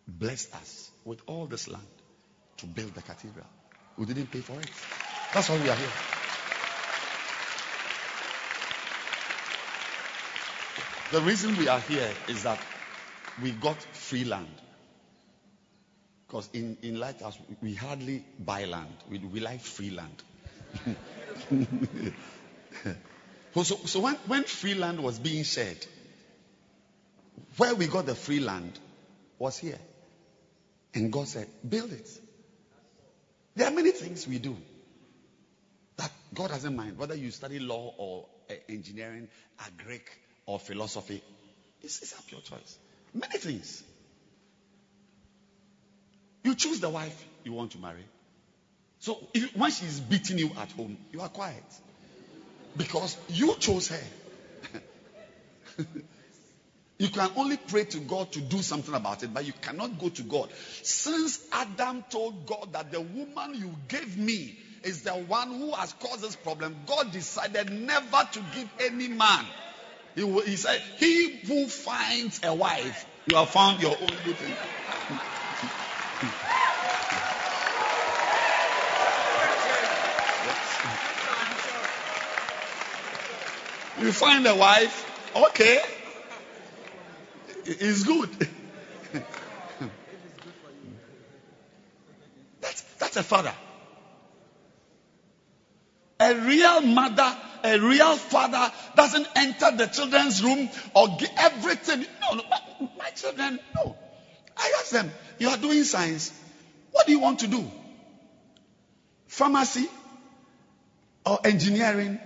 [0.07, 1.87] blessed us with all this land
[2.57, 3.45] to build the cathedral.
[3.97, 4.69] We didn't pay for it.
[5.33, 5.89] That's why we are here.
[11.11, 12.59] The reason we are here is that
[13.41, 14.47] we got free land.
[16.27, 18.93] Because in, in Lighthouse, we hardly buy land.
[19.09, 20.23] We, we like free land.
[23.53, 25.85] so, so when, when free land was being shared,
[27.57, 28.79] where we got the free land
[29.39, 29.79] was here.
[30.93, 32.09] And God said, build it.
[33.55, 34.55] There are many things we do
[35.97, 36.97] that God doesn't mind.
[36.97, 39.27] Whether you study law or uh, engineering,
[39.83, 40.09] Greek
[40.45, 41.23] or philosophy,
[41.81, 42.77] it's, it's up your choice.
[43.13, 43.83] Many things.
[46.43, 48.05] You choose the wife you want to marry.
[48.99, 51.63] So if, when she's beating you at home, you are quiet.
[52.77, 54.03] Because you chose her.
[56.99, 60.09] you can only pray to God to do something about it, but you cannot go
[60.09, 60.49] to God.
[60.83, 65.93] Since Adam told God that the woman you gave me is the one who has
[65.93, 69.45] caused this problem, God decided never to give any man.
[70.15, 74.55] He, he said, He who finds a wife, you have found your own good thing.
[83.99, 85.79] You find a wife, okay.
[87.65, 88.29] It's good.
[92.61, 93.53] that's, that's a father.
[96.19, 102.05] A real mother, a real father doesn't enter the children's room or give everything.
[102.21, 102.59] No, no, my,
[102.97, 103.95] my children, no.
[104.55, 106.33] I ask them, you are doing science.
[106.91, 107.71] What do you want to do?
[109.27, 109.87] Pharmacy
[111.25, 112.19] or engineering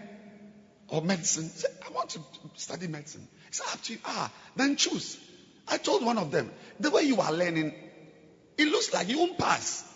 [0.91, 1.49] or medicine?
[1.87, 2.19] I want to
[2.55, 3.27] study medicine.
[3.47, 3.99] It's up to you.
[4.05, 5.17] Ah, then choose.
[5.67, 7.73] I told one of them, the way you are learning,
[8.57, 9.87] it looks like you won't pass.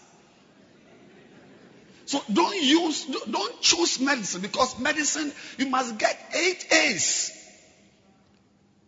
[2.06, 7.32] So don't use, don't choose medicine because medicine, you must get eight A's.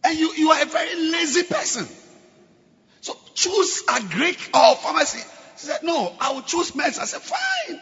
[0.03, 1.87] And you, you are a very lazy person.
[3.01, 5.19] So choose agric or pharmacy.
[5.57, 7.01] She said, no, I will choose medicine.
[7.01, 7.81] I said, fine.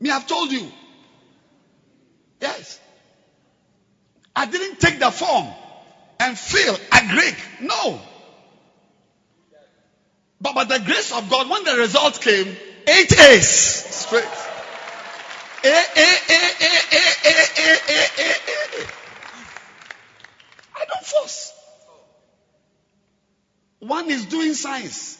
[0.00, 0.66] Me, I've told you.
[2.40, 2.80] Yes.
[4.36, 5.46] I didn't take the form
[6.20, 7.36] and fail agric.
[7.62, 8.00] No.
[10.40, 12.54] But by the grace of God, when the result came,
[12.86, 14.24] eight A's straight.
[15.64, 18.86] A, A, A, A, A, A, A, A, A, A.
[20.76, 21.52] I don't force.
[23.78, 25.18] One is doing science.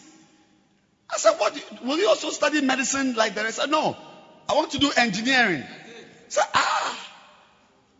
[1.10, 3.47] I said, what, will you also study medicine like that?
[3.47, 3.97] I said, no,
[4.48, 5.64] I want to do engineering.
[6.28, 6.75] Said, ah,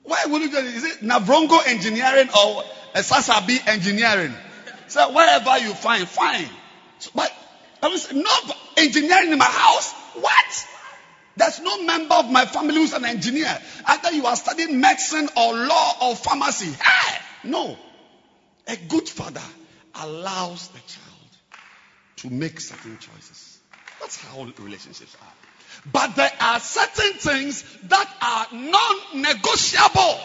[0.06, 0.64] why would you do it?
[0.64, 2.62] Is it Navrongo engineering or
[2.94, 4.34] Sasabi engineering?
[4.88, 6.48] So wherever you find, fine.
[7.00, 7.32] So, but
[7.82, 8.30] I was no
[8.76, 9.92] engineering in my house.
[10.14, 10.66] What?
[11.36, 13.58] There's no member of my family who's an engineer.
[13.84, 16.72] Either you are studying medicine or law or pharmacy.
[16.72, 17.76] Hey, no.
[18.68, 19.42] A good father
[19.94, 21.36] allows the child
[22.16, 23.58] to make certain choices.
[24.00, 25.45] That's how relationships are.
[25.92, 30.20] But there are certain things that are non negotiable.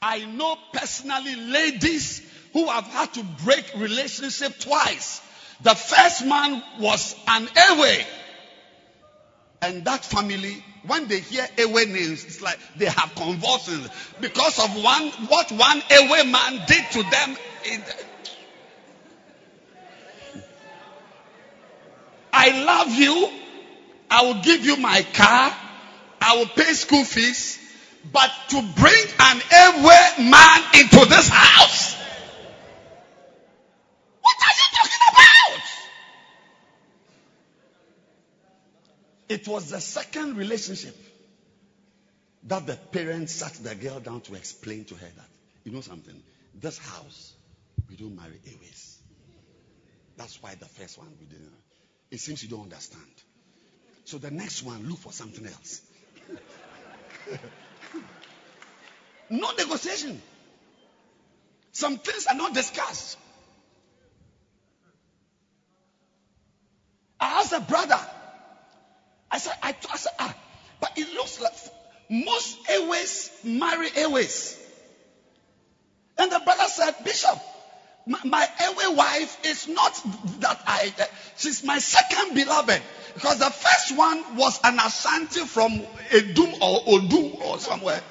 [0.00, 2.22] I know personally ladies
[2.52, 5.20] who have had to break relationship twice.
[5.62, 8.04] The first man was an Ewe.
[9.62, 13.88] And that family, when they hear Ewe names, it's like they have convulsions
[14.20, 17.36] because of one what one Ewe man did to them.
[17.64, 18.04] The...
[22.44, 23.30] I love you.
[24.10, 25.56] I will give you my car.
[26.20, 27.58] I will pay school fees.
[28.12, 31.96] But to bring an Ewe man into this house,
[34.20, 35.62] what are you talking about?
[39.30, 40.94] It was the second relationship
[42.42, 45.28] that the parents sat the girl down to explain to her that,
[45.64, 46.22] you know something,
[46.60, 47.32] this house,
[47.88, 48.98] we don't marry Ewes.
[50.18, 51.63] That's why the first one we didn't.
[52.14, 53.02] It seems you don't understand.
[54.04, 55.80] So the next one, look for something else.
[59.30, 60.22] no negotiation.
[61.72, 63.18] Some things are not discussed.
[67.18, 67.98] I asked a brother.
[69.28, 70.36] I said, I, I said, ah,
[70.80, 71.52] but it looks like
[72.08, 74.56] most Ewes marry Ewes.
[76.16, 77.40] And the brother said, Bishop,
[78.06, 79.98] my, my Ewe wife is not
[80.40, 81.04] that I, uh,
[81.36, 82.82] she's my second beloved.
[83.14, 88.02] Because the first one was an Ashanti from Edum or Odum or somewhere.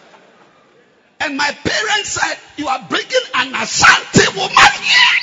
[1.20, 5.20] And my parents said, You are bringing an Ashanti woman here.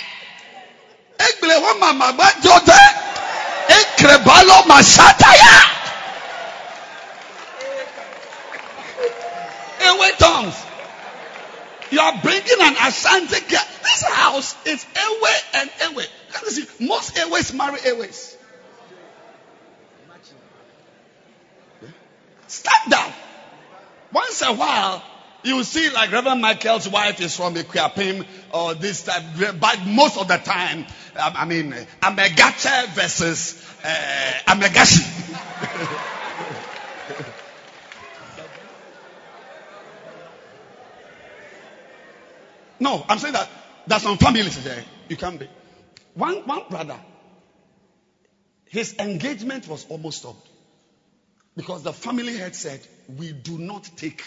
[3.68, 5.80] Ekrebalo Mashataya.
[9.80, 10.69] Ewe tongues.
[12.00, 13.60] You are bringing an Ashanti girl.
[13.82, 16.02] This house is Ewe and Ewe.
[16.32, 16.86] Can you see?
[16.86, 18.38] Most Ewes marry Ewes.
[22.46, 23.12] Stand down.
[24.14, 25.04] Once a while,
[25.42, 29.22] you see like Reverend Michael's wife is from Akuapem or this type,
[29.60, 30.86] but most of the time,
[31.18, 36.06] I, I mean, Amegache versus uh, Amegashi.
[42.80, 43.48] no, I'm saying that
[43.86, 44.84] there's some families there.
[45.08, 45.48] You can't be.
[46.14, 46.98] One, one brother,
[48.64, 50.48] his engagement was almost stopped
[51.56, 52.80] because the family had said,
[53.18, 54.22] We do not take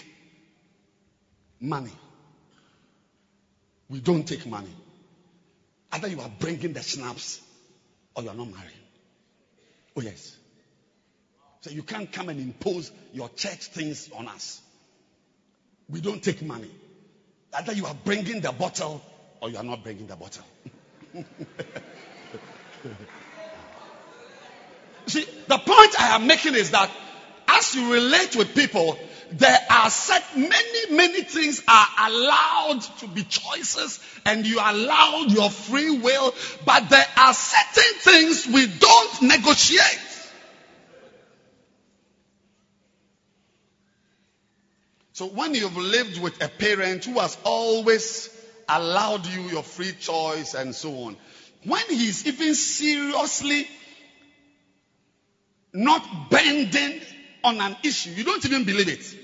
[1.60, 1.94] money.
[3.90, 4.76] We don't take money.
[5.92, 7.42] Either you are bringing the snaps
[8.16, 8.72] or you are not married.
[9.96, 10.36] Oh, yes.
[11.62, 14.62] So you can't come and impose your church things on us.
[15.90, 16.72] We don't take money.
[17.56, 19.02] Either you are bringing the bottle
[19.42, 20.44] or you are not bringing the bottle.
[25.08, 26.90] See, the point I am making is that
[27.48, 28.98] as you relate with people,
[29.32, 35.50] there are set many, many things are allowed to be choices and you allowed your
[35.50, 36.34] free will,
[36.66, 40.00] but there are certain things we don't negotiate.
[45.14, 48.30] So when you've lived with a parent who has always
[48.68, 51.18] allowed you your free choice and so on,
[51.66, 53.68] when he's even seriously
[55.72, 57.00] not bending
[57.44, 59.18] on an issue, you don't even believe it.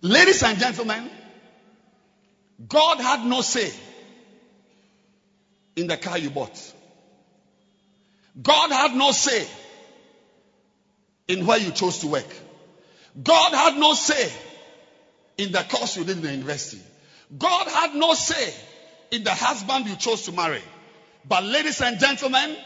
[0.00, 1.10] Ladies and gentlemen,
[2.66, 3.70] God had no say
[5.76, 6.72] in the car you bought.
[8.42, 9.46] God had no say
[11.28, 12.43] in where you chose to work.
[13.22, 14.30] God had no say
[15.38, 16.82] in the course you did in the university.
[17.36, 18.52] God had no say
[19.10, 20.62] in the husband you chose to marry.
[21.26, 22.56] But ladies and gentlemen,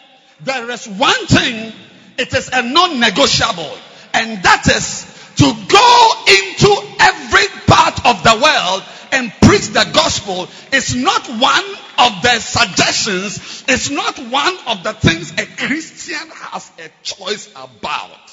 [0.40, 1.72] there is one thing,
[2.18, 3.78] it is a non-negotiable,
[4.14, 5.04] and that is
[5.36, 11.64] to go into every part of the world and preach the gospel is not one
[11.98, 18.32] of the suggestions, it's not one of the things a Christian has a choice about.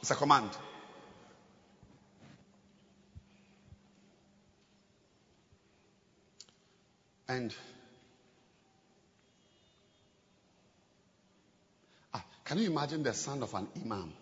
[0.00, 0.50] It's a command.
[7.28, 7.54] And
[12.14, 14.12] ah, can you imagine the son of an imam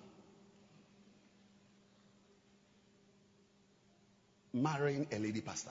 [4.53, 5.71] marrying a lady pastor?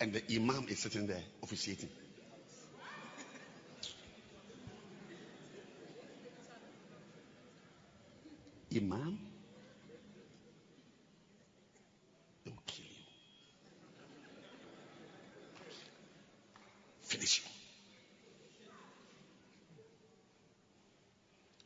[0.00, 1.90] And the imam is sitting there officiating.
[8.74, 9.18] Imam?
[12.44, 13.04] They'll kill you.
[17.14, 17.50] Finish you.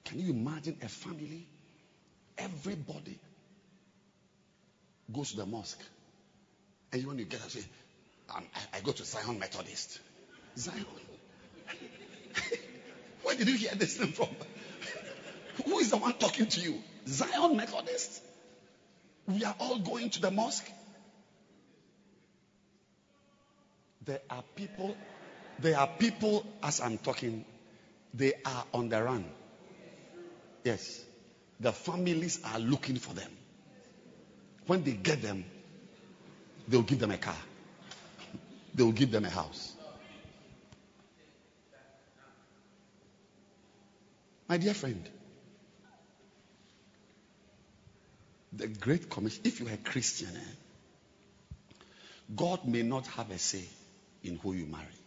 [0.04, 1.46] Can you imagine a family?
[2.36, 3.18] Everybody
[5.10, 5.82] goes to the mosque.
[6.92, 7.60] And when you get up, say,
[8.34, 10.00] um, I, I go to Zion Methodist.
[10.58, 10.84] Zion.
[13.22, 14.28] Where did you hear this thing from?
[15.64, 16.78] Who is the one talking to you?
[17.06, 18.22] Zion Methodist?
[19.26, 20.70] We are all going to the mosque.
[24.04, 24.96] There are people,
[25.60, 27.44] there are people, as I'm talking,
[28.14, 29.24] they are on the run.
[30.64, 31.04] Yes.
[31.60, 33.30] The families are looking for them.
[34.66, 35.44] When they get them,
[36.68, 37.36] they'll give them a car,
[38.74, 39.72] they'll give them a house.
[44.48, 45.08] My dear friend,
[48.52, 51.74] the Great Commission, if you're a Christian, eh,
[52.34, 53.64] God may not have a say
[54.22, 54.97] in who you marry,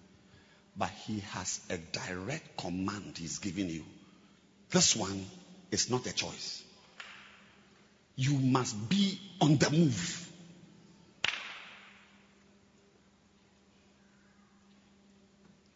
[0.78, 3.84] but He has a direct command He's giving you.
[4.70, 5.26] This one
[5.72, 6.64] is not a choice.
[8.16, 10.28] You must be on the move.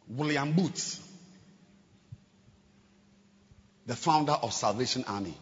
[0.07, 1.01] William Booth,
[3.85, 5.35] the founder of Salvation Army,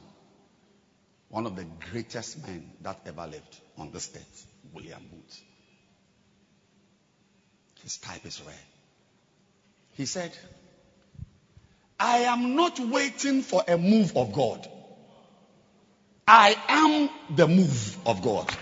[1.30, 5.42] one of the greatest men that ever lived on this earth, William Booth.
[7.84, 8.73] His type is rare.
[9.95, 10.32] He said,
[11.99, 14.68] I am not waiting for a move of God.
[16.28, 18.49] I am the move of God.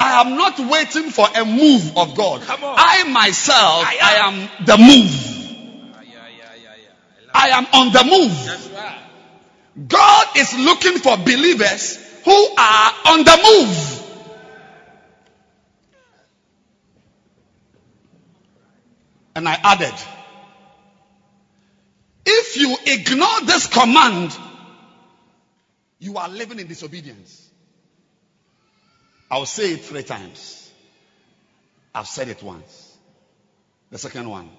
[0.00, 2.44] I am not waiting for a move of God.
[2.46, 5.32] I myself, I am the move.
[7.34, 9.88] I am on the move.
[9.88, 14.01] God is looking for believers who are on the move.
[19.34, 19.94] And I added,
[22.26, 24.36] if you ignore this command,
[25.98, 27.48] you are living in disobedience.
[29.30, 30.70] I'll say it three times.
[31.94, 32.96] I've said it once.
[33.90, 34.50] The second one.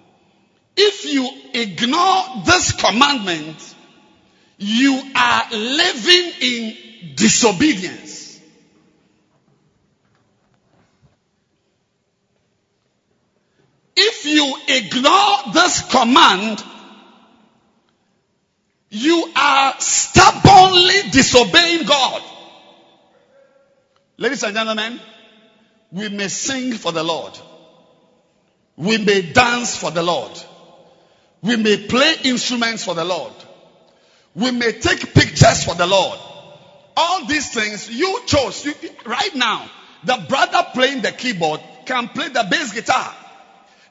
[0.76, 3.74] If you ignore this commandment,
[4.58, 6.76] you are living in
[7.14, 8.40] disobedience.
[13.96, 16.62] If you ignore this command,
[18.90, 22.22] you are stubbornly disobeying God.
[24.16, 25.00] Ladies and gentlemen,
[25.90, 27.38] we may sing for the Lord.
[28.76, 30.32] We may dance for the Lord.
[31.42, 33.32] We may play instruments for the Lord.
[34.34, 36.18] We may take pictures for the Lord.
[36.96, 38.64] All these things you chose.
[38.64, 38.74] You,
[39.04, 39.68] right now,
[40.04, 43.14] the brother playing the keyboard can play the bass guitar.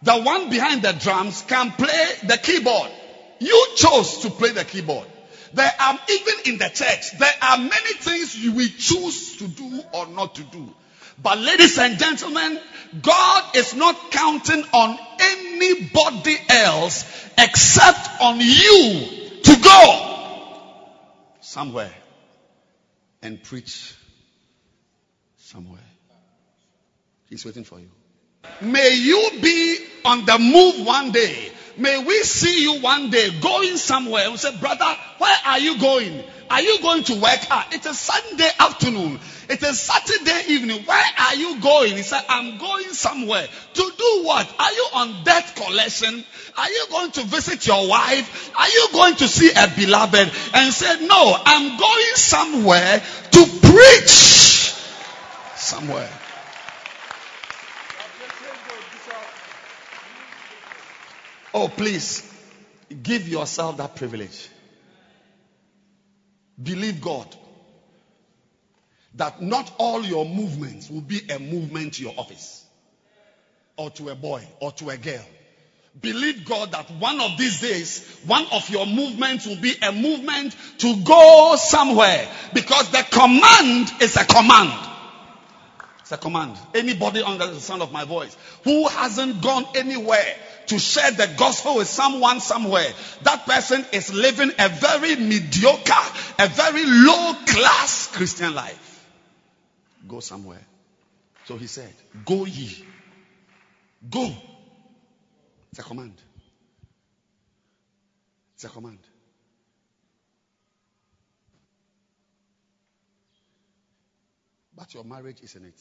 [0.03, 2.91] The one behind the drums can play the keyboard.
[3.39, 5.07] You chose to play the keyboard.
[5.53, 9.81] There are, even in the church, there are many things you will choose to do
[9.93, 10.73] or not to do.
[11.21, 12.59] But ladies and gentlemen,
[13.01, 17.05] God is not counting on anybody else
[17.37, 20.19] except on you to go
[21.41, 21.93] somewhere
[23.21, 23.93] and preach
[25.37, 25.79] somewhere.
[27.29, 27.89] He's waiting for you.
[28.61, 31.51] May you be on the move one day.
[31.75, 36.23] May we see you one day going somewhere and say, brother, where are you going?
[36.49, 37.39] Are you going to work?
[37.49, 39.19] Ah, it's a Sunday afternoon.
[39.49, 40.83] It's a Saturday evening.
[40.83, 41.93] Where are you going?
[41.93, 43.47] He said, I'm going somewhere.
[43.73, 44.53] To do what?
[44.59, 46.23] Are you on debt collection?
[46.55, 48.55] Are you going to visit your wife?
[48.55, 50.31] Are you going to see a beloved?
[50.53, 53.01] And said, no, I'm going somewhere
[53.31, 54.75] to preach
[55.55, 56.09] somewhere.
[61.53, 62.29] Oh, please
[63.01, 64.49] give yourself that privilege.
[66.61, 67.35] Believe God
[69.15, 72.65] that not all your movements will be a movement to your office
[73.77, 75.23] or to a boy or to a girl.
[76.01, 80.55] Believe God that one of these days, one of your movements will be a movement
[80.79, 84.89] to go somewhere because the command is a command.
[85.99, 86.57] It's a command.
[86.73, 90.35] Anybody under the sound of my voice who hasn't gone anywhere
[90.67, 92.87] to share the gospel with someone somewhere,
[93.23, 95.93] that person is living a very mediocre,
[96.39, 99.07] a very low class Christian life.
[100.07, 100.65] Go somewhere.
[101.45, 101.93] So he said,
[102.25, 102.85] Go ye.
[104.09, 104.31] Go.
[105.71, 106.13] It's a command.
[108.55, 108.99] It's a command.
[114.75, 115.79] But your marriage is in it.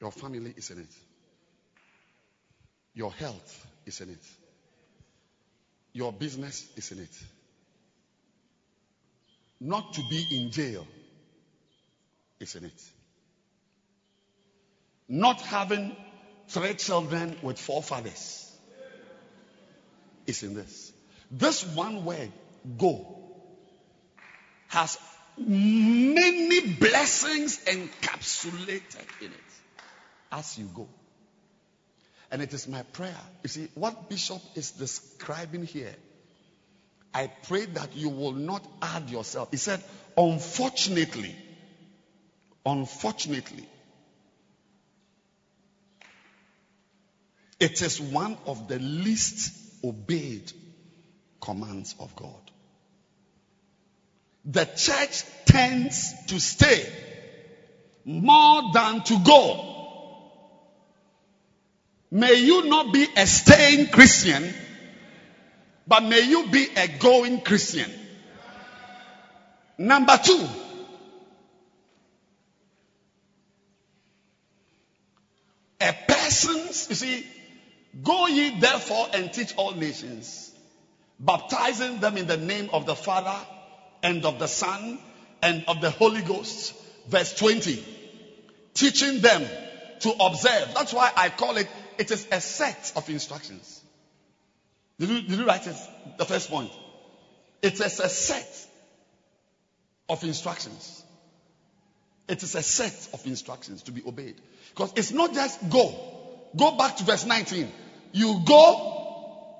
[0.00, 1.13] Your family is in it.
[2.94, 4.24] Your health is in it.
[5.92, 7.22] Your business is in it.
[9.60, 10.86] Not to be in jail
[12.40, 12.82] is in it.
[15.08, 15.96] Not having
[16.48, 18.50] three children with four fathers
[20.26, 20.92] is in this.
[21.30, 22.32] This one word,
[22.78, 23.06] go,
[24.68, 24.98] has
[25.36, 29.52] many blessings encapsulated in it
[30.32, 30.88] as you go.
[32.34, 33.16] And it is my prayer.
[33.44, 35.94] You see, what Bishop is describing here,
[37.14, 39.52] I pray that you will not add yourself.
[39.52, 39.80] He said,
[40.16, 41.32] unfortunately,
[42.66, 43.68] unfortunately,
[47.60, 50.50] it is one of the least obeyed
[51.40, 52.50] commands of God.
[54.44, 56.84] The church tends to stay
[58.04, 59.73] more than to go.
[62.14, 64.54] May you not be a staying Christian,
[65.84, 67.90] but may you be a going Christian.
[69.78, 70.46] Number two,
[75.80, 77.26] a person's, you see,
[78.00, 80.52] go ye therefore and teach all nations,
[81.18, 83.44] baptizing them in the name of the Father
[84.04, 85.00] and of the Son
[85.42, 86.74] and of the Holy Ghost.
[87.08, 87.84] Verse 20.
[88.74, 89.44] Teaching them
[89.98, 90.74] to observe.
[90.74, 91.66] That's why I call it,
[91.98, 93.82] it is a set of instructions.
[94.98, 95.76] Did you, did you write it?
[96.18, 96.70] The first point.
[97.62, 98.66] It is a set
[100.08, 101.02] of instructions.
[102.28, 104.36] It is a set of instructions to be obeyed.
[104.70, 105.94] Because it's not just go.
[106.56, 107.70] Go back to verse 19.
[108.12, 109.54] You go,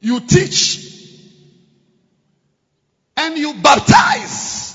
[0.00, 0.86] you teach,
[3.16, 4.74] and you baptize.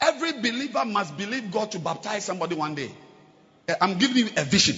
[0.00, 2.90] Every believer must believe God to baptize somebody one day.
[3.68, 4.76] Eh, I'm giving you a vision,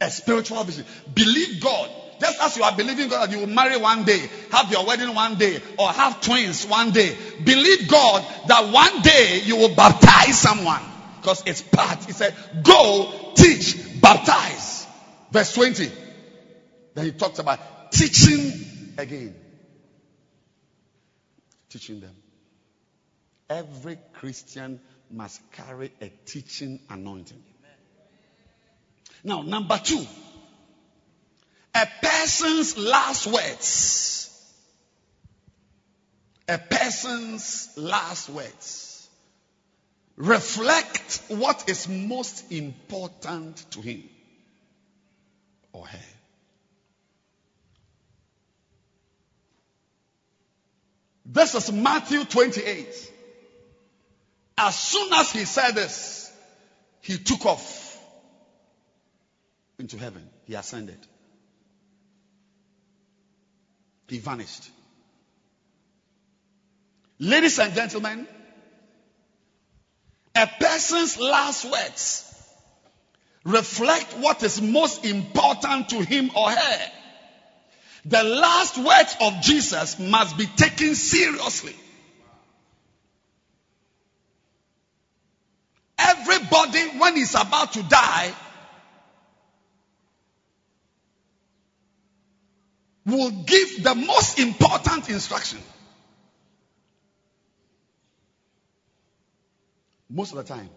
[0.00, 0.84] a spiritual vision.
[1.12, 4.70] Believe God just as you are believing God that you will marry one day, have
[4.70, 9.56] your wedding one day, or have twins one day, believe God that one day you
[9.56, 10.82] will baptize someone.
[11.20, 12.04] Because it's part.
[12.04, 14.86] He said, Go, teach, baptize.
[15.30, 15.92] Verse 20.
[16.94, 17.58] Then he talks about
[17.90, 19.34] teaching again.
[21.68, 22.14] Teaching them.
[23.48, 27.42] Every Christian must carry a teaching anointing.
[29.22, 30.04] Now, number two,
[31.74, 34.22] a person's last words.
[36.48, 39.08] A person's last words
[40.16, 44.04] reflect what is most important to him
[45.72, 45.98] or her.
[51.26, 53.12] This is Matthew 28.
[54.58, 56.32] As soon as he said this,
[57.02, 57.98] he took off
[59.78, 60.28] into heaven.
[60.44, 60.98] He ascended.
[64.08, 64.70] He vanished.
[67.18, 68.26] Ladies and gentlemen,
[70.34, 72.22] a person's last words
[73.44, 76.90] reflect what is most important to him or her.
[78.04, 81.74] The last words of Jesus must be taken seriously.
[86.46, 88.32] Everybody, when he's about to die,
[93.04, 95.58] will give the most important instruction.
[100.08, 100.70] Most of the time.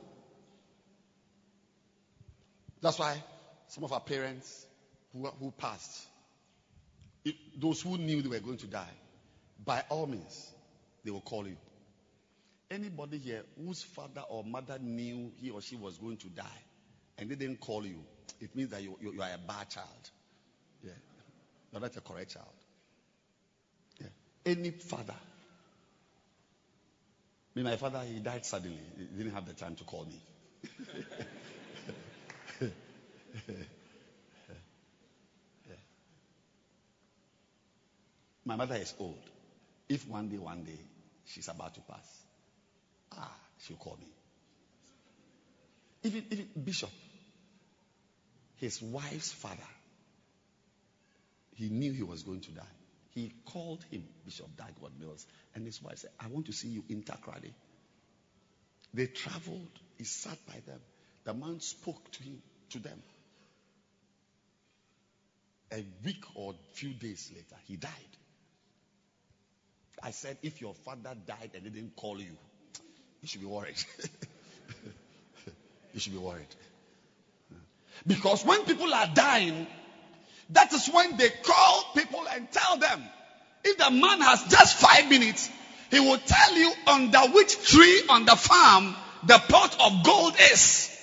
[2.81, 3.21] That's why
[3.67, 4.65] some of our parents
[5.13, 6.05] who, who passed,
[7.57, 8.93] those who knew they were going to die,
[9.63, 10.51] by all means,
[11.03, 11.57] they will call you.
[12.71, 16.63] Anybody here whose father or mother knew he or she was going to die
[17.17, 18.03] and they didn't call you,
[18.39, 20.09] it means that you, you, you are a bad child.
[20.83, 20.91] Yeah.
[21.71, 22.45] You're not a correct child.
[23.99, 24.07] Yeah.
[24.45, 25.15] Any father.
[27.55, 28.79] Me, my father, he died suddenly.
[28.97, 30.21] He didn't have the time to call me.
[32.61, 32.67] yeah.
[38.45, 39.19] My mother is old.
[39.89, 40.79] If one day, one day,
[41.25, 42.07] she's about to pass,
[43.19, 44.07] ah, she'll call me.
[46.03, 46.89] Even, even Bishop,
[48.55, 49.69] his wife's father,
[51.55, 52.75] he knew he was going to die.
[53.11, 55.25] He called him, Bishop Dag Heward-Mills,
[55.55, 57.51] and his wife said, I want to see you in Takoradi.
[58.93, 59.67] They traveled.
[59.97, 60.79] He sat by them.
[61.25, 62.41] The man spoke to him,
[62.71, 63.01] to them.
[65.73, 67.91] A week or few days later, he died.
[70.01, 72.37] I said, if your father died and didn't call you,
[73.21, 73.75] you should be worried.
[75.93, 76.47] you should be worried.
[78.07, 79.67] Because when people are dying,
[80.51, 83.03] that is when they call people and tell them.
[83.63, 85.49] If the man has just five minutes,
[85.91, 90.95] he will tell you under which tree on the farm the pot of gold is.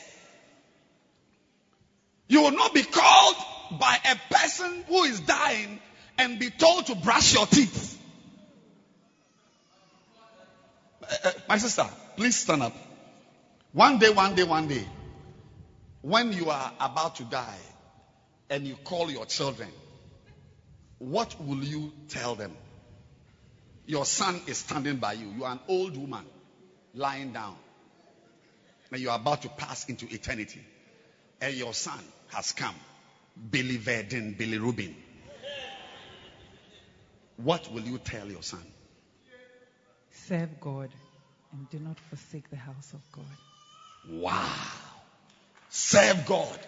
[2.28, 3.36] You will not be called
[3.78, 5.80] by a person who is dying
[6.18, 8.01] and be told to brush your teeth.
[11.02, 11.86] Uh, uh, my sister,
[12.16, 12.74] please stand up.
[13.72, 14.84] One day, one day, one day,
[16.01, 17.59] when you are about to die
[18.48, 19.68] and you call your children,
[20.98, 22.56] what will you tell them?
[23.86, 25.28] Your son is standing by you.
[25.28, 26.24] You are an old woman
[26.94, 27.56] lying down.
[28.90, 30.60] And you are about to pass into eternity.
[31.40, 31.98] And your son
[32.28, 32.74] has come.
[33.51, 34.97] Billy Verdin, Billy Rubin.
[37.36, 38.62] What will you tell your son?
[40.10, 40.90] Serve God
[41.56, 43.24] and do not forsake the house of God.
[44.08, 44.52] Wow.
[45.70, 46.58] Serve God.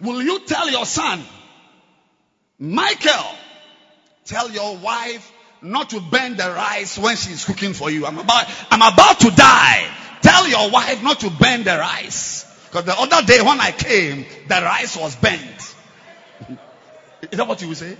[0.00, 1.22] Will you tell your son,
[2.58, 3.34] Michael,
[4.24, 5.32] tell your wife
[5.62, 8.06] not to burn the rice when she's cooking for you.
[8.06, 9.86] I'm about, I'm about to die.
[10.22, 12.46] Tell your wife not to burn the rice.
[12.66, 15.74] Because the other day when I came, the rice was burnt.
[17.30, 17.96] Is that what you will say?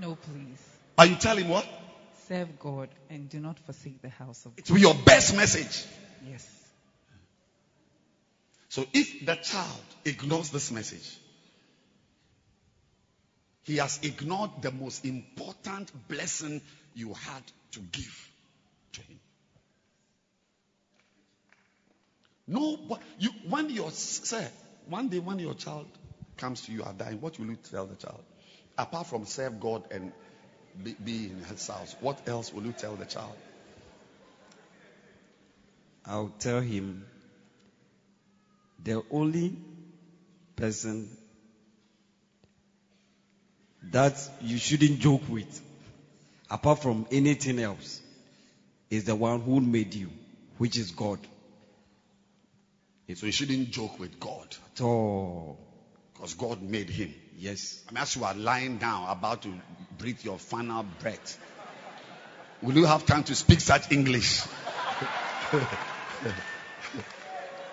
[0.00, 0.58] No, please.
[0.98, 1.66] Are you telling what?
[2.28, 4.58] Serve God and do not forsake the house of God.
[4.58, 5.84] It will be your best message.
[6.26, 6.48] Yes.
[8.68, 11.18] So if the child ignores this message,
[13.64, 16.60] he has ignored the most important blessing
[16.94, 17.42] you had
[17.72, 18.30] to give
[18.92, 19.20] to him.
[22.46, 24.46] No, but you, when your say
[24.86, 25.86] one day when your child
[26.36, 28.22] comes to you are dying, what will you tell the child?
[28.76, 30.12] Apart from serve God and
[30.82, 33.34] be, be in his house, what else will you tell the child?
[36.06, 37.06] I'll tell him
[38.82, 39.56] the only
[40.56, 41.08] person
[43.90, 45.62] that you shouldn't joke with,
[46.50, 48.02] apart from anything else,
[48.90, 50.10] is the one who made you,
[50.58, 51.18] which is God.
[53.14, 54.56] So you shouldn't joke with God.
[54.74, 55.58] At all.
[56.14, 57.14] Because God made him.
[57.38, 57.82] Yes.
[57.88, 59.52] I mean, as you are lying down, about to
[59.98, 61.38] breathe your final breath,
[62.62, 64.42] will you have time to speak such English?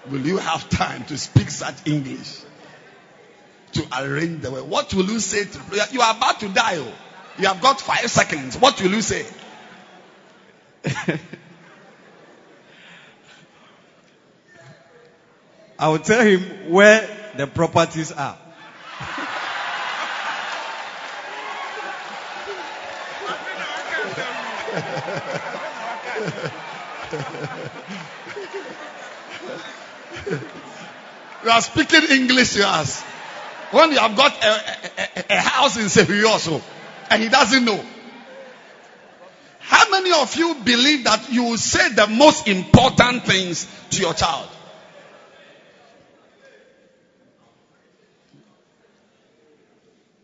[0.09, 2.41] will you have time to speak such English?
[3.73, 4.61] To arrange the way.
[4.61, 5.59] What will you say to
[5.93, 6.77] you are about to die?
[6.77, 6.93] Oh.
[7.37, 8.57] You have got five seconds.
[8.57, 9.25] What will you say?
[15.79, 17.07] I will tell him where
[17.37, 18.37] the properties are.
[31.43, 33.01] You are speaking English to us.
[33.71, 36.61] When you have got a, a, a, house in Sehuyoso
[37.09, 37.83] and he doesn't know.
[39.59, 44.49] How many of you believe that you say the most important things to your child?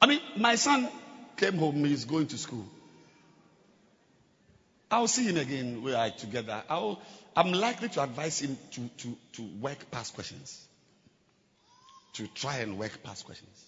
[0.02, 0.90] I mean, my son
[1.38, 2.65] came home, he's going to school.
[4.89, 5.84] I'll see him again.
[5.84, 6.64] We are together.
[6.69, 7.01] I'll,
[7.35, 10.65] I'm likely to advise him to, to, to work past questions.
[12.14, 13.64] To try and work past questions.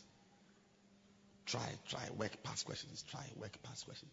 [1.45, 3.03] Try, try, work past questions.
[3.09, 4.11] Try, work past questions.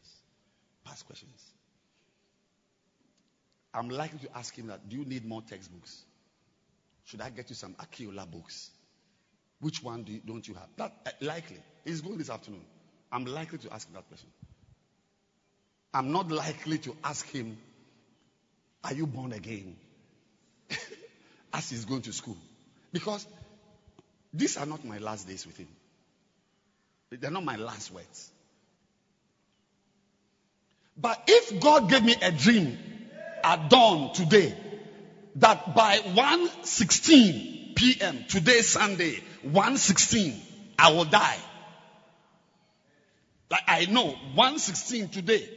[0.85, 1.43] Past questions.
[3.73, 6.03] I'm likely to ask him that, do you need more textbooks?
[7.05, 8.71] Should I get you some Aki-Ola books?
[9.61, 10.69] Which one do you, don't you have?
[10.77, 11.59] That uh, likely.
[11.85, 12.65] He's going this afternoon.
[13.13, 14.29] I'm likely to ask that question.
[15.97, 17.57] I'm not likely to ask him,
[18.85, 19.75] Are you born again?
[21.55, 22.37] As he's going to school.
[22.93, 23.27] Because
[24.35, 25.69] these are not my last days with him.
[27.19, 28.31] They're not my last words.
[30.99, 32.77] But if God gave me a dream
[33.43, 34.55] at dawn today
[35.37, 38.27] that by 1:16 p.m.
[38.29, 40.43] today Sunday 1:16
[40.79, 41.39] I will die.
[43.51, 45.49] Like I know 1:16 today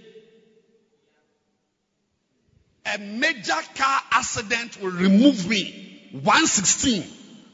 [2.94, 7.04] a major car accident will remove me 116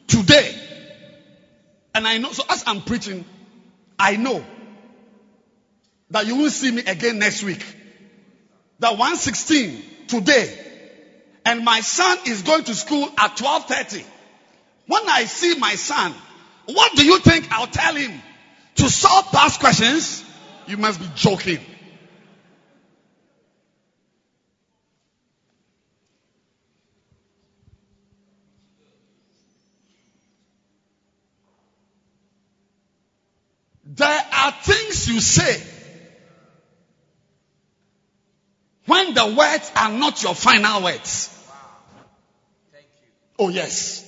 [0.08, 0.56] today.
[1.94, 3.26] And I know, so as I'm preaching,
[3.98, 4.44] I know
[6.12, 7.64] that you will see me again next week.
[8.80, 10.62] That 116 today.
[11.46, 14.06] And my son is going to school at 1230.
[14.88, 16.14] When I see my son,
[16.66, 18.22] what do you think I'll tell him?
[18.76, 20.24] To solve past questions?
[20.68, 21.60] You must be joking.
[33.96, 35.64] There are things you say
[38.86, 41.32] when the words are not your final words.
[43.40, 44.04] Oh, yes.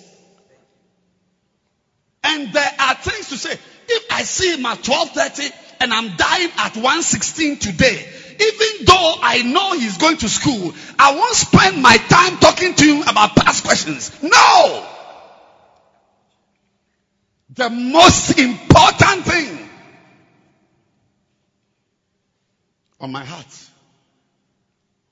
[2.24, 3.58] And there are things to say.
[3.90, 8.08] If I see him at 12:30 and I'm dying at 1:16 today,
[8.40, 12.84] even though I know he's going to school, I won't spend my time talking to
[12.86, 14.12] him about past questions.
[14.22, 14.86] No.
[17.56, 19.67] The most important thing
[23.00, 23.70] on my heart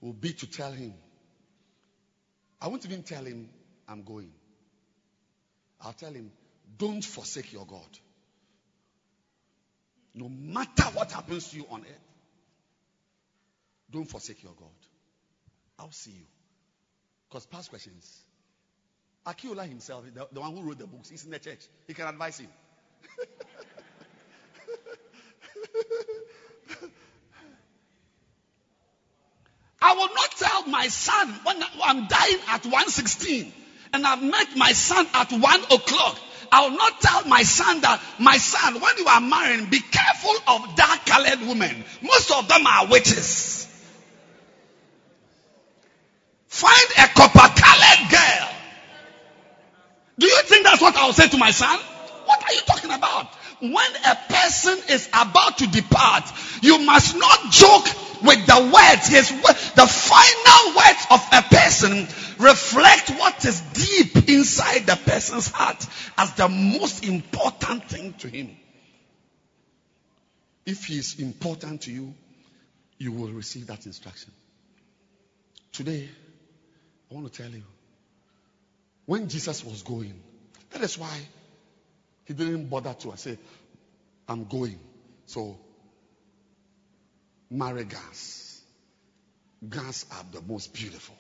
[0.01, 0.93] will be to tell him.
[2.61, 3.49] I won't even tell him
[3.87, 4.31] I'm going.
[5.81, 6.31] I'll tell him,
[6.77, 7.99] don't forsake your God.
[10.13, 12.09] No matter what happens to you on earth,
[13.91, 14.69] don't forsake your God.
[15.77, 16.25] I'll see you.
[17.29, 18.23] Because past questions.
[19.25, 21.67] Aki-Ola himself, the, the one who wrote the books, he's in the church.
[21.87, 22.49] He can advise him.
[29.95, 33.51] will not tell my son when I'm dying at 116
[33.93, 35.41] and I've met my son at 1
[35.71, 36.19] o'clock.
[36.51, 40.35] I will not tell my son that, my son, when you are marrying, be careful
[40.47, 41.83] of dark colored women.
[42.01, 43.67] Most of them are witches.
[46.47, 48.49] Find a copper colored girl.
[50.19, 51.77] Do you think that's what I'll say to my son?
[52.25, 53.27] What are you talking about?
[53.59, 56.23] When a person is about to depart,
[56.61, 57.87] you must not joke
[58.25, 59.07] with the words.
[59.07, 62.07] His the final words of a person
[62.39, 65.85] reflect what is deep inside the person's heart
[66.17, 68.55] as the most important thing to him.
[70.65, 72.13] If he is important to you,
[72.97, 74.31] you will receive that instruction.
[75.71, 76.09] Today,
[77.11, 77.63] I want to tell you,
[79.05, 80.19] when Jesus was going,
[80.71, 81.15] that is why
[82.25, 83.37] he didn't bother to say,
[84.27, 84.79] I'm going.
[85.27, 85.59] So,
[87.49, 88.61] marry girls.
[89.67, 91.15] Girls are the most beautiful.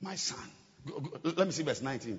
[0.00, 0.38] My son.
[1.22, 2.18] Let me see verse 19.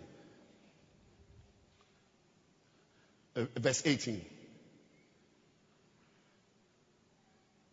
[3.36, 4.24] Uh, verse 18.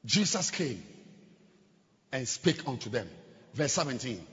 [0.04, 0.82] Jesus came
[2.12, 3.08] and spake unto them.
[3.54, 4.26] Verse 17.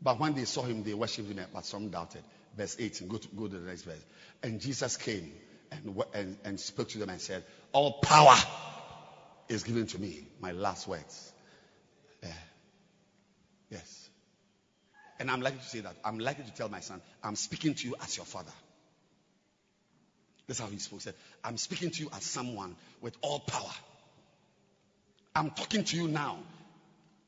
[0.00, 2.22] But when they saw him, they worshipped him, but some doubted.
[2.56, 3.08] Verse 18.
[3.08, 4.04] Go to, go to the next verse.
[4.42, 5.32] And Jesus came
[5.84, 8.36] and, and, and spoke to them and said, All power
[9.48, 10.26] is given to me.
[10.40, 11.32] My last words.
[12.22, 12.30] Yeah.
[13.70, 14.10] Yes.
[15.20, 15.96] And I'm likely to say that.
[16.04, 18.52] I'm likely to tell my son, I'm speaking to you as your father.
[20.46, 21.00] That's how he spoke.
[21.00, 23.70] He said, I'm speaking to you as someone with all power.
[25.34, 26.38] I'm talking to you now,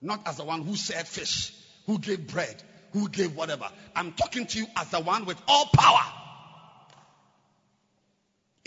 [0.03, 1.53] not as the one who said fish,
[1.87, 2.63] who gave bread,
[2.93, 3.69] who gave whatever.
[3.95, 6.01] I'm talking to you as the one with all power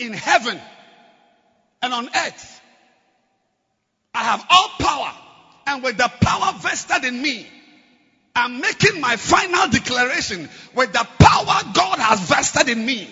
[0.00, 0.60] in heaven
[1.82, 2.60] and on earth.
[4.12, 5.12] I have all power,
[5.66, 7.46] and with the power vested in me,
[8.34, 13.08] I'm making my final declaration with the power God has vested in me.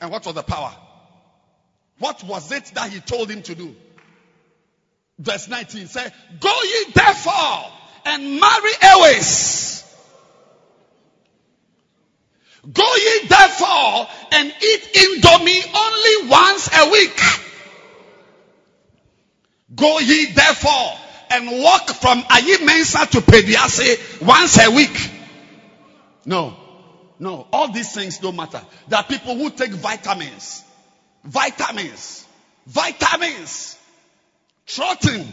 [0.00, 0.74] And what was the power?
[1.98, 3.74] What was it that he told him to do?
[5.18, 7.72] Verse 19 says, Go ye therefore
[8.04, 9.82] and marry always.
[12.72, 17.20] Go ye therefore and eat indomie only once a week.
[19.74, 20.98] Go ye therefore
[21.30, 25.10] and walk from Ayi Mensah to Peduase once a week.
[26.24, 26.56] No,
[27.20, 28.60] no, all these things don't matter.
[28.88, 30.64] There are people who take vitamins,
[31.24, 32.26] vitamins,
[32.66, 33.78] vitamins,
[34.66, 35.32] trotting,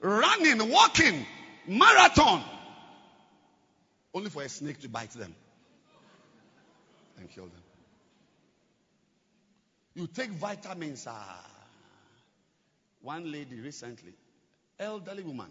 [0.00, 1.26] running, walking,
[1.66, 2.44] marathon,
[4.14, 5.34] only for a snake to bite them
[7.18, 7.62] and kill them.
[9.94, 11.06] You take vitamins.
[11.08, 11.44] Ah,
[13.02, 14.14] one lady recently,
[14.78, 15.50] elderly woman,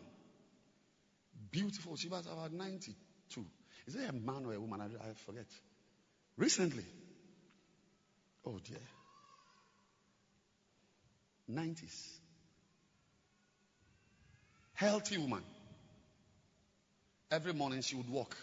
[1.52, 1.96] beautiful.
[1.96, 3.46] She was about 92.
[3.88, 4.82] Is it a man or a woman?
[4.82, 5.48] I, I forget.
[6.38, 6.86] Recently.
[8.46, 8.80] Oh dear.
[11.50, 12.20] 90s.
[14.74, 15.44] Healthy woman.
[17.32, 18.38] Every morning she would walk.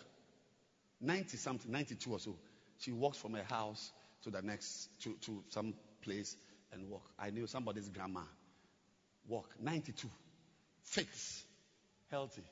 [1.00, 2.36] 90 something, 92 or so.
[2.80, 3.92] She walks from her house
[4.22, 6.36] to the next, to, to some place
[6.72, 7.04] and walk.
[7.18, 8.22] I knew somebody's grandma.
[9.28, 9.54] Walk.
[9.60, 10.08] 92.
[10.84, 11.06] Fit.
[12.10, 12.42] Healthy.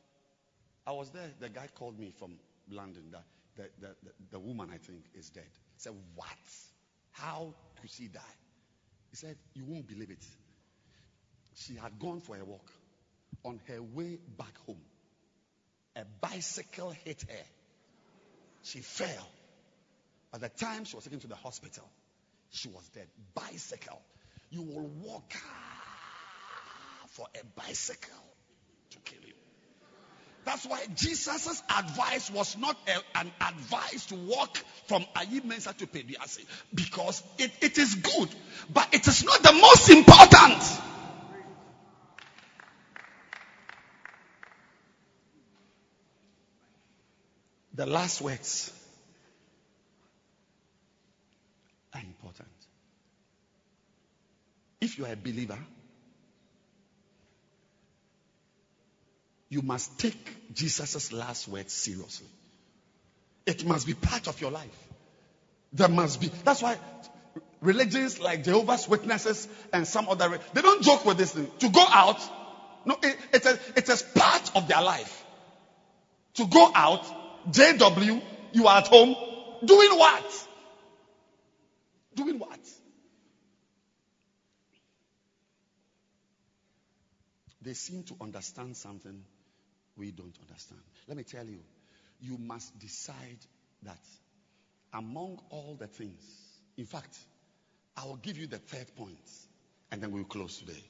[0.86, 1.30] I was there.
[1.40, 2.34] The guy called me from
[2.70, 3.10] London.
[3.10, 3.18] The,
[3.56, 5.44] the, the, the, the woman, I think, is dead.
[5.74, 6.28] He said, What?
[7.12, 8.20] How could she die?
[9.10, 10.24] He said, You won't believe it.
[11.54, 12.70] She had gone for a walk.
[13.44, 14.80] On her way back home,
[15.96, 17.44] a bicycle hit her.
[18.62, 19.28] She fell.
[20.32, 21.88] By the time she was taken to the hospital,
[22.50, 23.06] she was dead.
[23.34, 24.00] Bicycle.
[24.50, 28.24] You will walk ah, for a bicycle
[28.90, 29.34] to kill you.
[30.44, 35.86] That's why Jesus' advice was not a, an advice to walk from Ayi Mensah to
[35.86, 38.30] Peduase because it, it is good,
[38.72, 40.62] but it is not the most important.
[47.74, 48.72] The last words
[51.92, 52.48] are important.
[54.80, 55.58] If you are a believer,
[59.48, 62.26] you must take Jesus' last words seriously.
[63.46, 64.88] It must be part of your life.
[65.72, 66.30] There must be.
[66.44, 66.76] That's why
[67.60, 71.50] religions like Jehovah's Witnesses and some other, they don't joke with this thing.
[71.60, 72.20] To go out,
[72.84, 75.24] no, it, it's, a, it is part of their life.
[76.34, 77.04] To go out,
[77.50, 79.16] JW, you are at home,
[79.64, 80.46] doing what?
[82.14, 82.58] Doing what?
[87.68, 89.22] They seem to understand something
[89.94, 90.80] we don't understand.
[91.06, 91.58] Let me tell you,
[92.18, 93.40] you must decide
[93.82, 94.00] that
[94.94, 96.22] among all the things,
[96.78, 97.14] in fact,
[97.94, 99.20] I will give you the third point
[99.92, 100.82] and then we'll close today.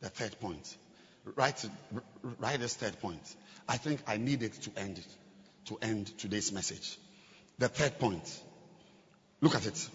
[0.00, 0.76] The third point.
[1.36, 1.64] Write,
[2.40, 3.22] write this third point.
[3.68, 5.06] I think I need it to end it,
[5.66, 6.98] to end today's message.
[7.58, 8.42] The third point.
[9.40, 9.88] Look at it.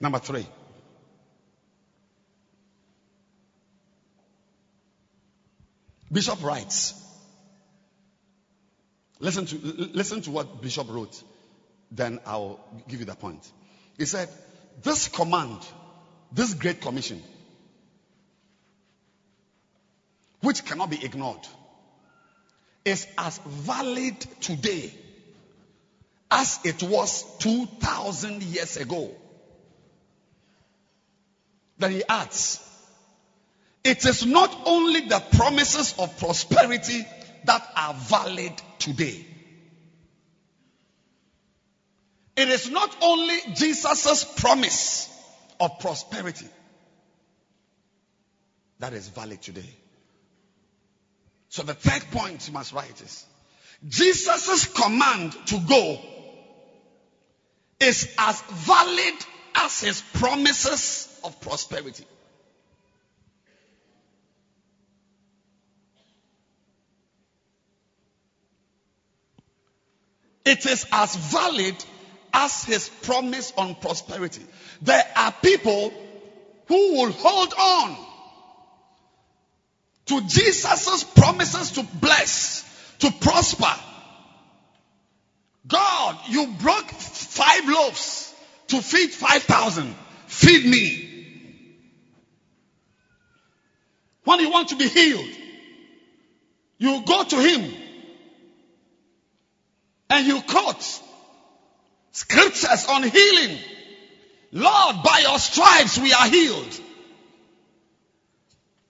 [0.00, 0.46] Number three.
[6.14, 6.94] Bishop writes.
[9.18, 11.22] Listen to, listen to what Bishop wrote.
[11.90, 13.44] Then I'll give you the point.
[13.98, 14.28] He said,
[14.82, 15.58] This command,
[16.32, 17.22] this great commission,
[20.40, 21.46] which cannot be ignored,
[22.84, 24.92] is as valid today
[26.30, 29.10] as it was 2,000 years ago.
[31.78, 32.60] Then he adds,
[33.84, 37.06] it is not only the promises of prosperity
[37.44, 39.26] that are valid today.
[42.36, 45.08] It is not only Jesus' promise
[45.60, 46.48] of prosperity
[48.80, 49.76] that is valid today.
[51.50, 53.24] So the third point you must write is
[53.86, 56.00] Jesus' command to go
[57.80, 59.14] is as valid
[59.54, 62.04] as his promises of prosperity.
[70.44, 71.76] It is as valid
[72.32, 74.44] as his promise on prosperity.
[74.82, 75.92] There are people
[76.66, 77.96] who will hold on
[80.06, 82.64] to Jesus' promises to bless,
[82.98, 83.72] to prosper.
[85.66, 88.34] God, you broke five loaves
[88.68, 89.94] to feed 5,000.
[90.26, 91.10] Feed me.
[94.24, 95.30] When you want to be healed,
[96.78, 97.83] you go to Him
[100.14, 101.00] and you quote
[102.12, 103.58] scriptures on healing.
[104.52, 106.80] Lord, by your stripes we are healed.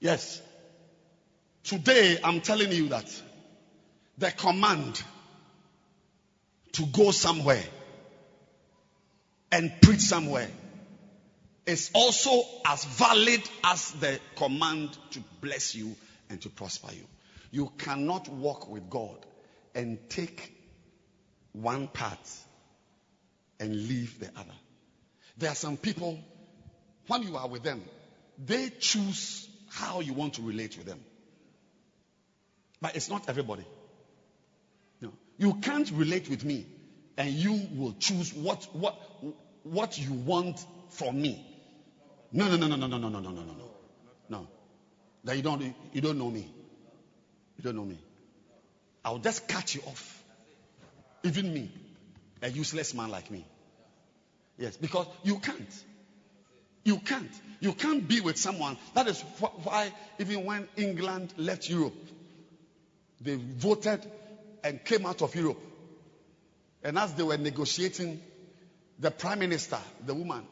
[0.01, 0.43] Yes.
[1.63, 3.07] Today I'm telling you that
[4.19, 5.03] the command
[6.73, 7.65] to go somewhere
[9.51, 10.51] and preach somewhere
[11.65, 15.97] is also as valid as the command to bless you
[16.29, 17.07] and to prosper you.
[17.51, 19.17] You cannot walk with God
[19.75, 20.54] and take
[21.55, 22.19] one part
[23.61, 24.55] and leave the other.
[25.39, 26.19] There are some people,
[27.07, 27.83] when you are with them,
[28.39, 31.01] they choose how you want to relate with them.
[32.81, 33.65] But it's not everybody.
[35.01, 35.13] No.
[35.39, 36.67] You can't relate with me
[37.17, 38.95] and you will choose what, what,
[39.63, 41.45] what you want from me.
[42.33, 43.71] No, no, no, no, no, no, no, no, no, no, no.
[44.29, 44.49] No.
[45.23, 46.53] That you don't, you don't know me.
[47.57, 47.99] You don't know me.
[49.05, 50.24] I'll just cut you off.
[51.25, 51.71] Even me,
[52.43, 53.45] a useless man like me.
[54.59, 55.85] Yes, because you can't.
[56.85, 57.31] You can't.
[57.61, 58.77] You can't be with someone.
[58.95, 59.23] That is
[59.63, 61.95] why, even when England left Europe,
[63.23, 64.07] they voted
[64.63, 65.59] and came out of Europe.
[66.83, 68.21] And as they were negotiating,
[68.99, 70.43] the prime minister, the woman,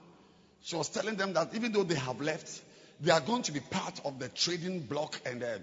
[0.62, 2.62] she was telling them that even though they have left,
[3.00, 5.58] they are going to be part of the trading bloc and, uh,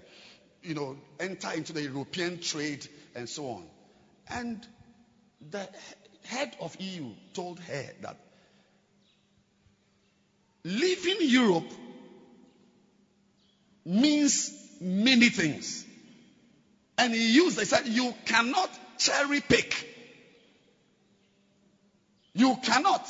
[0.62, 3.64] you know, enter into the European trade and so on.
[4.28, 4.64] And
[5.50, 5.68] the
[6.24, 8.16] head of EU told her that
[10.64, 11.70] leaving Europe
[13.84, 15.84] means many things.
[16.98, 19.86] And he used, they said, you cannot cherry pick.
[22.34, 23.06] You cannot.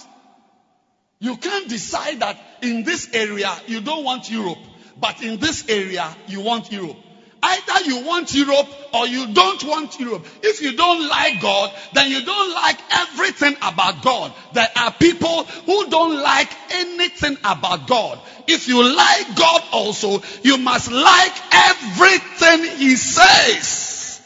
[1.19, 4.59] You can't decide that in this area you don't want Europe,
[4.99, 6.97] but in this area you want Europe.
[7.43, 10.27] Either you want Europe or you don't want Europe.
[10.43, 14.33] If you don't like God, then you don't like everything about God.
[14.53, 18.21] There are people who don't like anything about God.
[18.47, 24.21] If you like God also, you must like everything He says.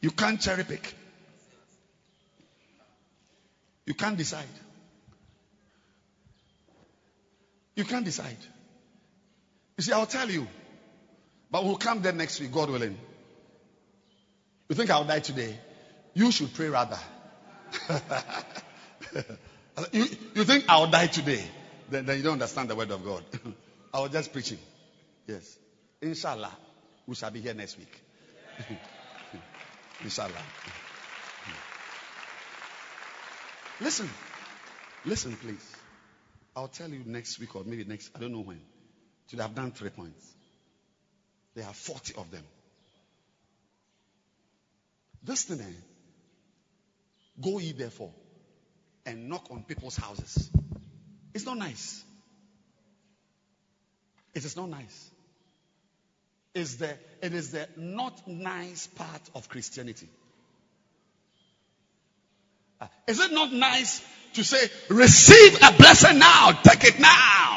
[0.00, 0.94] You can't cherry pick.
[3.86, 4.48] You can't decide.
[7.76, 8.38] You can't decide.
[9.76, 10.46] You see, I'll tell you.
[11.54, 12.98] But we'll come there next week, God willing.
[14.68, 15.56] You think I'll die today?
[16.12, 16.98] You should pray rather.
[19.92, 21.44] you, you think I'll die today?
[21.88, 23.22] Then, then you don't understand the word of God.
[23.94, 24.58] I was just preaching.
[25.28, 25.56] Yes.
[26.02, 26.50] Inshallah,
[27.06, 28.00] we shall be here next week.
[30.02, 30.32] Inshallah.
[33.80, 34.10] Listen.
[35.04, 35.76] Listen, please.
[36.56, 38.60] I'll tell you next week or maybe next, I don't know when.
[39.30, 40.34] Should have done three points.
[41.54, 42.44] There are 40 of them.
[45.22, 45.72] This thing, eh,
[47.40, 48.12] go ye therefore
[49.06, 50.50] and knock on people's houses.
[51.32, 52.04] It's not nice.
[54.34, 55.10] It is not nice.
[56.54, 60.08] It's the, it is the not nice part of Christianity.
[62.80, 64.02] Uh, is it not nice
[64.34, 67.53] to say, receive a blessing now, take it now?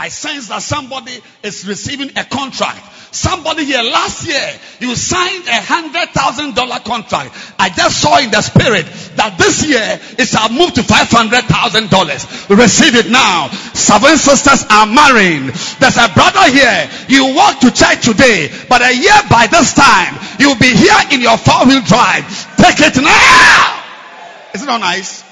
[0.00, 2.78] I sense that somebody is receiving a contract.
[3.10, 4.46] Somebody here last year,
[4.78, 7.34] you signed a hundred thousand dollar contract.
[7.58, 8.86] I just saw in the spirit
[9.18, 12.22] that this year it shall move to five hundred thousand dollars.
[12.46, 13.50] Receive it now.
[13.74, 15.50] Seven sisters are marrying.
[15.82, 16.86] There's a brother here.
[17.10, 21.26] You walk to church today, but a year by this time, you'll be here in
[21.26, 22.22] your four wheel drive.
[22.54, 23.82] Take it now.
[24.54, 25.24] Is it not nice?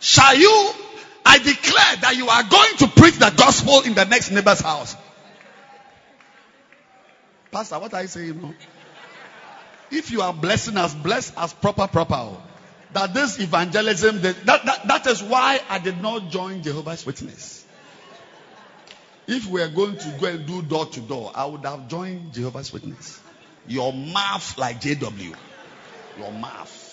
[0.00, 0.85] Shall you
[1.26, 4.96] I declare that you are going to preach the gospel in the next neighbor's house.
[7.50, 8.54] Pastor, what are you saying?
[9.90, 12.36] If you are blessing us, bless us proper, proper.
[12.92, 17.64] That this evangelism, that, that, that is why I did not join Jehovah's Witness.
[19.26, 22.34] If we are going to go and do door to door, I would have joined
[22.34, 23.20] Jehovah's Witness.
[23.66, 25.34] Your mouth like JW.
[26.18, 26.85] Your mouth.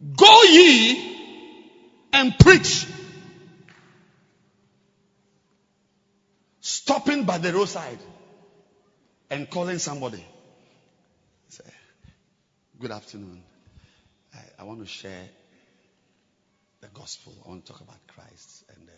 [0.00, 1.16] Go ye
[2.12, 2.86] and preach.
[6.60, 7.98] Stopping by the roadside
[9.30, 10.24] and calling somebody.
[11.48, 11.64] Say,
[12.78, 13.42] Good afternoon.
[14.34, 15.28] I, I, want to share
[16.82, 17.32] the gospel.
[17.44, 18.92] I want to talk about Christ and uh,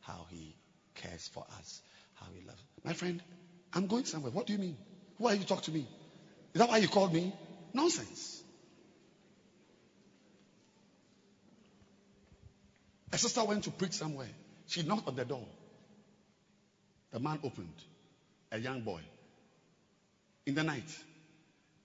[0.00, 0.54] how he
[0.94, 1.82] cares for us,
[2.14, 2.62] how he loves.
[2.84, 3.20] My friend,
[3.72, 4.30] I'm going somewhere.
[4.30, 4.76] What do you mean?
[5.18, 5.88] Who are you talking to me?
[6.54, 7.32] Is that why you called me?
[7.74, 8.35] Nonsense.
[13.12, 14.28] A sister went to preach somewhere.
[14.66, 15.46] She knocked on the door.
[17.12, 17.74] The man opened.
[18.52, 19.00] A young boy.
[20.46, 20.90] In the night.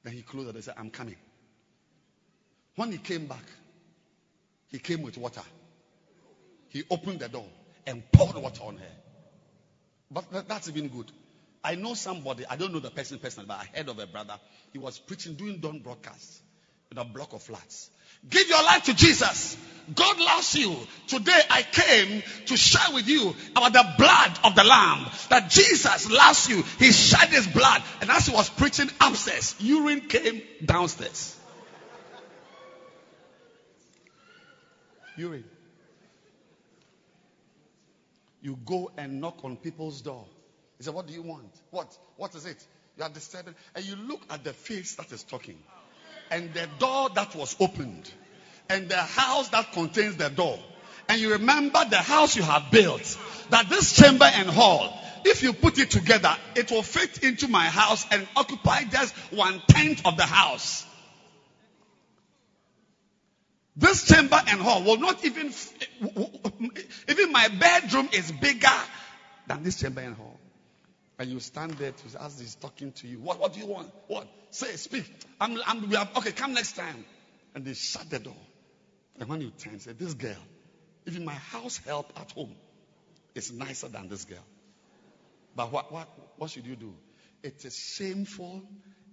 [0.04, 1.18] Then he closed it and said, I'm coming.
[2.76, 3.44] When he came back,
[4.70, 5.44] he came with water.
[6.70, 7.48] He opened the door
[7.86, 8.96] and poured water on her.
[10.10, 11.12] But that, that's even good.
[11.64, 14.40] I know somebody, I don't know the person personally, but I heard of a brother.
[14.72, 16.42] He was preaching, doing dawn broadcasts
[16.92, 17.90] in a block of flats.
[18.30, 19.58] Give your life to Jesus.
[19.96, 20.76] God loves you.
[21.08, 25.08] Today I came to share with you about the blood of the Lamb.
[25.30, 26.64] That Jesus loves you.
[26.80, 27.82] He shed his blood.
[28.00, 31.38] And as he was preaching upstairs, urine came downstairs.
[35.18, 35.44] Urine.
[38.42, 40.26] You go and knock on people's door.
[40.78, 41.52] He said, What do you want?
[41.70, 41.96] What?
[42.18, 42.66] What is it?
[42.98, 43.56] You are disturbing.
[43.76, 45.58] And you look at the face that is talking,
[46.32, 48.10] and the door that was opened,
[48.70, 50.58] and the house that contains the door.
[51.10, 53.18] And you remember the house you have built.
[53.50, 57.66] That this chamber and hall, if you put it together, it will fit into my
[57.66, 60.86] house and occupy just one tenth of the house.
[63.76, 65.52] This chamber and hall will not even,
[67.10, 68.68] even my bedroom is bigger
[69.48, 70.31] than this chamber and hall.
[71.22, 73.20] And you stand there to ask he's talking to you.
[73.20, 73.92] What, what do you want?
[74.08, 74.28] What?
[74.50, 75.06] Say, speak.
[75.40, 77.06] I'm, I'm, we are, okay, come next time.
[77.54, 78.42] And they shut the door.
[79.20, 80.42] And when you turn, say, this girl,
[81.06, 82.56] even my house help at home
[83.36, 84.44] is nicer than this girl.
[85.56, 86.92] But what, what, what should you do?
[87.44, 88.64] It is a shameful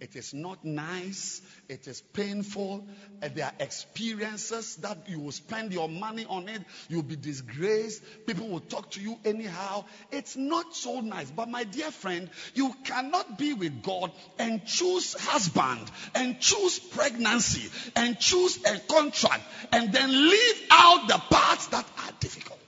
[0.01, 1.43] it is not nice.
[1.69, 2.87] It is painful.
[3.21, 6.63] And there are experiences that you will spend your money on it.
[6.89, 8.03] You'll be disgraced.
[8.27, 9.85] People will talk to you anyhow.
[10.13, 11.31] It's not so nice.
[11.31, 17.69] But my dear friend, you cannot be with God and choose husband and choose pregnancy
[17.97, 22.59] and choose a contract and then leave out the parts that are difficult.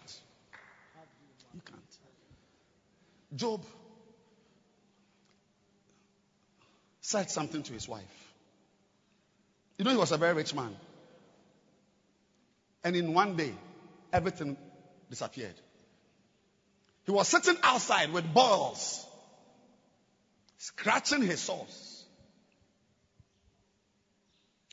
[1.54, 1.80] You can't.
[3.36, 3.64] Job
[7.10, 8.32] said something to his wife.
[9.76, 10.76] You know, he was a very rich man.
[12.84, 13.52] And in one day,
[14.12, 14.56] everything
[15.08, 15.54] disappeared.
[17.04, 19.04] He was sitting outside with boils,
[20.58, 22.04] scratching his sores.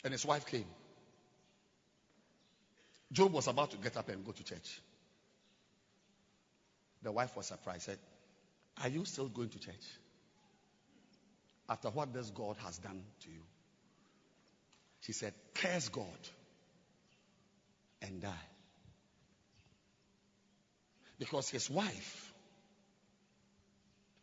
[0.03, 0.66] And his wife came.
[3.11, 4.82] Job was about to get up and go to church.
[7.01, 7.98] The wife was surprised, said,
[8.83, 9.85] Are you still going to church?
[11.70, 13.42] After what this God has done to you.
[15.02, 16.06] She said, Curse God
[18.02, 18.48] and die.
[21.20, 22.34] Because his wife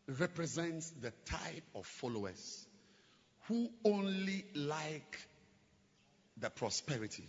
[0.07, 2.67] represents the type of followers
[3.49, 5.19] who only like
[6.39, 7.29] the prosperity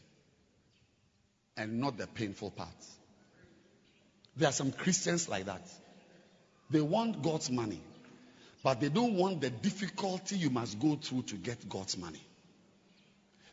[1.58, 2.98] and not the painful parts.
[4.36, 5.62] There are some Christians like that.
[6.70, 7.82] They want God's money.
[8.66, 12.20] But they don't want the difficulty you must go through to get God's money.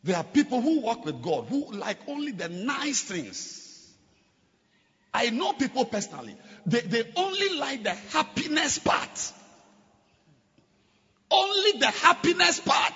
[0.02, 3.92] There are people who walk with God who like only the nice things.
[5.12, 6.34] I know people personally.
[6.64, 9.32] They, they only like the happiness part.
[11.30, 12.94] Only the happiness part.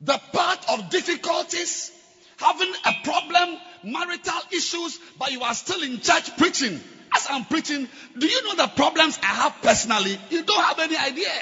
[0.00, 1.90] The part of difficulties,
[2.36, 6.80] having a problem, marital issues, but you are still in church preaching.
[7.22, 10.18] As I'm preaching, do you know the problems I have personally?
[10.30, 11.32] You don't have any idea.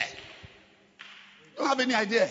[0.98, 2.28] You don't have any idea.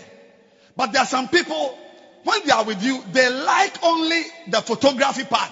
[0.75, 1.77] But there are some people,
[2.23, 5.51] when they are with you, they like only the photography part.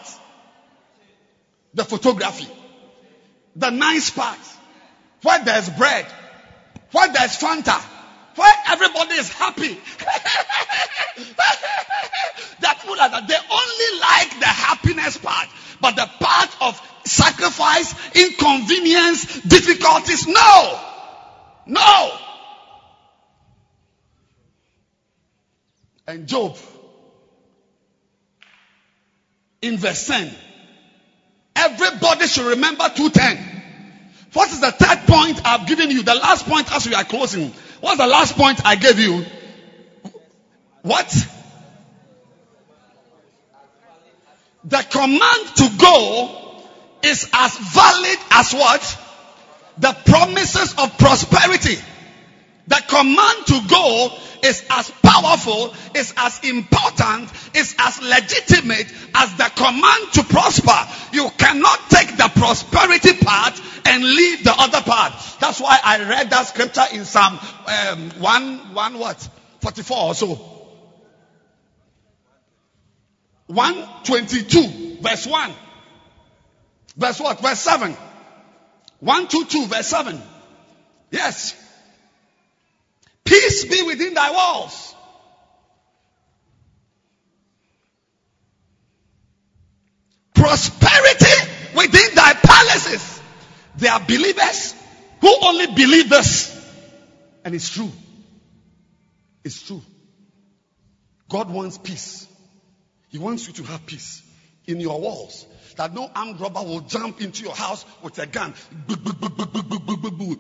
[1.74, 2.48] The photography.
[3.56, 4.38] The nice part.
[5.24, 6.06] Where there's bread.
[6.92, 7.82] Where there's Fanta.
[8.36, 9.80] Where everybody is happy.
[12.60, 13.28] that people that.
[13.28, 15.48] They only like the happiness part.
[15.82, 20.28] But the part of sacrifice, inconvenience, difficulties.
[20.28, 20.80] No.
[21.66, 22.12] No.
[26.08, 26.58] And Job,
[29.62, 30.34] in verse 10,
[31.56, 33.58] everybody should remember 210.
[34.34, 36.04] What is the third point I've given you?
[36.04, 37.52] The last point as we are closing.
[37.82, 39.26] What's the last point I gave you?
[40.82, 41.28] What?
[44.64, 46.47] The command to go
[47.08, 48.98] is as valid as what?
[49.80, 51.78] The promises of prosperity.
[52.68, 54.12] The command to go
[54.44, 61.16] is as powerful, is as important, is as legitimate as the command to prosper.
[61.16, 65.14] You cannot take the prosperity part and leave the other part.
[65.40, 67.40] That's why I read that scripture in Psalm
[67.90, 69.30] um, 1, 1 what?
[69.62, 70.36] 44 or so.
[73.48, 75.54] 122 verse 1.
[76.98, 77.40] Verse what?
[77.40, 77.96] Verse 7.
[79.00, 80.22] 122 verse 7.
[81.12, 81.56] Yes.
[83.24, 84.96] Peace be within thy walls.
[90.34, 93.22] Prosperity within thy palaces.
[93.78, 94.74] They are believers
[95.22, 96.54] who only believe this.
[97.46, 97.92] And it's true.
[99.44, 99.82] It's true.
[101.30, 102.28] God wants peace.
[103.10, 104.24] He wants you to have peace
[104.66, 105.46] in your walls.
[105.78, 108.54] That no armed robber will jump into your house with a gun.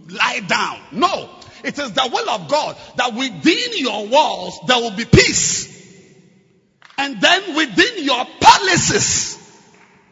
[0.10, 0.80] Lie down.
[0.92, 1.30] No.
[1.64, 5.76] It is the will of God that within your walls there will be peace.
[6.98, 9.38] And then within your palaces.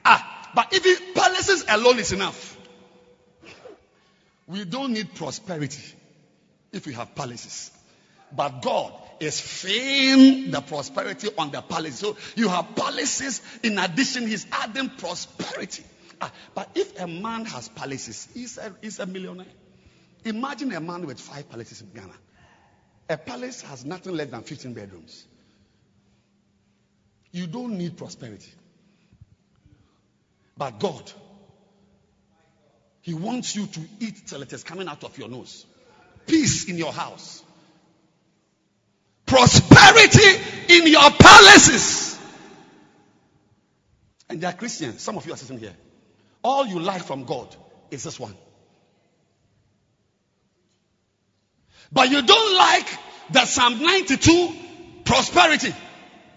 [0.06, 2.58] Ah, but even palaces alone is enough.
[4.48, 5.82] We don't need prosperity
[6.72, 7.72] if we have palaces.
[8.32, 12.00] But God is fame, the prosperity on the palace.
[12.00, 13.42] So you have palaces.
[13.64, 15.84] In addition, He's adding prosperity.
[16.22, 19.46] Ah, but if a man has palaces, he's a, he's a millionaire.
[20.24, 22.14] Imagine a man with five palaces in Ghana.
[23.10, 25.26] A palace has nothing less than 15 bedrooms.
[27.32, 28.52] You don't need prosperity.
[30.58, 31.12] But God,
[33.02, 35.66] He wants you to eat till it is coming out of your nose.
[36.26, 37.44] Peace in your house.
[39.26, 42.20] Prosperity in your palaces.
[44.30, 45.02] And they are Christians.
[45.02, 45.76] Some of you are sitting here.
[46.44, 47.56] All you like from God
[47.92, 48.36] is this one.
[51.92, 52.88] But you don't like
[53.32, 54.54] the Psalm 92
[55.06, 55.74] prosperity.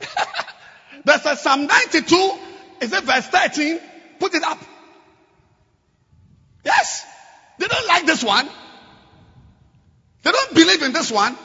[1.05, 2.33] There's a Psalm 92,
[2.81, 3.81] is it verse 13?
[4.21, 4.59] Put it up.
[6.65, 7.05] Yes.
[7.59, 8.49] They don't like this one.
[10.23, 11.37] They don't believe in this one.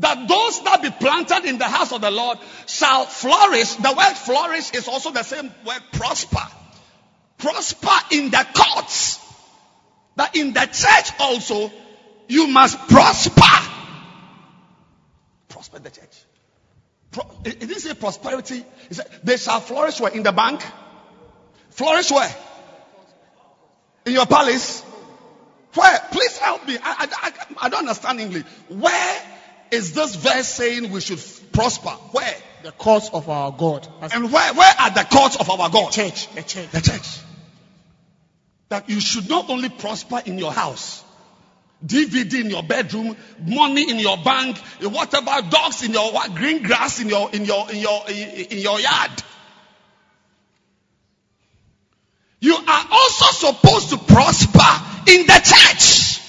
[0.00, 3.74] That those that be planted in the house of the Lord shall flourish.
[3.74, 6.46] The word flourish is also the same word prosper.
[7.36, 9.20] Prosper in the courts.
[10.16, 11.70] That in the church also,
[12.28, 13.70] you must prosper.
[15.48, 16.24] Prosper the church.
[17.10, 18.64] Pro- it didn't say prosperity.
[18.88, 20.12] It said they shall flourish where?
[20.12, 20.62] In the bank?
[21.70, 22.34] Flourish where?
[24.06, 24.80] In your palace?
[25.74, 26.00] Where?
[26.10, 26.78] Please help me.
[26.82, 28.44] I, I, I, I don't understand English.
[28.68, 29.22] Where
[29.70, 31.90] is this verse saying we should prosper?
[32.12, 32.36] Where?
[32.62, 33.88] The courts of our God.
[34.12, 35.92] And where, where are the courts of our God?
[35.92, 36.70] church, a church.
[36.70, 37.18] The church.
[38.68, 41.02] That you should not only prosper in your house,
[41.84, 47.08] DVD in your bedroom, money in your bank, whatever, dogs in your green grass in
[47.08, 49.10] your in your in your in your yard.
[52.40, 56.20] You are also supposed to prosper in the church.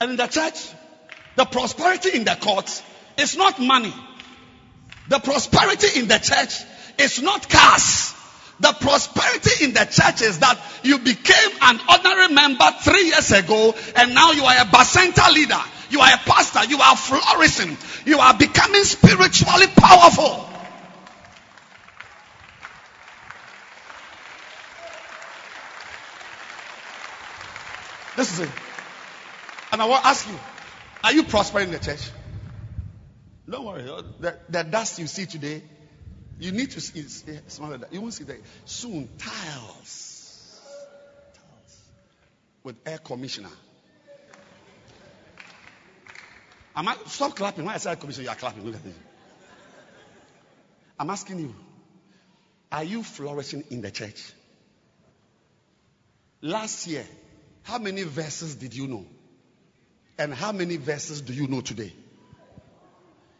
[0.00, 0.68] And in the church,
[1.38, 2.82] the prosperity in the courts
[3.16, 3.94] is not money.
[5.06, 6.64] The prosperity in the church
[6.98, 8.12] is not cars.
[8.58, 13.72] The prosperity in the church is that you became an ordinary member three years ago
[13.94, 15.60] and now you are a bacenta leader.
[15.90, 16.64] You are a pastor.
[16.64, 17.76] You are flourishing.
[18.04, 20.44] You are becoming spiritually powerful.
[28.16, 28.50] This is it.
[29.70, 30.34] And I to ask you,
[31.04, 32.10] are you prospering in the church?
[33.48, 33.82] Don't worry.
[33.82, 35.62] The, the dust you see today,
[36.38, 37.04] you need to see,
[37.46, 37.92] smell that.
[37.92, 38.36] You won't see that.
[38.64, 40.60] Soon, tiles.
[41.34, 41.80] Tiles.
[42.62, 43.48] With air conditioner.
[46.76, 47.64] Am I, stop clapping.
[47.64, 48.64] When I say air conditioner, you are clapping.
[48.64, 48.94] Look at this.
[51.00, 51.54] I'm asking you,
[52.70, 54.32] are you flourishing in the church?
[56.42, 57.06] Last year,
[57.62, 59.06] how many verses did you know?
[60.18, 61.92] And how many verses do you know today?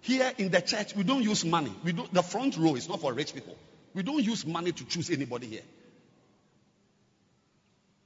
[0.01, 1.73] Here in the church, we don't use money.
[1.85, 3.57] We don't, the front row is not for rich people.
[3.95, 5.63] We don't use money to choose anybody here.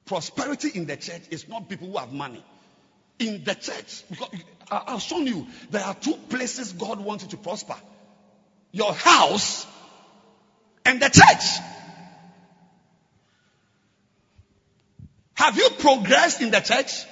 [0.06, 2.42] Prosperity in the church is not people who have money.
[3.18, 4.30] In the church, because
[4.70, 7.76] I- I've shown you, there are two places God wants you to prosper
[8.72, 9.66] your house
[10.84, 11.44] and the church.
[15.34, 17.04] Have you progressed in the church?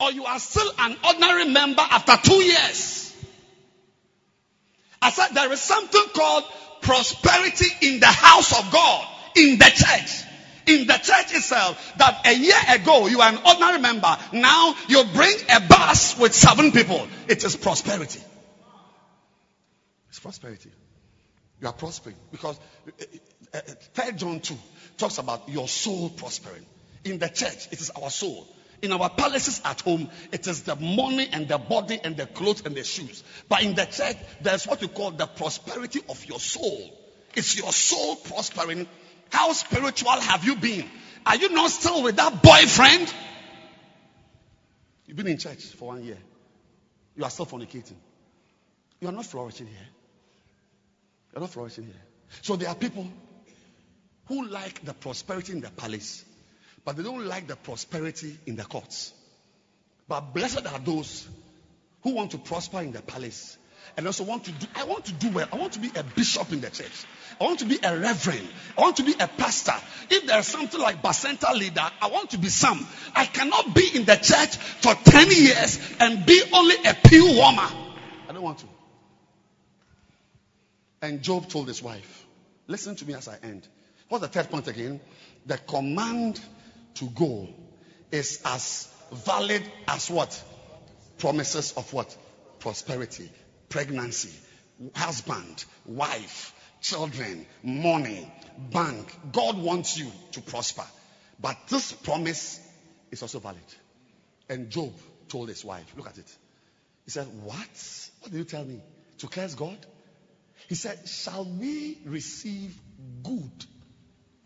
[0.00, 3.14] Or you are still an ordinary member after two years?
[5.02, 6.44] I said there is something called
[6.82, 9.06] prosperity in the house of God,
[9.36, 10.24] in the church.
[10.66, 14.16] in the church itself that a year ago you are an ordinary member.
[14.32, 17.06] Now you bring a bus with seven people.
[17.28, 18.20] It is prosperity.
[20.08, 20.70] It's prosperity.
[21.60, 22.90] You are prospering because uh,
[23.54, 23.60] uh, uh,
[23.94, 24.56] Third John 2
[24.96, 26.64] talks about your soul prospering.
[27.04, 28.46] In the church, it is our soul.
[28.82, 32.62] In our palaces at home, it is the money and the body and the clothes
[32.64, 33.22] and the shoes.
[33.48, 36.90] But in the church, there's what we call the prosperity of your soul.
[37.34, 38.86] It's your soul prospering.
[39.30, 40.88] How spiritual have you been?
[41.26, 43.12] Are you not still with that boyfriend?
[45.06, 46.18] You've been in church for one year.
[47.16, 47.96] You are still fornicating.
[49.00, 49.88] You are not flourishing here.
[51.32, 52.02] You're not flourishing here.
[52.42, 53.06] So there are people
[54.26, 56.24] who like the prosperity in the palace,
[56.84, 59.12] but they don't like the prosperity in the courts.
[60.08, 61.28] But blessed are those
[62.02, 63.58] who want to prosper in the palace
[63.96, 65.48] and also want to do I want to do well.
[65.52, 67.04] I want to be a bishop in the church.
[67.40, 68.48] I want to be a reverend.
[68.76, 69.74] I want to be a pastor.
[70.10, 72.86] If there's something like Bacenta leader, I want to be some.
[73.14, 77.68] I cannot be in the church for 10 years and be only a pew warmer.
[78.28, 78.66] I don't want to.
[81.02, 82.26] And Job told his wife,
[82.66, 83.66] listen to me as I end.
[84.08, 85.00] What's the third point again?
[85.46, 86.40] The command
[86.94, 87.48] to go
[88.10, 90.42] is as valid as what?
[91.18, 92.16] Promises of what?
[92.58, 93.30] Prosperity,
[93.68, 94.32] pregnancy,
[94.94, 98.30] husband, wife, children, money,
[98.70, 99.14] bank.
[99.32, 100.84] God wants you to prosper.
[101.40, 102.60] But this promise
[103.10, 103.58] is also valid.
[104.48, 104.92] And Job
[105.28, 106.36] told his wife, look at it.
[107.04, 108.10] He said, What?
[108.20, 108.80] What did you tell me?
[109.18, 109.78] To curse God?
[110.68, 112.78] He said, Shall we receive
[113.22, 113.64] good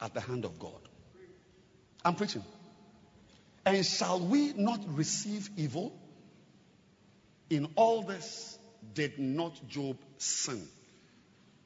[0.00, 0.80] at the hand of God?
[2.04, 2.44] I'm preaching.
[3.64, 5.92] And shall we not receive evil?
[7.48, 8.58] In all this,
[8.92, 10.66] did not Job sin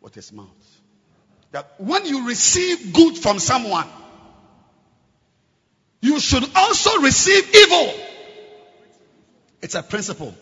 [0.00, 0.46] with his mouth?
[1.50, 3.86] That when you receive good from someone,
[6.00, 7.94] you should also receive evil.
[9.60, 10.34] It's a principle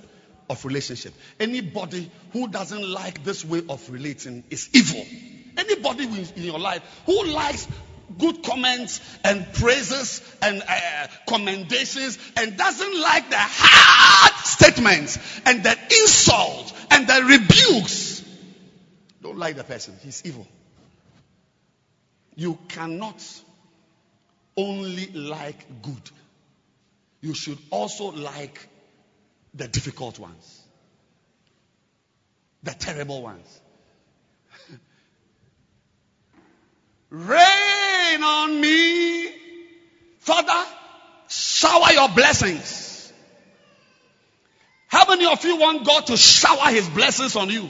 [0.51, 1.15] of relationship.
[1.41, 5.05] Anybody who doesn't like this way of relating is evil.
[5.57, 6.05] Anybody
[6.37, 7.67] in your life who likes
[8.19, 15.77] good comments and praises and uh, commendations and doesn't like the hard statements and the
[16.03, 18.25] insults and the rebukes,
[19.23, 19.95] don't like the person.
[20.03, 20.47] He's evil.
[22.35, 23.23] You cannot
[24.57, 26.11] only like good.
[27.21, 28.69] You should also like
[29.55, 30.63] the difficult ones,
[32.63, 33.61] the terrible ones.
[38.07, 39.31] Rain on me,
[40.19, 40.65] Father,
[41.29, 43.13] shower your blessings.
[44.89, 47.69] How many of you want God to shower his blessings on you?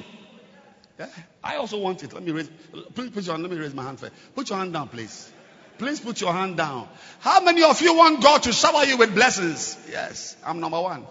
[0.98, 1.08] Yeah,
[1.42, 2.12] I also want it.
[2.12, 2.50] Let me raise,
[2.94, 4.12] please put your hand, let me raise my hand first.
[4.34, 5.30] Put your hand down, please.
[5.78, 6.88] Please put your hand down.
[7.20, 9.76] How many of you want God to shower you with blessings?
[9.90, 11.06] Yes, I'm number one.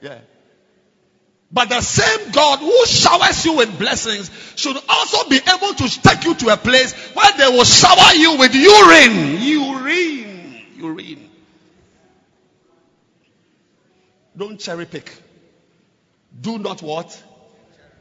[0.00, 0.20] Yeah.
[1.50, 6.24] But the same God who showers you with blessings should also be able to take
[6.24, 9.40] you to a place where they will shower you with urine.
[9.40, 10.62] Urine.
[10.76, 11.30] Urine.
[14.36, 15.10] Don't cherry pick.
[16.38, 17.20] Do not what?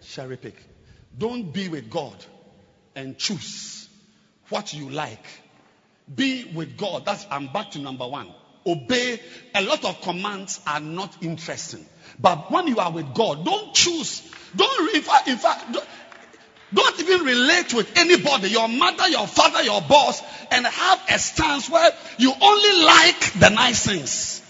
[0.02, 0.56] Cherry pick.
[1.18, 2.16] Don't be with God
[2.96, 3.88] and choose
[4.50, 5.26] what you like.
[6.14, 7.06] Be with God.
[7.06, 8.28] That's I'm back to number one
[8.68, 9.20] obey.
[9.56, 11.86] A lot of commands are not interesting.
[12.20, 14.22] But when you are with God, don't choose.
[14.56, 15.88] Don't, in fact, in fact, don't,
[16.74, 20.22] don't even relate with anybody, your mother, your father, your boss,
[20.52, 24.42] and have a stance where you only like the nice things.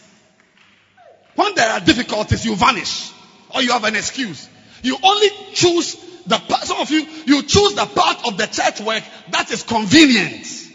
[1.36, 3.12] When there are difficulties, you vanish
[3.54, 4.50] or you have an excuse.
[4.82, 9.04] You only choose the some of you, you choose the part of the church work
[9.32, 10.67] that is convenient.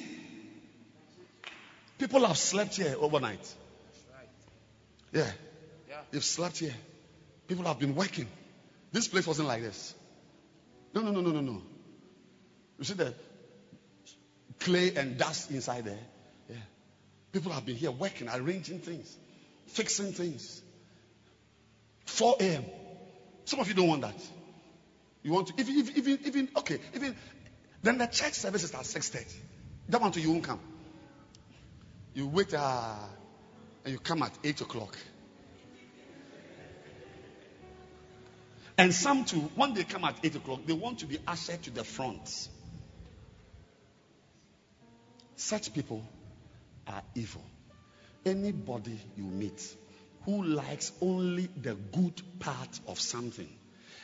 [1.98, 3.54] People have slept here overnight.
[5.12, 5.30] Yeah.
[6.10, 6.74] They've slept here.
[7.48, 8.26] People have been working.
[8.92, 9.94] This place wasn't like this.
[10.94, 11.62] No, no, no, no, no, no.
[12.78, 13.14] You see the
[14.60, 15.98] clay and dust inside there?
[16.48, 16.56] Yeah.
[17.32, 19.16] People have been here working, arranging things,
[19.66, 20.62] fixing things.
[22.04, 22.64] 4 a.m.
[23.44, 24.14] Some of you don't want that.
[25.22, 27.16] You want to, even, even, even, okay, even,
[27.82, 29.34] then the church service is at 6.30.
[29.88, 30.60] That one to you won't come.
[32.14, 32.94] You wait uh,
[33.84, 34.96] and you come at 8 o'clock.
[38.78, 41.70] And some too, when they come at 8 o'clock, they want to be ushered to
[41.70, 42.48] the front.
[45.36, 46.04] Such people
[46.86, 47.44] are evil.
[48.24, 49.76] Anybody you meet
[50.24, 53.48] who likes only the good part of something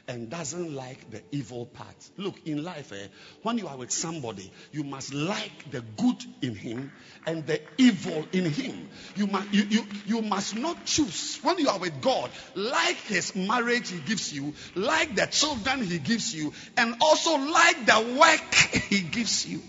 [0.09, 1.95] and doesn't like the evil part.
[2.17, 3.09] Look, in life, eh,
[3.43, 6.91] when you are with somebody, you must like the good in him
[7.27, 8.89] and the evil in him.
[9.17, 11.39] You must, you, you, you must not choose.
[11.43, 15.99] When you are with God, like his marriage he gives you, like the children he
[15.99, 18.55] gives you, and also like the work
[18.89, 19.61] he gives you.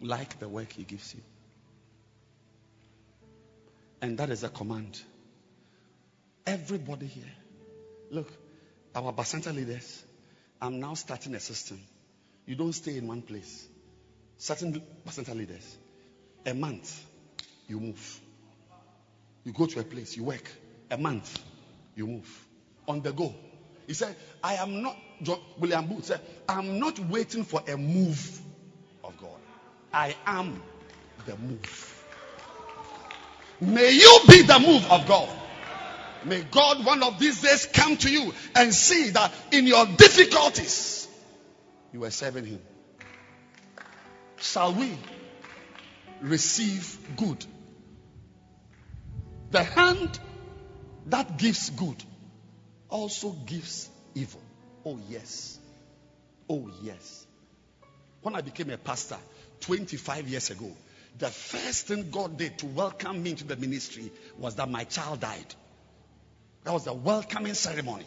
[0.00, 1.20] Like the work he gives you.
[4.00, 5.00] And that is a command.
[6.46, 7.24] Everybody here
[8.10, 8.32] Look,
[8.94, 10.04] our Bacenta leaders,
[10.60, 11.80] I'm now starting a system.
[12.46, 13.68] You don't stay in one place.
[14.38, 15.76] Certain Bacenta leaders,
[16.44, 17.04] a month,
[17.68, 18.20] you move.
[19.44, 20.50] You go to a place, you work.
[20.90, 21.42] A month,
[21.94, 22.46] you move.
[22.86, 23.34] On the go.
[23.86, 24.96] He said, I am not,
[25.58, 28.40] William Booth said, I'm not waiting for a move
[29.04, 29.40] of God.
[29.92, 30.62] I am
[31.24, 32.04] the move.
[33.60, 35.28] May you be the move of God.
[36.26, 41.06] May God one of these days come to you and see that in your difficulties,
[41.92, 42.60] you are serving Him.
[44.38, 44.98] Shall we
[46.20, 47.44] receive good?
[49.52, 50.18] The hand
[51.06, 52.02] that gives good
[52.88, 54.42] also gives evil.
[54.84, 55.58] Oh, yes.
[56.50, 57.24] Oh, yes.
[58.22, 59.18] When I became a pastor
[59.60, 60.72] 25 years ago,
[61.18, 65.20] the first thing God did to welcome me into the ministry was that my child
[65.20, 65.54] died.
[66.66, 68.04] That was the welcoming ceremony.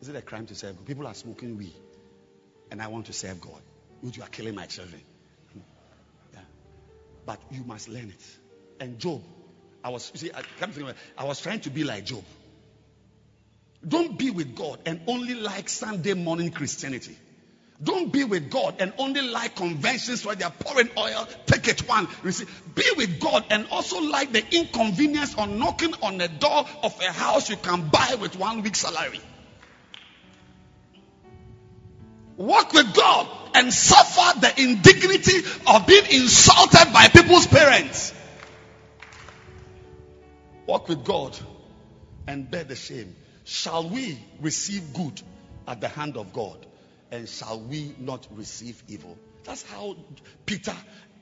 [0.00, 0.84] Is it a crime to serve God?
[0.84, 1.76] People are smoking weed,
[2.72, 3.62] and I want to serve God.
[4.02, 5.00] Would you are killing my children.
[6.32, 6.40] Yeah.
[7.24, 8.24] But you must learn it.
[8.80, 9.22] And Job,
[9.84, 10.42] I was see, I,
[11.16, 12.24] I was trying to be like Job.
[13.86, 17.16] Don't be with God and only like Sunday morning Christianity.
[17.82, 21.88] Don't be with God and only like conventions where they are pouring oil, take it
[21.88, 22.48] one, receive.
[22.74, 27.12] Be with God and also like the inconvenience of knocking on the door of a
[27.12, 29.20] house you can buy with one week's salary.
[32.36, 38.12] Walk with God and suffer the indignity of being insulted by people's parents.
[40.66, 41.36] Walk with God
[42.26, 43.14] and bear the shame.
[43.44, 45.20] Shall we receive good
[45.68, 46.66] at the hand of God?
[47.14, 49.16] And shall we not receive evil?
[49.44, 49.96] That's how
[50.46, 50.74] Peter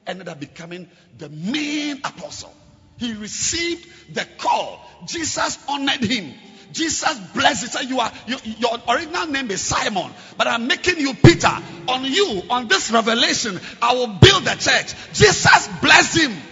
[0.07, 0.89] ended up becoming
[1.19, 2.53] the main apostle.
[2.99, 4.81] He received the call.
[5.07, 6.35] Jesus honored him.
[6.73, 7.65] Jesus blessed.
[7.65, 11.53] He said, "You are you, your original name is Simon, but I'm making you Peter.
[11.89, 16.43] On you, on this revelation, I will build the church." Jesus blessed him,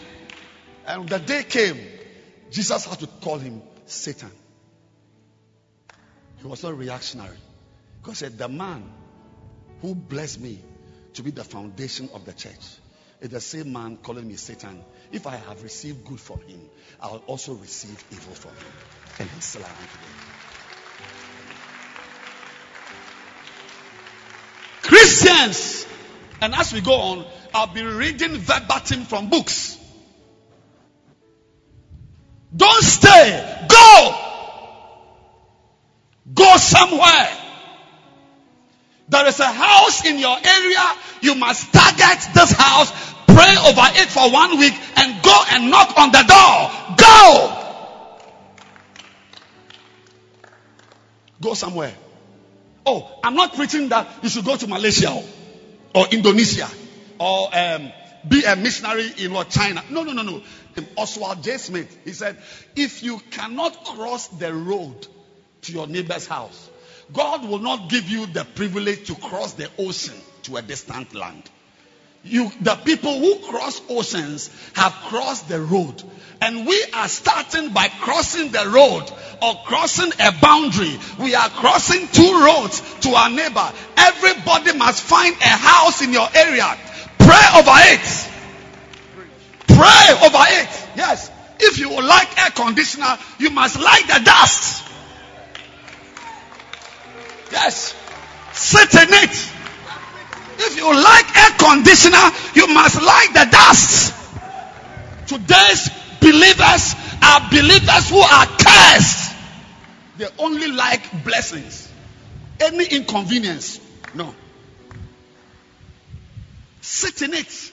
[0.87, 1.81] and the day came,
[2.51, 4.31] Jesus had to call him Satan.
[6.39, 7.39] He was not reactionary
[8.03, 8.83] because said the man
[9.81, 10.61] who blessed me
[11.15, 12.65] to be the foundation of the church
[13.21, 14.83] is the same man calling me Satan.
[15.13, 16.61] If I have received good from him,
[17.01, 18.73] I'll also receive evil from him.
[19.19, 20.31] And he's still around today.
[24.83, 25.87] Christians,
[26.41, 29.77] and as we go on, I'll be reading verbatim from books.
[32.57, 33.67] Don't stay.
[33.69, 34.15] Go.
[36.35, 37.40] Go somewhere.
[39.11, 40.93] There is a house in your area.
[41.21, 42.91] You must target this house,
[43.27, 46.97] pray over it for one week, and go and knock on the door.
[46.97, 47.57] Go!
[51.43, 51.93] Go somewhere.
[52.87, 55.23] Oh, I'm not preaching that you should go to Malaysia
[55.95, 56.69] or, Indonesia
[57.19, 57.93] or um,
[58.29, 59.83] be a missionary in what China.
[59.91, 60.41] No, no, no, no.
[60.97, 61.57] Oswald J.
[61.57, 62.37] Smith, he said,
[62.77, 65.07] if you cannot cross the road
[65.63, 66.70] to your neighbor's house,
[67.13, 70.15] God will not give you the privilege to cross the ocean
[70.45, 71.43] to a distant land.
[72.23, 76.03] You, the people who cross oceans have crossed the road.
[76.43, 79.11] And we are starting by crossing the road
[79.43, 80.99] or crossing a boundary.
[81.19, 83.73] We are crossing two roads to our neighbor.
[83.97, 86.77] Everybody must find a house in your area.
[87.19, 88.31] Pray over it.
[89.67, 90.89] Pray over it.
[90.97, 91.31] Yes.
[91.59, 94.90] If you like air conditioner, you must like the dust.
[97.53, 97.95] Yes.
[98.53, 99.53] Sit in it.
[100.63, 104.15] If you like air conditioner, you must like the dust.
[105.27, 105.89] Today's
[106.21, 109.35] believers are believers who are cursed.
[110.19, 111.89] They only like blessings.
[112.61, 113.81] Any inconvenience,
[114.15, 114.35] no.
[116.83, 117.73] Sit in it.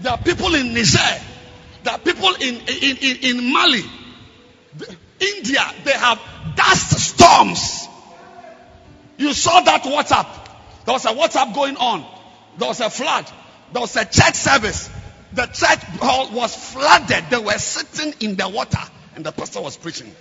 [0.00, 0.98] There are people in Niger.
[1.84, 3.82] There are people in, in, in, in Mali.
[5.20, 6.20] India, they have
[6.56, 7.85] dust storms.
[9.18, 10.26] You saw that WhatsApp.
[10.84, 12.06] There was a WhatsApp going on
[12.58, 13.30] There was a flood.
[13.72, 14.90] There was a church service.
[15.32, 17.24] The church hall was flooded.
[17.30, 18.78] They were sitting in the water
[19.14, 20.14] and the pastor was preaching.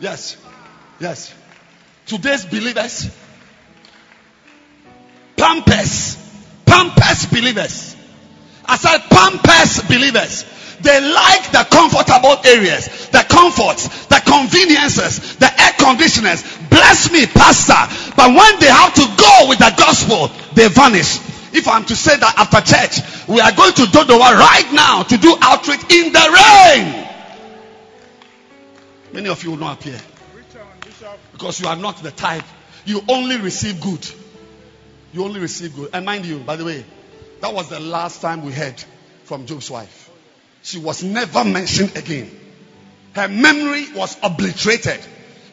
[0.00, 0.36] Yes.
[1.00, 1.34] Yes.
[2.06, 3.10] Today's believers,
[5.36, 6.16] pampers,
[6.64, 7.96] pampers believers.
[8.64, 10.44] I said pampers believers.
[10.80, 16.42] They like the comfortable areas, the comforts, the conveniences, the air conditioners.
[16.70, 18.14] Bless me, pastor.
[18.16, 21.18] But when they have to go with the gospel, they vanish.
[21.52, 25.16] If I'm to say that after church, we are going to Dodowa right now to
[25.16, 27.08] do outreach in the rain.
[29.12, 29.98] Many of you will not appear.
[31.32, 32.44] Because you are not the type.
[32.84, 34.06] You only receive good.
[35.12, 35.90] You only receive good.
[35.92, 36.84] And mind you, by the way,
[37.40, 38.82] that was the last time we heard
[39.24, 40.07] from Job's wife.
[40.62, 42.30] She was never mentioned again.
[43.14, 45.00] Her memory was obliterated.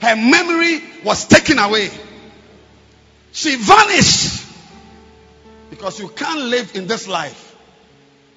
[0.01, 1.89] Her memory was taken away.
[3.31, 4.43] She vanished.
[5.69, 7.55] Because you can't live in this life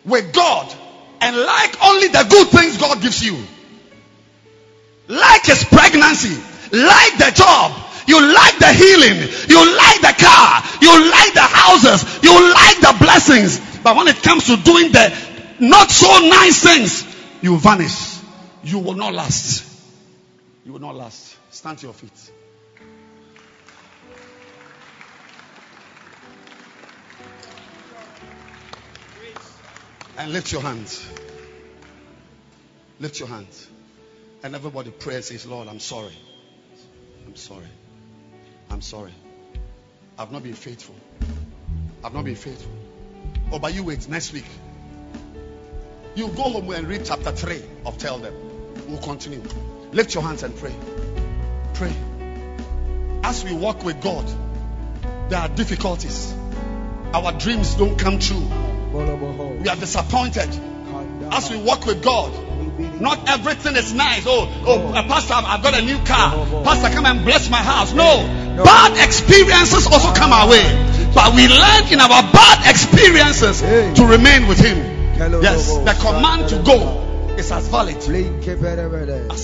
[0.05, 0.75] with God
[1.21, 3.37] and like only the good things God gives you.
[5.09, 6.37] Like his pregnancy,
[6.73, 7.73] like the job,
[8.07, 12.97] you like the healing, you like the car, you like the houses, you like the
[12.99, 13.61] blessings.
[13.83, 15.15] But when it comes to doing the
[15.61, 18.19] not so nice things, you vanish.
[18.63, 19.65] You will not last.
[20.65, 21.37] You will not last.
[21.51, 22.33] Stand to your feet.
[30.19, 31.07] And lift your hands.
[32.99, 33.69] Lift your hands.
[34.43, 36.17] And everybody prays, says, Lord, I'm sorry.
[37.27, 37.69] I'm sorry.
[38.71, 39.13] I'm sorry.
[40.19, 40.97] I've not been faithful.
[42.03, 42.73] I've not been faithful.
[43.53, 44.45] Oh, but you wait next week.
[46.19, 48.35] You go home and read chapter 3 of Tell Them.
[48.89, 49.41] We'll continue.
[49.93, 50.75] Lift your hands and pray.
[51.75, 51.95] Pray.
[53.23, 54.29] As we walk with God,
[55.29, 56.35] there are difficulties.
[57.15, 58.45] Our dreams don't come true.
[59.63, 60.49] We are disappointed.
[61.31, 62.33] As we walk with God,
[63.01, 64.25] not everything is nice.
[64.27, 66.65] Oh, oh, uh, Pastor, I've got a new car.
[66.65, 67.93] Pastor, come and bless my house.
[67.93, 68.27] No,
[68.65, 70.65] bad experiences also come our way.
[71.15, 74.98] But we learn in our bad experiences to remain with Him.
[75.19, 77.05] Yes, the command to go
[77.37, 78.07] is as valid as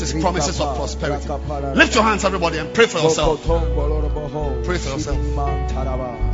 [0.00, 1.28] His promises of prosperity.
[1.74, 3.42] Lift your hands, everybody, and pray for yourself.
[3.44, 5.18] Pray for yourself.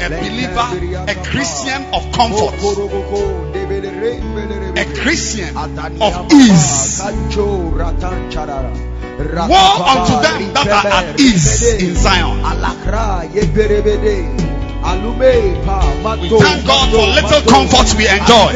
[0.00, 0.68] A believer,
[1.10, 2.54] a Christian of comfort,
[4.78, 7.00] a Christian of ease.
[9.48, 12.40] Woe unto them that are at ease in Zion.
[14.88, 18.52] We thank God for little comforts we enjoy.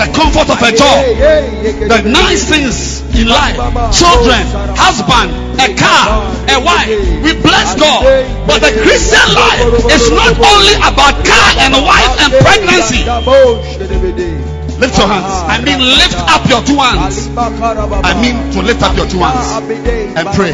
[0.00, 1.04] The comfort of a job,
[1.88, 3.56] the nice things in life,
[3.92, 4.40] children,
[4.76, 6.88] husband, a car, a wife.
[7.22, 8.04] We bless God.
[8.46, 13.04] But the Christian life is not only about car and wife and pregnancy.
[14.76, 15.32] Lift your hands.
[15.48, 17.28] I mean, lift up your two hands.
[17.32, 19.48] I mean, to lift up your two hands
[20.16, 20.52] and pray.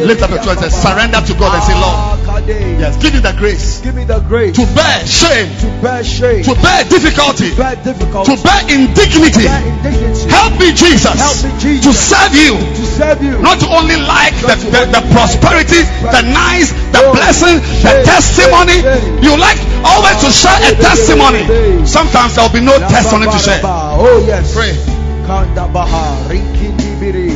[0.00, 2.48] Lift up your two hands and surrender to God and say, Lord,
[2.80, 3.80] yes, give me the grace.
[3.84, 7.76] Give me the grace to bear shame, to bear shame, to bear difficulty, to bear
[7.84, 9.44] difficulty, to bear indignity.
[10.32, 12.56] Help me, Jesus, Help me, Jesus, to serve you.
[12.56, 13.36] to serve you.
[13.44, 18.80] Not to only like the, the, the prosperity, the nice, the blessing, the testimony.
[19.20, 21.44] You like always to share a testimony.
[21.84, 23.49] Sometimes there will be no testimony to share.
[23.62, 24.54] Oh yes.
[24.54, 24.74] Pray.
[25.26, 27.34] Kanda baha rinkindibiri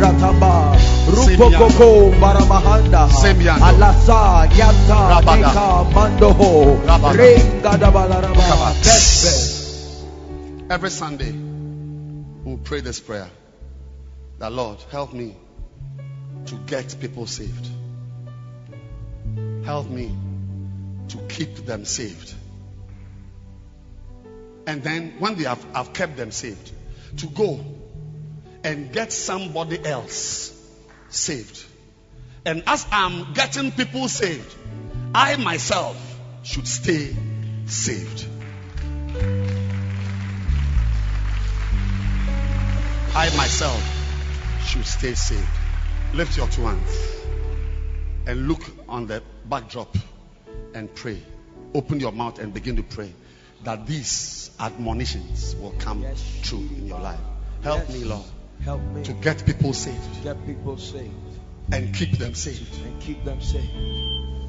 [0.00, 3.64] rataba rupokoko baramahanda Semyando.
[3.64, 5.22] alasa yata
[5.94, 7.16] mandoho Rabada.
[7.18, 10.70] renga dabalaraba Come Kesbe.
[10.70, 11.32] Every Sunday,
[12.44, 13.28] we'll pray this prayer
[14.38, 15.34] that Lord, help me
[16.46, 17.68] to get people saved.
[19.64, 20.14] Help me
[21.08, 22.34] to keep them saved.
[24.66, 26.70] And then, when they have, have kept them saved,
[27.18, 27.64] to go
[28.62, 30.56] and get somebody else
[31.08, 31.64] saved.
[32.44, 34.54] And as I'm getting people saved,
[35.14, 35.96] I myself
[36.42, 37.14] should stay
[37.66, 38.26] saved.
[43.12, 45.48] I myself should stay saved.
[46.14, 47.20] Lift your two hands
[48.26, 49.96] and look on the backdrop
[50.74, 51.20] and pray.
[51.74, 53.12] Open your mouth and begin to pray
[53.64, 56.04] that these admonitions will come
[56.42, 57.20] true in your life.
[57.62, 58.24] Help me, Lord,
[58.64, 61.14] Help me to get people saved get people saved
[61.72, 62.74] and keep them saved.
[62.84, 63.70] and keep them saved.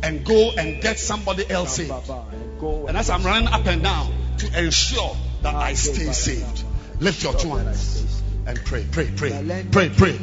[0.03, 1.91] And go and get somebody else saved.
[2.09, 6.63] And And as I'm running up and down to ensure that ah, I stay saved,
[6.99, 9.29] lift your two hands and pray, pray, pray,
[9.71, 10.17] pray, pray, pray,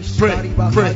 [0.72, 0.94] pray,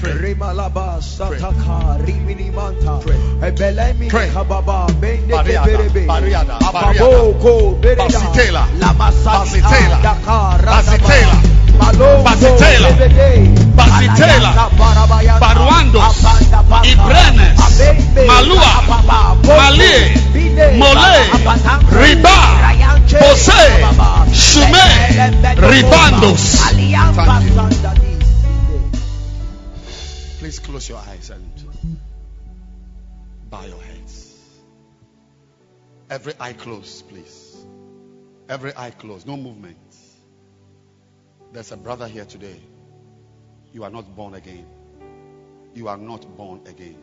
[0.00, 0.12] pray.
[0.12, 3.00] Rimalaba sataka riminimanta.
[3.40, 6.06] Ebelemi kababa bende berebe
[6.60, 8.06] apabo ko bereda
[8.78, 10.82] la masatela dakara
[11.78, 12.90] malo basitela
[13.74, 14.50] basitela
[15.40, 16.00] baruando
[16.84, 17.58] ibrenes.
[18.26, 18.72] Malua.
[19.46, 20.14] Malie.
[20.76, 21.16] Mole.
[21.90, 23.58] Riba pose,
[24.34, 24.86] shume,
[25.56, 26.58] ribandos.
[30.38, 31.52] Please close your eyes and
[33.50, 34.36] bow your heads.
[36.10, 37.56] Every eye closed, please.
[38.48, 39.76] Every eye closed, no movement.
[41.52, 42.60] There's a brother here today.
[43.72, 44.66] You are not born again.
[45.74, 46.96] You are not born again.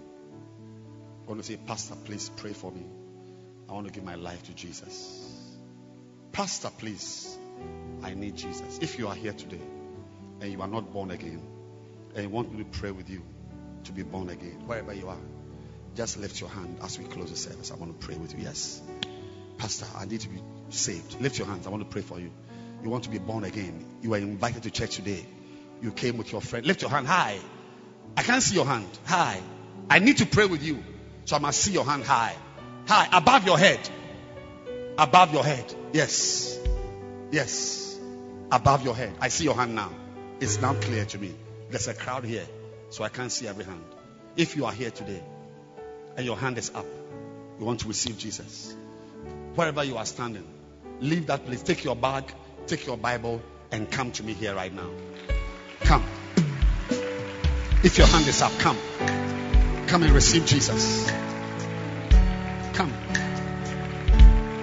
[1.25, 2.85] I want to say, Pastor, please pray for me.
[3.69, 5.24] I want to give my life to Jesus.
[6.35, 7.37] Pastor, please,
[8.03, 8.79] I need Jesus.
[8.81, 9.61] If you are here today
[10.41, 11.41] and you are not born again
[12.13, 13.23] and you want me to pray with you
[13.85, 15.17] to be born again, wherever you are,
[15.95, 17.71] just lift your hand as we close the service.
[17.71, 18.43] I want to pray with you.
[18.43, 18.81] Yes.
[19.57, 21.21] Pastor, I need to be saved.
[21.21, 21.67] Lift your hands.
[21.67, 22.31] I want to pray for you.
[22.83, 23.85] You want to be born again.
[24.01, 25.25] You were invited to church today.
[25.81, 26.65] You came with your friend.
[26.65, 27.39] Lift your hand high.
[28.17, 28.89] I can't see your hand.
[29.05, 29.41] High.
[29.89, 30.83] I need to pray with you.
[31.23, 32.35] So I must see your hand high.
[32.89, 33.07] High.
[33.13, 33.79] Above your head.
[34.97, 35.73] Above your head.
[35.93, 36.57] Yes.
[37.31, 37.99] Yes.
[38.51, 39.13] Above your head.
[39.19, 39.91] I see your hand now.
[40.39, 41.33] It's now clear to me.
[41.69, 42.45] There's a crowd here.
[42.89, 43.83] So I can't see every hand.
[44.37, 45.21] If you are here today
[46.15, 46.85] and your hand is up,
[47.59, 48.75] you want to receive Jesus.
[49.55, 50.45] Wherever you are standing,
[50.99, 51.61] leave that place.
[51.61, 52.25] Take your bag,
[52.67, 53.41] take your Bible,
[53.71, 54.89] and come to me here right now.
[55.81, 56.03] Come.
[57.83, 58.77] If your hand is up, come.
[59.87, 61.09] Come and receive Jesus.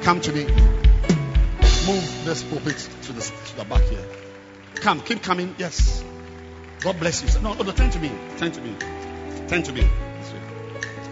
[0.03, 0.45] Come to me.
[1.87, 4.05] Move this pulpit to the, to the back here.
[4.75, 5.55] Come, keep coming.
[5.59, 6.03] Yes.
[6.81, 7.41] God bless you.
[7.41, 8.11] No, no, turn to me.
[8.37, 8.75] Turn to me.
[9.47, 9.89] Turn to me.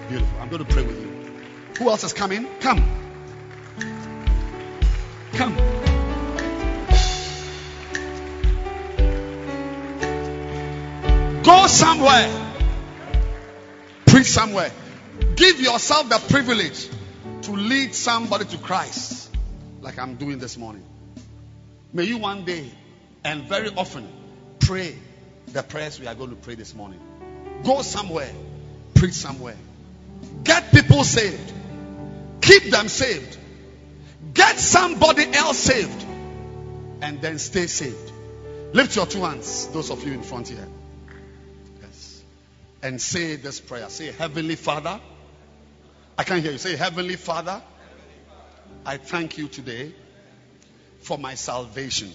[0.09, 0.41] Beautiful.
[0.41, 1.09] I'm going to pray with you.
[1.79, 2.49] Who else is coming?
[2.59, 2.83] Come.
[5.35, 5.55] Come.
[11.45, 12.29] Go somewhere.
[14.07, 14.73] Preach somewhere.
[15.37, 16.89] Give yourself the privilege
[17.51, 19.29] to lead somebody to Christ,
[19.81, 20.85] like I'm doing this morning.
[21.93, 22.71] May you one day
[23.25, 24.09] and very often
[24.61, 24.97] pray
[25.49, 27.01] the prayers we are going to pray this morning.
[27.65, 28.31] Go somewhere,
[28.95, 29.57] preach somewhere,
[30.45, 31.53] get people saved,
[32.41, 33.37] keep them saved,
[34.33, 36.05] get somebody else saved,
[37.03, 38.13] and then stay saved.
[38.73, 40.69] Lift your two hands, those of you in front here.
[41.83, 42.23] Yes.
[42.83, 43.89] And say this prayer.
[43.89, 45.01] Say, Heavenly Father.
[46.21, 46.59] I can't hear you.
[46.59, 47.63] Say, Heavenly Father,
[48.85, 49.95] I thank you today
[51.01, 52.13] for my salvation.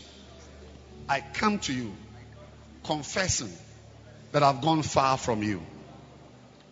[1.10, 1.92] I come to you
[2.84, 3.52] confessing
[4.32, 5.60] that I've gone far from you.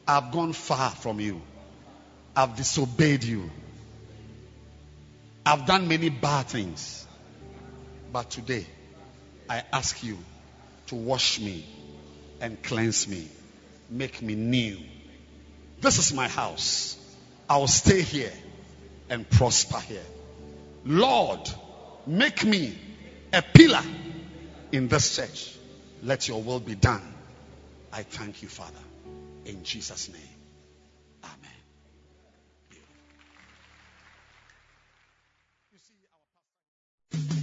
[0.08, 1.42] I've gone far from you.
[2.36, 3.50] I've disobeyed you.
[5.44, 7.08] I've done many bad things.
[8.12, 8.68] But today,
[9.50, 10.20] I ask you
[10.86, 11.66] to wash me
[12.40, 13.28] and cleanse me.
[13.90, 14.78] Make me new.
[15.82, 17.00] This is my house.
[17.50, 18.34] I will stay here
[19.10, 20.06] and prosper here.
[20.86, 21.50] Lord,
[22.06, 22.78] make me
[23.32, 23.84] a pillar
[24.72, 25.56] in this church.
[26.02, 27.02] Let your will be done.
[27.92, 28.74] I thank you, Father.
[29.46, 30.22] In Jesus' name.
[37.14, 37.43] Amen.